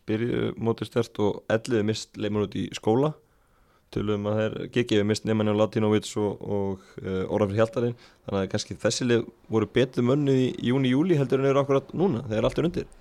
byrjuðu 0.10 0.48
mótið 0.60 0.90
stert 0.90 1.20
og 1.24 1.38
elliði 1.52 1.86
mist 1.88 2.18
leimur 2.20 2.50
út 2.50 2.58
í 2.60 2.66
skóla. 2.76 3.14
Tölum 3.96 4.28
að 4.28 4.40
þeir 4.42 4.56
GG 4.76 5.06
mist 5.08 5.28
nefnir 5.28 5.56
Latinovic 5.56 6.10
og, 6.20 6.42
og 6.42 6.84
uh, 7.00 7.24
Orafri 7.32 7.62
Hjaltarinn 7.62 7.96
þannig 8.26 8.42
að 8.42 8.50
kannski 8.52 8.76
þessi 8.82 9.08
lið 9.08 9.24
voru 9.52 9.70
betur 9.72 10.08
mönnuð 10.10 10.42
í 10.42 10.50
júni-júli 10.68 11.20
heldur 11.20 11.44
en 11.44 11.48
eru 11.52 11.62
akkurat 11.62 11.96
núna 11.96 12.26
þegar 12.28 12.50
allt 12.50 12.60
er 12.60 12.70
undir. 12.70 12.92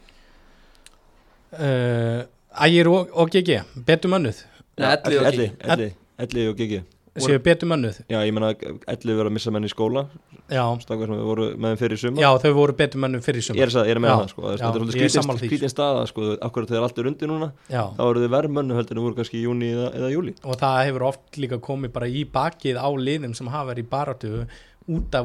Uh, 1.55 2.21
Ægir 2.55 2.87
og, 2.91 3.09
og 3.13 3.31
GG 3.35 3.63
betur 3.87 4.13
mönnuð. 4.15 4.45
Elli 4.79 5.19
og 5.19 5.31
GG. 5.33 5.49
Elli, 5.75 5.89
Elli 6.19 6.49
og 6.51 6.59
GG 6.59 6.83
séu 7.23 7.39
betur 7.39 7.69
mönnuð. 7.71 8.01
Já, 8.11 8.19
ég 8.27 8.33
menna 8.35 8.53
Elli 8.91 9.15
verið 9.15 9.29
að 9.31 9.35
missa 9.37 9.51
menn 9.55 9.67
í 9.67 9.71
skóla. 9.71 10.07
Já, 10.51 10.65
stakar 10.83 11.09
sem 11.09 11.15
við 11.17 11.25
voru 11.29 11.45
með 11.57 11.73
þeim 11.73 11.79
fyrir 11.81 11.99
sumar. 12.01 12.21
Já, 12.21 12.29
þau 12.43 12.53
voru 12.59 12.75
betur 12.77 13.01
mönnuð 13.01 13.23
fyrir 13.25 13.41
Ég 13.41 13.47
sumar 13.47 13.63
er, 13.65 13.71
að- 13.71 13.87
ég 13.89 13.95
er 13.95 14.01
með 14.03 14.11
Já, 14.11 14.17
það 14.19 14.29
sko, 14.33 14.43
já, 14.43 14.49
þetta 14.55 14.67
er 14.67 14.75
ég 14.75 14.89
svolítið 14.91 15.15
sammála 15.15 15.39
skrítin, 15.39 15.49
því. 15.49 15.59
skrítin 15.59 15.73
staða 15.73 16.03
sko, 16.11 16.21
akkurat 16.49 16.69
þegar 16.69 16.83
allt 16.89 16.99
er 16.99 17.09
undir 17.11 17.29
núna 17.31 17.49
já, 17.71 17.83
þá 17.97 18.03
eru 18.11 18.21
þið 18.25 18.35
verð 18.35 18.51
mönnu 18.59 18.75
heldur 18.75 18.97
en 18.99 19.01
þau 19.01 19.07
voru 19.07 19.17
kannski 19.21 19.39
í 19.39 19.45
júni 19.47 19.71
eða, 19.73 19.89
eða 19.95 20.11
júli 20.13 20.35
og 20.45 20.59
það 20.61 20.85
hefur 20.85 21.07
oft 21.09 21.39
líka 21.41 21.59
komið 21.65 21.93
bara 21.95 22.07
í 22.11 22.25
bakið 22.35 22.77
á 22.77 22.89
liðum 22.93 23.35
sem 23.35 23.47
hafa 23.47 23.71
verið 23.73 23.85
í 23.87 23.91
baráttu 23.95 24.47
út 24.85 25.15
af 25.15 25.25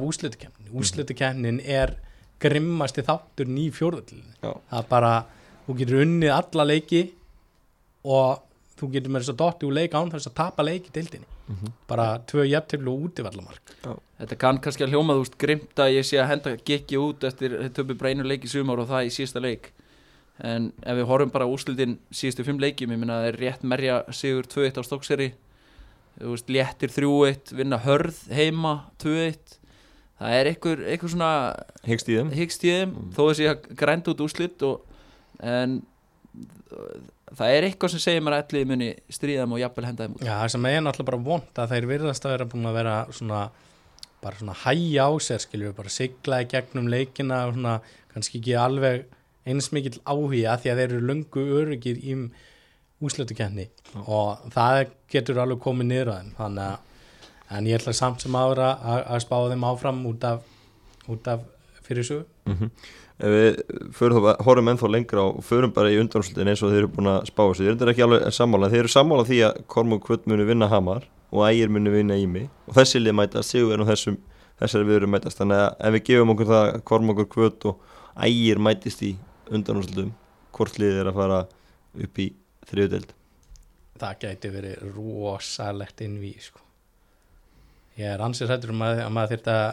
er 1.68 1.96
það 4.72 4.80
er 4.80 4.86
bara, 4.88 5.26
þú 5.68 5.76
getur 5.82 6.04
unnið 6.06 6.32
alla 6.32 6.64
leiki 6.64 7.02
og 8.04 8.46
þú 8.80 8.92
getur 8.94 9.12
með 9.12 9.26
þess 9.26 9.34
að 9.34 9.42
dotti 9.42 9.68
úr 9.68 9.76
leik 9.76 9.96
án 9.98 10.12
þess 10.14 10.30
að 10.30 10.38
tapa 10.40 10.64
leiki 10.64 10.94
dildinni 10.96 11.28
bara 11.90 12.20
tvö 12.30 12.46
jafnteflu 12.46 12.94
og 12.94 13.10
útivallamark 13.10 13.74
Þetta 14.20 14.36
kann 14.36 14.58
kannski 14.60 14.84
að 14.84 14.92
hljóma 14.94 15.16
þú 15.16 15.22
veist 15.24 15.38
grimt 15.40 15.80
að 15.80 15.94
ég 15.96 16.06
sé 16.06 16.18
að 16.20 16.28
henda 16.34 16.52
Giggi 16.68 16.98
út 17.00 17.24
eftir 17.24 17.54
bara 17.96 18.10
einu 18.12 18.26
leik 18.28 18.44
í 18.44 18.52
sumar 18.52 18.82
og 18.82 18.90
það 18.90 19.08
í 19.08 19.14
síðasta 19.16 19.40
leik. 19.40 19.70
En 20.44 20.74
ef 20.84 20.98
við 20.98 21.08
horfum 21.08 21.32
bara 21.32 21.48
á 21.48 21.52
úrslitin 21.52 21.98
síðustu 22.12 22.44
fimm 22.44 22.60
leikjum, 22.60 22.92
ég 22.92 23.00
minna 23.00 23.22
það 23.22 23.28
er 23.30 23.38
rétt 23.40 23.64
merja 23.64 24.02
sigur 24.12 24.48
2-1 24.52 24.76
á 24.76 24.84
Stokkseri 24.84 25.30
þú 26.20 26.34
veist 26.34 26.52
léttir 26.52 26.92
3-1 26.92 27.56
vinna 27.56 27.80
hörð 27.84 28.20
heima 28.36 28.74
2-1 29.00 29.56
það 30.20 30.36
er 30.36 30.52
einhver, 30.52 30.84
einhver 30.92 31.14
svona 31.16 31.32
Hyggst 31.88 32.12
í 32.12 32.18
þeim. 32.20 32.32
hyggst 32.36 32.68
í 32.68 32.74
þeim 32.76 32.96
þó 33.16 33.22
þessi 33.30 33.50
að 33.54 33.70
grænda 33.80 34.12
út 34.12 34.24
úrslit 34.28 34.68
og, 34.68 34.84
en 35.40 35.80
það 37.40 37.56
er 37.56 37.68
eitthvað 37.68 37.94
sem 37.94 38.04
segir 38.04 38.24
mér 38.26 38.38
að 38.38 38.44
allir 38.46 38.70
muni 38.70 38.90
stríða 39.12 39.46
þeim 39.46 39.56
og 39.56 39.62
jafnvel 39.64 39.88
henda 39.88 40.06
þeim 40.06 40.18
út. 40.18 40.26
Já, 40.26 40.34
það 40.42 40.52
sem 40.56 40.68
er 40.70 40.84
náttúrulega 40.86 41.10
bara 41.12 41.24
vond 41.30 41.62
að 41.64 41.74
þeir 41.74 41.90
virðast 41.94 42.28
að 42.28 42.36
vera 42.36 42.50
búin 42.54 42.70
að 42.70 42.78
vera 42.80 42.96
svona 43.16 43.42
bara 44.20 44.42
svona 44.42 44.58
hæja 44.66 45.08
á 45.08 45.12
sér 45.24 45.42
skiljum 45.46 45.72
við 45.72 45.80
bara 45.80 45.96
sigla 45.96 46.42
í 46.44 46.50
gegnum 46.52 46.92
leikina 46.92 47.40
og 47.48 47.56
svona 47.56 47.76
kannski 48.14 48.42
ekki 48.42 48.56
alveg 48.60 49.06
eins 49.50 49.72
mikill 49.76 49.98
áhuga 50.04 50.58
því 50.60 50.72
að 50.72 50.82
þeir 50.82 50.86
eru 50.86 51.02
löngu 51.08 51.46
öryggir 51.62 52.02
í 52.04 52.16
úslutukenni 53.00 53.70
og 54.04 54.50
það 54.54 54.92
getur 55.12 55.40
alveg 55.40 55.62
komið 55.64 55.92
niður 55.92 56.12
á 56.12 56.16
þeim 56.18 56.32
þannig 56.40 56.66
að 56.68 56.88
en 57.58 57.70
ég 57.70 57.80
ætla 57.80 57.96
samt 57.98 58.22
sem 58.22 58.36
ára 58.36 58.74
að, 58.78 59.00
að 59.16 59.22
spá 59.24 59.38
þeim 59.50 59.64
áfram 59.72 60.02
út 60.10 60.26
af, 60.28 60.44
út 61.10 61.30
af 61.32 61.46
fyrir 61.86 62.06
sögu 62.06 62.26
mm 62.46 62.74
Ef 63.20 63.34
við 63.34 63.58
horfum 64.46 64.72
ennþá 64.72 64.90
lengra 64.94 65.26
og 65.28 65.44
förum 65.44 65.74
bara 65.76 65.92
í 65.92 66.00
undanúrslutin 66.00 66.48
eins 66.48 66.64
og 66.64 66.72
þeir 66.72 66.86
eru 66.86 66.92
búin 66.96 67.12
að 67.12 67.26
spá 67.28 67.42
þessu 67.44 67.66
Þeir 67.68 67.76
eru 67.76 67.92
ekki 67.94 68.06
alveg 68.06 68.28
sammála, 68.36 68.70
þeir 68.72 68.84
eru 68.86 68.94
sammála 68.94 69.28
því 69.28 69.40
að 69.50 69.62
Kormúk 69.68 70.06
Kvöld 70.08 70.30
muni 70.32 70.48
vinna 70.48 70.70
Hamar 70.72 71.04
og 71.30 71.44
Ægir 71.50 71.70
muni 71.70 71.92
vinna 71.92 72.16
Ími. 72.16 72.46
Og 72.70 72.78
þessi 72.80 73.04
lið 73.04 73.18
mætast, 73.20 73.52
Sigur 73.52 73.76
er 73.76 73.82
nú 73.82 73.88
þessum 73.90 74.18
þessari 74.60 74.88
við 74.88 75.02
erum 75.02 75.14
mætast, 75.16 75.40
þannig 75.40 75.60
að 75.60 75.70
ef 75.90 75.96
við 75.98 76.06
gefum 76.10 76.34
okkur 76.34 76.52
það 76.54 76.64
að 76.64 76.82
Kormúk 76.88 77.22
Kvöld 77.36 77.70
og 77.70 77.76
Ægir 78.16 78.60
mætist 78.64 79.04
í 79.04 79.14
undanúrslutum 79.52 80.16
hvort 80.56 80.80
lið 80.80 81.04
er 81.04 81.12
að 81.12 81.20
fara 81.20 81.40
upp 82.00 82.20
í 82.24 82.28
þriðudeld 82.70 83.12
það 84.00 84.20
gæti 84.24 84.52
verið 84.54 84.76
rosalegt 84.96 86.02
innví 86.06 86.32
sko. 86.40 86.62
ég 88.00 88.14
er 88.14 88.24
ansið 88.24 88.54
hættur 88.54 88.72
um 88.72 88.84
að, 88.86 89.02
þyrfti 89.34 89.52
að 89.56 89.70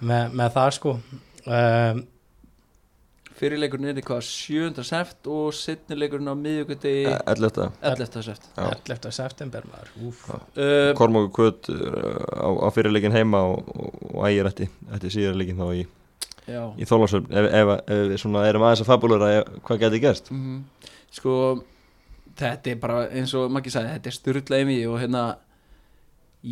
með, 0.00 0.32
með 0.34 0.50
það 0.56 0.70
sko 0.78 0.92
um, 1.46 2.02
fyrirleikurinn 3.34 3.88
er 3.90 3.98
eitthvað 3.98 4.22
7. 4.28 4.84
seft 4.86 5.26
og 5.30 5.48
setnileikurinn 5.58 6.30
á 6.30 6.34
miðjögundi 6.38 6.92
11. 7.10 7.64
11. 7.82 8.22
seft 8.28 8.46
Já. 8.54 8.68
11. 8.94 9.10
september 9.16 9.66
maður 9.70 9.90
uh, 9.98 10.92
Kormúk 10.98 11.32
Kvöld 11.34 11.66
á, 11.66 12.46
á 12.46 12.68
fyrirleikin 12.74 13.14
heima 13.16 13.42
og, 13.50 13.66
og, 13.74 14.00
og 14.14 14.28
Ægir 14.30 14.50
ætti 14.52 14.68
síðarleikin 15.16 15.58
þá 15.58 15.66
í, 15.74 15.84
já 16.46 16.62
í 16.78 16.86
Þólasöfn 16.88 17.30
ef, 17.34 17.48
ef, 17.62 17.72
ef 17.90 18.02
við 18.12 18.18
svona 18.22 18.46
erum 18.48 18.66
aðeins 18.68 18.84
að 18.86 18.92
fabulera 18.92 19.32
hvað 19.66 19.82
geti 19.86 20.02
gerst 20.06 20.30
Mhm. 20.30 20.60
sko 21.14 21.34
þetta 22.38 22.70
er 22.72 22.78
bara 22.82 23.02
eins 23.14 23.34
og 23.38 23.50
Maggi 23.54 23.70
sagði 23.74 23.96
þetta 23.96 24.10
er 24.12 24.16
styrla 24.20 24.62
í 24.62 24.68
mig 24.70 24.86
og 24.90 25.00
hérna 25.02 25.24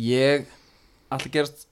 ég 0.03 0.45
alltaf 1.11 1.31
gerast 1.31 1.65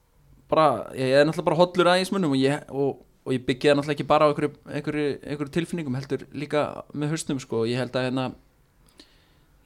bara, 0.51 0.67
ég 0.97 1.15
er 1.15 1.25
náttúrulega 1.25 1.47
bara 1.49 1.59
hollur 1.61 1.89
aðeins 1.93 2.11
munum 2.13 2.35
og 2.35 2.41
ég, 2.41 2.63
og, 2.69 3.01
og 3.25 3.35
ég 3.35 3.43
byggja 3.47 3.71
það 3.71 3.79
náttúrulega 3.79 3.97
ekki 3.97 4.07
bara 4.11 4.27
á 4.27 4.29
einhverju, 4.31 4.53
einhverju, 4.77 5.09
einhverju 5.23 5.53
tilfinningum 5.57 5.97
heldur 5.99 6.25
líka 6.35 6.65
með 6.93 7.15
höstum 7.15 7.41
sko. 7.43 7.63
Ég 7.69 7.81
held 7.81 7.95
að 7.95 8.07
hérna 8.09 8.27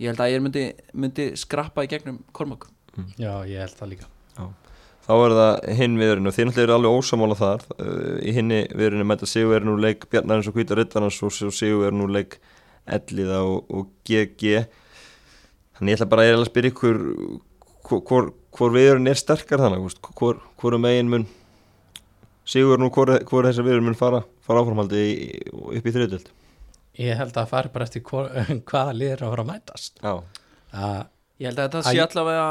ég 0.01 0.11
held 0.11 0.23
að 0.23 0.33
ég 0.33 0.45
myndi, 0.45 0.65
myndi 0.93 1.29
skrappa 1.39 1.85
í 1.85 1.91
gegnum 1.91 2.21
Kormák. 2.35 2.69
Já 3.19 3.43
ég 3.49 3.65
held 3.65 3.75
það 3.79 3.91
líka. 3.95 4.11
Þá 5.05 5.13
er 5.13 5.33
það 5.37 5.55
hinn 5.77 5.97
viðurinn 6.01 6.29
og 6.29 6.33
þið 6.33 6.47
náttúrulega 6.47 6.65
eru 6.65 6.75
alveg 6.79 6.95
ósamála 6.97 7.35
þar. 7.37 7.65
Uh, 7.77 8.15
í 8.25 8.31
hinni 8.33 8.63
viðurinn 8.73 9.05
mæta 9.05 9.27
Sigur 9.29 9.59
er 9.59 9.67
nú 9.67 9.75
leik 9.77 10.07
Bjarnarins 10.09 10.49
og 10.49 10.57
Hvítar 10.57 10.79
Rittarnas 10.81 11.19
og 11.21 11.33
svo 11.35 11.51
Sigur 11.53 11.85
er 11.91 11.93
nú 11.93 12.07
leik 12.09 12.39
Elliða 12.89 13.43
og, 13.45 13.69
og 13.69 13.91
GG 14.05 14.65
Þannig 15.75 15.91
ég 15.91 15.99
ætla 15.99 16.07
bara 16.09 16.25
eiginlega 16.25 16.45
að 16.45 16.49
spyrja 16.49 16.71
ykkur 16.71 16.99
hvor, 17.85 18.29
hvor, 18.55 18.71
viðurinn 18.75 19.11
er 19.11 19.19
sterkar 19.19 19.63
þannig 19.63 19.97
hvor, 20.15 20.39
hvor 20.59 20.77
megin 20.81 21.11
mun 21.11 21.27
Sigur 22.45 22.77
nú 22.77 22.91
hvor, 22.93 23.09
hvor 23.25 23.47
þessar 23.47 23.65
viðurinn 23.65 23.87
mun 23.87 23.97
fara, 23.97 24.19
fara 24.45 24.61
áframhaldi 24.61 24.99
í, 25.01 25.29
upp 25.49 25.87
í 25.89 25.93
þriðdöld 25.95 26.27
ég 27.01 27.17
held 27.19 27.33
að 27.33 27.39
það 27.41 27.51
fari 27.51 27.71
bara 27.73 27.87
eftir 27.89 28.03
hvor, 28.05 28.29
hvaða 28.69 28.93
liður 28.95 29.25
að 29.25 29.33
fara 29.33 29.45
að 29.45 29.49
mætast. 29.51 29.99
Já, 29.99 30.13
að, 30.71 31.03
Ég 31.35 31.49
held 31.49 31.59
að 31.59 31.65
þetta 31.65 31.81
sé 31.83 31.99
allavega 31.99 32.45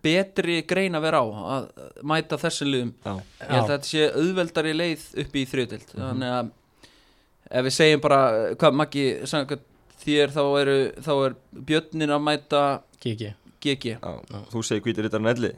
betri 0.00 0.54
grein 0.64 0.96
að 0.96 1.04
vera 1.04 1.20
á 1.20 1.26
að 1.56 1.66
mæta 2.08 2.38
þessi 2.40 2.68
liðum. 2.68 2.94
Já, 3.02 3.12
Ég 3.42 3.50
held 3.50 3.64
að 3.66 3.72
þetta 3.74 3.90
sé 3.90 4.06
auðveldari 4.22 4.72
leið 4.78 5.04
upp 5.24 5.36
í 5.36 5.44
þriðdild 5.50 5.92
Þannig 5.98 6.34
að 6.38 6.50
ef 7.52 7.66
við 7.66 7.76
segjum 7.76 8.04
bara 8.06 8.22
hvað 8.62 8.78
Maggi 8.80 9.06
þér 10.02 10.32
þá, 10.34 10.42
eru, 10.62 10.76
þá 11.04 11.12
er 11.26 11.36
björnin 11.68 12.14
að 12.16 12.24
mæta 12.30 12.62
GG 13.02 13.34
GG 13.62 13.94
já, 13.94 14.40
þú 14.52 14.64
segir 14.66 14.82
hvítir 14.86 15.06
rittarinn 15.06 15.30
Elli. 15.32 15.52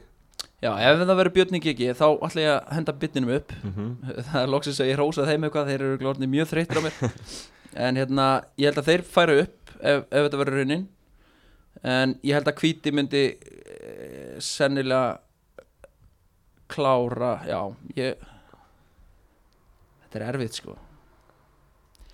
Já, 0.63 0.71
ef 0.79 1.01
það 1.01 1.17
verður 1.19 1.33
björnin 1.35 1.63
GG 1.63 1.91
þá 1.97 2.05
ætla 2.25 2.43
ég 2.43 2.51
að 2.53 2.71
henda 2.77 2.93
bitninum 3.01 3.33
upp. 3.35 3.51
Mm 3.63 3.73
-hmm. 3.75 3.91
Það 4.29 4.41
er 4.41 4.51
loksins 4.53 4.79
að 4.79 4.89
ég 4.89 4.97
hrósa 4.99 5.25
þeim 5.25 5.43
eitthvað 5.43 5.69
þeir 5.69 5.81
eru 5.81 5.97
glórni 6.01 6.27
mjög 6.27 6.47
þreyttir 6.53 6.79
á 6.79 6.85
mér. 6.85 6.95
En 7.75 7.97
hérna, 7.99 8.45
ég 8.57 8.71
held 8.71 8.77
að 8.79 8.87
þeir 8.87 9.01
færa 9.03 9.33
upp 9.41 9.71
ef, 9.81 10.05
ef 10.07 10.23
þetta 10.23 10.37
verður 10.37 10.57
raunin. 10.57 10.87
En 11.83 12.15
ég 12.23 12.33
held 12.33 12.47
að 12.47 12.59
hvíti 12.61 12.91
myndi 12.91 13.23
e, 13.35 14.39
sennilega 14.39 15.19
klára, 16.71 17.41
já, 17.43 17.75
ég 17.95 18.15
Þetta 20.01 20.19
er 20.19 20.27
erfitt 20.29 20.55
sko. 20.55 20.77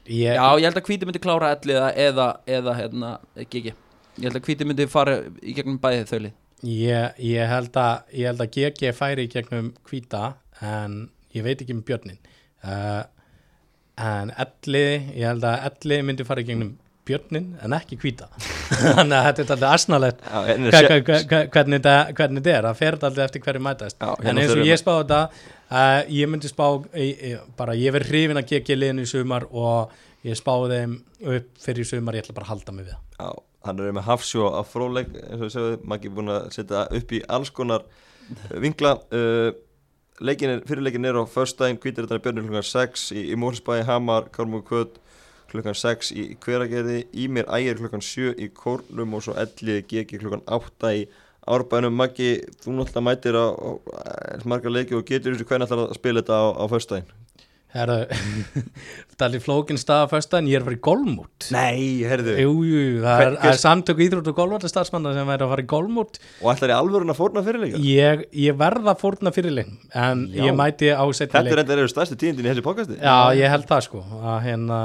Ég, 0.10 0.34
Já, 0.34 0.58
ég 0.58 0.66
held 0.66 0.82
að 0.82 0.88
hvíti 0.90 1.06
myndi 1.06 1.22
klára 1.22 1.52
elliða 1.54 1.92
eða, 1.94 2.28
eða 2.50 2.74
hérna, 2.74 3.20
GG 3.38 3.76
Ég 4.20 4.28
held 4.28 4.40
að 4.42 4.48
hvíti 4.50 4.68
myndi 4.68 4.88
fara 4.92 5.18
í 5.42 5.56
gegnum 5.56 5.80
bæðið 5.82 6.10
þauli 6.12 6.34
ég, 6.68 7.18
ég, 7.24 7.48
held 7.50 7.78
að, 7.80 8.04
ég 8.18 8.30
held 8.30 8.44
að 8.44 8.52
GG 8.58 8.92
færi 8.98 9.26
í 9.26 9.32
gegnum 9.32 9.72
hvíta 9.90 10.24
en 10.62 10.98
ég 11.36 11.46
veit 11.46 11.64
ekki 11.64 11.74
um 11.78 11.84
björnin 11.88 12.20
uh, 12.68 13.04
en 14.02 14.34
elli 14.44 14.86
ég 15.16 15.26
held 15.26 15.48
að 15.48 15.68
elli 15.72 16.02
myndi 16.06 16.28
fara 16.28 16.44
í 16.44 16.50
gegnum 16.50 16.76
björnin 17.08 17.48
en 17.66 17.74
ekki 17.74 17.98
hvíta. 17.98 18.28
Þannig 18.98 19.16
að 19.18 19.26
þetta 19.26 19.42
er 19.42 19.48
alltaf 19.50 19.72
en 20.54 20.68
hva- 20.70 21.48
hvernig 21.56 21.82
þetta 21.82 21.96
hvernig 22.20 22.44
þetta 22.46 22.54
er, 22.54 22.68
það 22.68 22.78
fer 22.84 22.98
alltaf 23.00 23.22
eftir 23.26 23.44
hverju 23.48 23.64
mætast. 23.66 23.98
Já, 23.98 24.12
en 24.14 24.28
hérna 24.30 24.44
eins 24.46 24.54
og 24.54 24.68
ég 24.70 24.82
spáði 24.82 25.02
þetta 25.08 25.22
uh, 25.72 26.00
ég 26.20 26.32
myndi 26.32 26.52
spá 26.52 26.66
ég, 27.02 27.40
bara 27.58 27.78
ég 27.80 27.96
verð 27.98 28.12
hrifin 28.14 28.42
að 28.42 28.52
GG 28.54 28.78
liðinu 28.78 29.08
í 29.08 29.10
sumar 29.10 29.48
og 29.50 29.96
ég 30.28 30.38
spáði 30.38 30.78
þeim 30.84 30.98
upp 31.38 31.50
fyrir 31.66 31.90
sumar, 31.90 32.20
ég 32.20 32.28
ætla 32.28 32.38
bara 32.38 32.52
að 32.52 32.54
halda 32.54 32.78
mig 32.78 32.92
við 32.92 33.00
það 33.18 33.42
hann 33.66 33.82
er 33.82 33.94
með 33.96 34.08
hafsjó 34.08 34.48
af 34.58 34.72
fróðleik 34.74 35.12
eins 35.16 35.38
og 35.40 35.46
við 35.46 35.54
segjum, 35.56 35.84
Maggi 35.92 36.10
er 36.10 36.16
búin 36.18 36.34
að 36.34 36.48
setja 36.56 36.86
upp 36.98 37.14
í 37.14 37.22
alls 37.30 37.52
konar 37.54 37.86
vingla 38.64 38.96
uh, 39.14 39.52
leikin 40.22 40.62
fyrirleikin 40.68 41.06
er 41.06 41.20
á 41.20 41.24
föstudaginn, 41.30 41.80
hvítir 41.82 42.06
þetta 42.06 42.18
er 42.18 42.26
björnir 42.26 42.48
klukkan 42.48 42.68
6 42.68 43.08
í, 43.16 43.26
í 43.34 43.40
Mórsbæði, 43.40 43.88
Hamar, 43.90 44.30
Kármúi 44.34 44.64
Kvöt 44.66 45.00
klukkan 45.52 45.78
6 45.78 46.14
í 46.16 46.28
Hveragerði 46.42 47.04
Ímir 47.24 47.50
Ægir 47.52 47.82
klukkan 47.82 48.04
7 48.06 48.36
í 48.40 48.50
Kórnum 48.56 49.18
og 49.18 49.26
svo 49.26 49.36
Elliði 49.42 49.84
GG 49.90 50.22
klukkan 50.22 50.46
8 50.48 50.96
í 51.02 51.06
Árbænum, 51.52 51.96
Maggi, 51.98 52.36
þú 52.62 52.76
náttúrulega 52.78 53.02
mætir 53.02 53.34
á, 53.34 53.50
á, 53.50 53.70
marga 54.46 54.70
leiki 54.70 54.94
og 54.94 55.08
getur 55.08 55.34
þessu 55.34 55.48
hvernig 55.50 55.66
ætlar 55.66 55.88
að 55.88 55.98
spila 55.98 56.22
þetta 56.22 56.38
á, 56.38 56.46
á 56.54 56.64
föstudaginn 56.70 57.10
Herra, 57.72 58.02
þetta 58.12 59.24
er 59.24 59.28
alveg 59.30 59.44
flókin 59.46 59.78
stað 59.80 60.02
að 60.04 60.10
fösta 60.12 60.40
en 60.42 60.48
ég 60.50 60.58
er 60.58 60.64
að 60.64 60.68
fara 60.68 60.76
í 60.76 60.82
golmút. 60.84 61.46
Nei, 61.56 62.04
herðu 62.04 62.34
Jú, 62.36 62.50
jú, 62.68 62.82
það 63.06 63.24
er, 63.24 63.36
er 63.48 63.60
samtök 63.62 64.02
íþrótt 64.04 64.28
og 64.28 64.36
golfvallar 64.42 64.74
starfsmanna 64.74 65.14
sem 65.16 65.30
væri 65.32 65.46
að 65.46 65.54
fara 65.54 65.64
í 65.64 65.70
golmút. 65.72 66.20
Og 66.42 66.50
ætlar 66.52 66.74
í 66.74 66.76
alvörun 66.76 67.14
að 67.14 67.20
fórna 67.22 67.44
fyrirleika 67.46 67.80
ég, 67.86 68.26
ég 68.44 68.58
verða 68.60 68.96
fórna 69.00 69.32
fyrirlein 69.36 69.78
en 70.04 70.26
Já. 70.34 70.42
ég 70.50 70.58
mæti 70.60 70.90
á 70.92 71.06
setni 71.16 71.32
Þetta 71.38 71.56
er 71.56 71.64
enda 71.64 71.78
eru 71.78 71.94
stærstu 71.94 72.18
tíðindin 72.20 72.50
í 72.50 72.52
þessi 72.52 72.66
podcasti. 72.66 73.00
Já, 73.00 73.16
ég 73.40 73.56
held 73.56 73.70
það 73.72 73.86
sko. 73.88 74.04
Að, 74.20 74.36
hérna, 74.50 74.82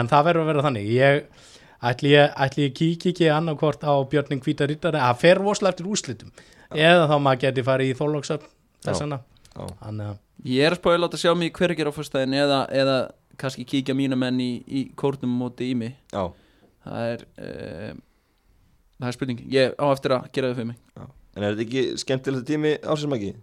en 0.00 0.12
það 0.12 0.28
verður 0.28 0.44
að 0.44 0.52
vera 0.52 0.66
þannig. 0.68 0.92
Ég 0.92 1.48
ætli 1.92 2.12
ég, 2.12 2.36
ætli 2.46 2.68
ég 2.68 2.76
kík 2.76 3.08
ekki 3.14 3.32
annarkvort 3.32 3.88
á 3.88 3.96
Björning 4.12 4.44
Hvíta 4.44 4.68
Rittari 4.68 5.00
að 5.00 5.24
fer 5.24 5.40
rosalega 5.40 5.72
eftir 5.72 5.88
úrslitum. 5.88 6.36
Eða 6.76 7.08
þá 7.08 7.16
maður 7.22 7.42
geti 7.46 7.64
farið 7.64 7.94
í 7.94 7.96
þólóksöfn 7.96 8.54
þessana 8.84 9.22
Já. 9.56 10.16
Ég 10.44 10.66
er 10.66 10.74
að 10.74 10.80
spáði 10.82 10.98
að 10.98 11.04
láta 11.06 11.20
sjá 11.20 11.32
mig 11.38 11.54
hver 11.56 11.72
ekki 11.72 11.86
á 11.88 11.96
fyrstæðin 11.96 12.36
eða, 12.36 12.58
eða 12.74 12.96
kannski 13.40 13.64
kíkja 13.68 13.96
mína 13.96 14.18
menn 14.18 14.40
í, 14.40 14.50
í 14.66 14.82
kórnum 14.98 15.32
móti 15.40 15.70
í 15.72 15.78
mig 15.78 15.96
Já, 16.12 16.28
Það 16.86 17.08
er 17.12 17.24
uh, 17.42 17.96
Það 18.96 19.08
er 19.08 19.16
spurning, 19.16 19.42
ég 19.52 19.74
á 19.76 19.86
eftir 19.92 20.14
að 20.16 20.28
gera 20.32 20.48
það 20.48 20.60
fyrir 20.60 20.68
mig. 20.70 20.78
Já. 20.96 21.06
En 21.36 21.44
er 21.44 21.52
þetta 21.52 21.64
ekki 21.66 22.00
skemmtilegt 22.00 22.46
tími 22.48 22.70
ásins 22.80 23.10
Maggi? 23.12 23.34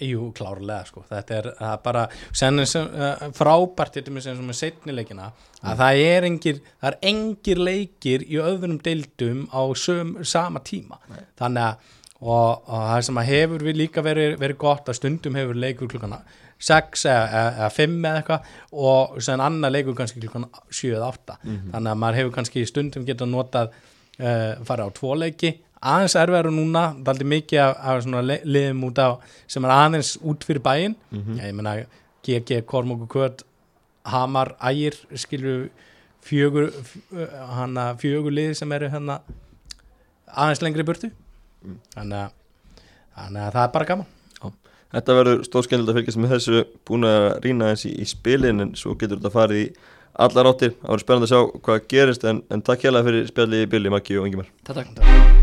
Jú, 0.00 0.28
klárlega 0.32 0.86
sko, 0.88 1.02
þetta 1.08 1.34
er 1.36 1.48
er 1.52 1.80
bara 1.84 2.04
sen, 2.30 2.62
sem, 2.70 2.86
uh, 2.96 3.24
frábært 3.36 3.98
þetta 3.98 4.14
með 4.14 4.24
sem 4.28 4.44
með 4.46 4.56
setni 4.56 4.94
leikina 4.94 5.26
að 5.60 5.82
það 5.82 6.04
er 6.06 6.26
engir, 6.30 6.60
það 6.80 6.88
er 6.88 6.98
engir 7.10 7.60
leikir 7.60 8.24
í 8.24 8.38
öðrum 8.40 8.78
deildum 8.80 9.42
á 9.52 9.62
söm, 9.76 10.14
sama 10.24 10.62
tíma. 10.64 10.96
Þannig 11.36 11.66
að 11.66 11.90
og, 12.22 12.62
og 12.70 12.86
það 12.86 13.04
sem 13.08 13.20
að 13.20 13.30
hefur 13.32 13.66
við 13.66 13.78
líka 13.82 14.06
verið, 14.06 14.36
verið 14.40 14.60
gott 14.62 14.88
að 14.88 14.98
stundum 15.00 15.36
hefur 15.38 15.58
leikur 15.58 15.90
klukkana 15.90 16.22
6 16.62 17.04
eða, 17.10 17.22
eða, 17.26 17.50
eða 17.58 17.70
5 17.76 17.96
eða 18.06 18.20
eitthvað 18.20 18.50
og 18.86 19.16
sen 19.26 19.40
annar 19.42 19.72
leikur 19.74 19.96
kannski 19.98 20.20
klukkan 20.22 20.44
7 20.70 20.92
eða 20.94 21.08
8 21.10 21.36
þannig 21.72 21.90
að 21.92 22.00
maður 22.04 22.18
hefur 22.20 22.34
kannski 22.38 22.64
stundum 22.70 23.06
getað 23.08 23.32
notað 23.32 23.72
uh, 23.72 24.62
fara 24.68 24.86
á 24.86 24.90
tvo 24.94 25.14
leiki. 25.18 25.50
Aðeins 25.82 26.14
erfiðar 26.14 26.46
núna, 26.54 26.82
það 26.94 27.08
er 27.08 27.10
aldrei 27.12 27.28
mikið 27.32 27.58
af, 27.64 27.72
af 27.90 28.02
svona 28.04 28.20
le- 28.22 28.42
liðum 28.46 28.84
út 28.86 28.98
á 29.02 29.08
sem 29.50 29.64
er 29.66 29.72
aðeins 29.74 30.12
út 30.22 30.44
fyrir 30.46 30.62
bæinn. 30.62 30.94
Ég 31.42 31.56
meina 31.58 31.72
GG, 32.22 32.60
Kormok 32.70 33.02
og 33.02 33.10
Kvöt 33.10 33.42
Hamar, 34.06 34.52
Ægir 34.62 34.94
skilur 35.18 35.64
fjögur 36.22 36.68
hana, 37.56 37.88
fjögur 37.98 38.30
lið 38.30 38.52
sem 38.60 38.70
eru 38.78 38.88
hérna 38.94 39.18
aðeins 40.30 40.62
lengri 40.62 40.86
burtu. 40.86 41.10
Þannig 41.96 42.18
að, 42.20 42.30
þannig 43.18 43.42
að 43.48 43.52
það 43.56 43.64
er 43.66 43.72
bara 43.74 43.88
gaman 43.90 44.06
Þetta 44.92 45.16
verður 45.16 45.44
stóðskennilegt 45.48 45.92
að 45.92 45.98
fylgjast 46.00 46.20
með 46.20 46.34
þessu 46.36 46.64
búin 46.88 47.08
að 47.08 47.28
rýna 47.46 47.72
eins 47.72 47.86
í, 47.88 47.94
í 47.96 48.08
spilin 48.08 48.64
en 48.66 48.74
svo 48.76 48.96
getur 49.00 49.20
þetta 49.20 49.32
farið 49.32 49.62
í 49.62 49.68
allar 50.26 50.50
áttir. 50.52 50.74
Það 50.82 50.90
verður 50.90 51.06
spennandi 51.06 51.28
að 51.28 51.32
sjá 51.32 51.62
hvað 51.68 51.86
gerist 51.94 52.28
en, 52.28 52.42
en 52.52 52.66
takk 52.66 52.84
hérlega 52.84 53.08
fyrir 53.08 53.30
spjallið 53.32 53.64
í 53.64 53.70
Billy, 53.72 53.94
Maggi 53.94 54.20
og 54.20 54.28
Ingimar. 54.28 54.52
Takk, 54.68 54.92
takk 54.98 55.41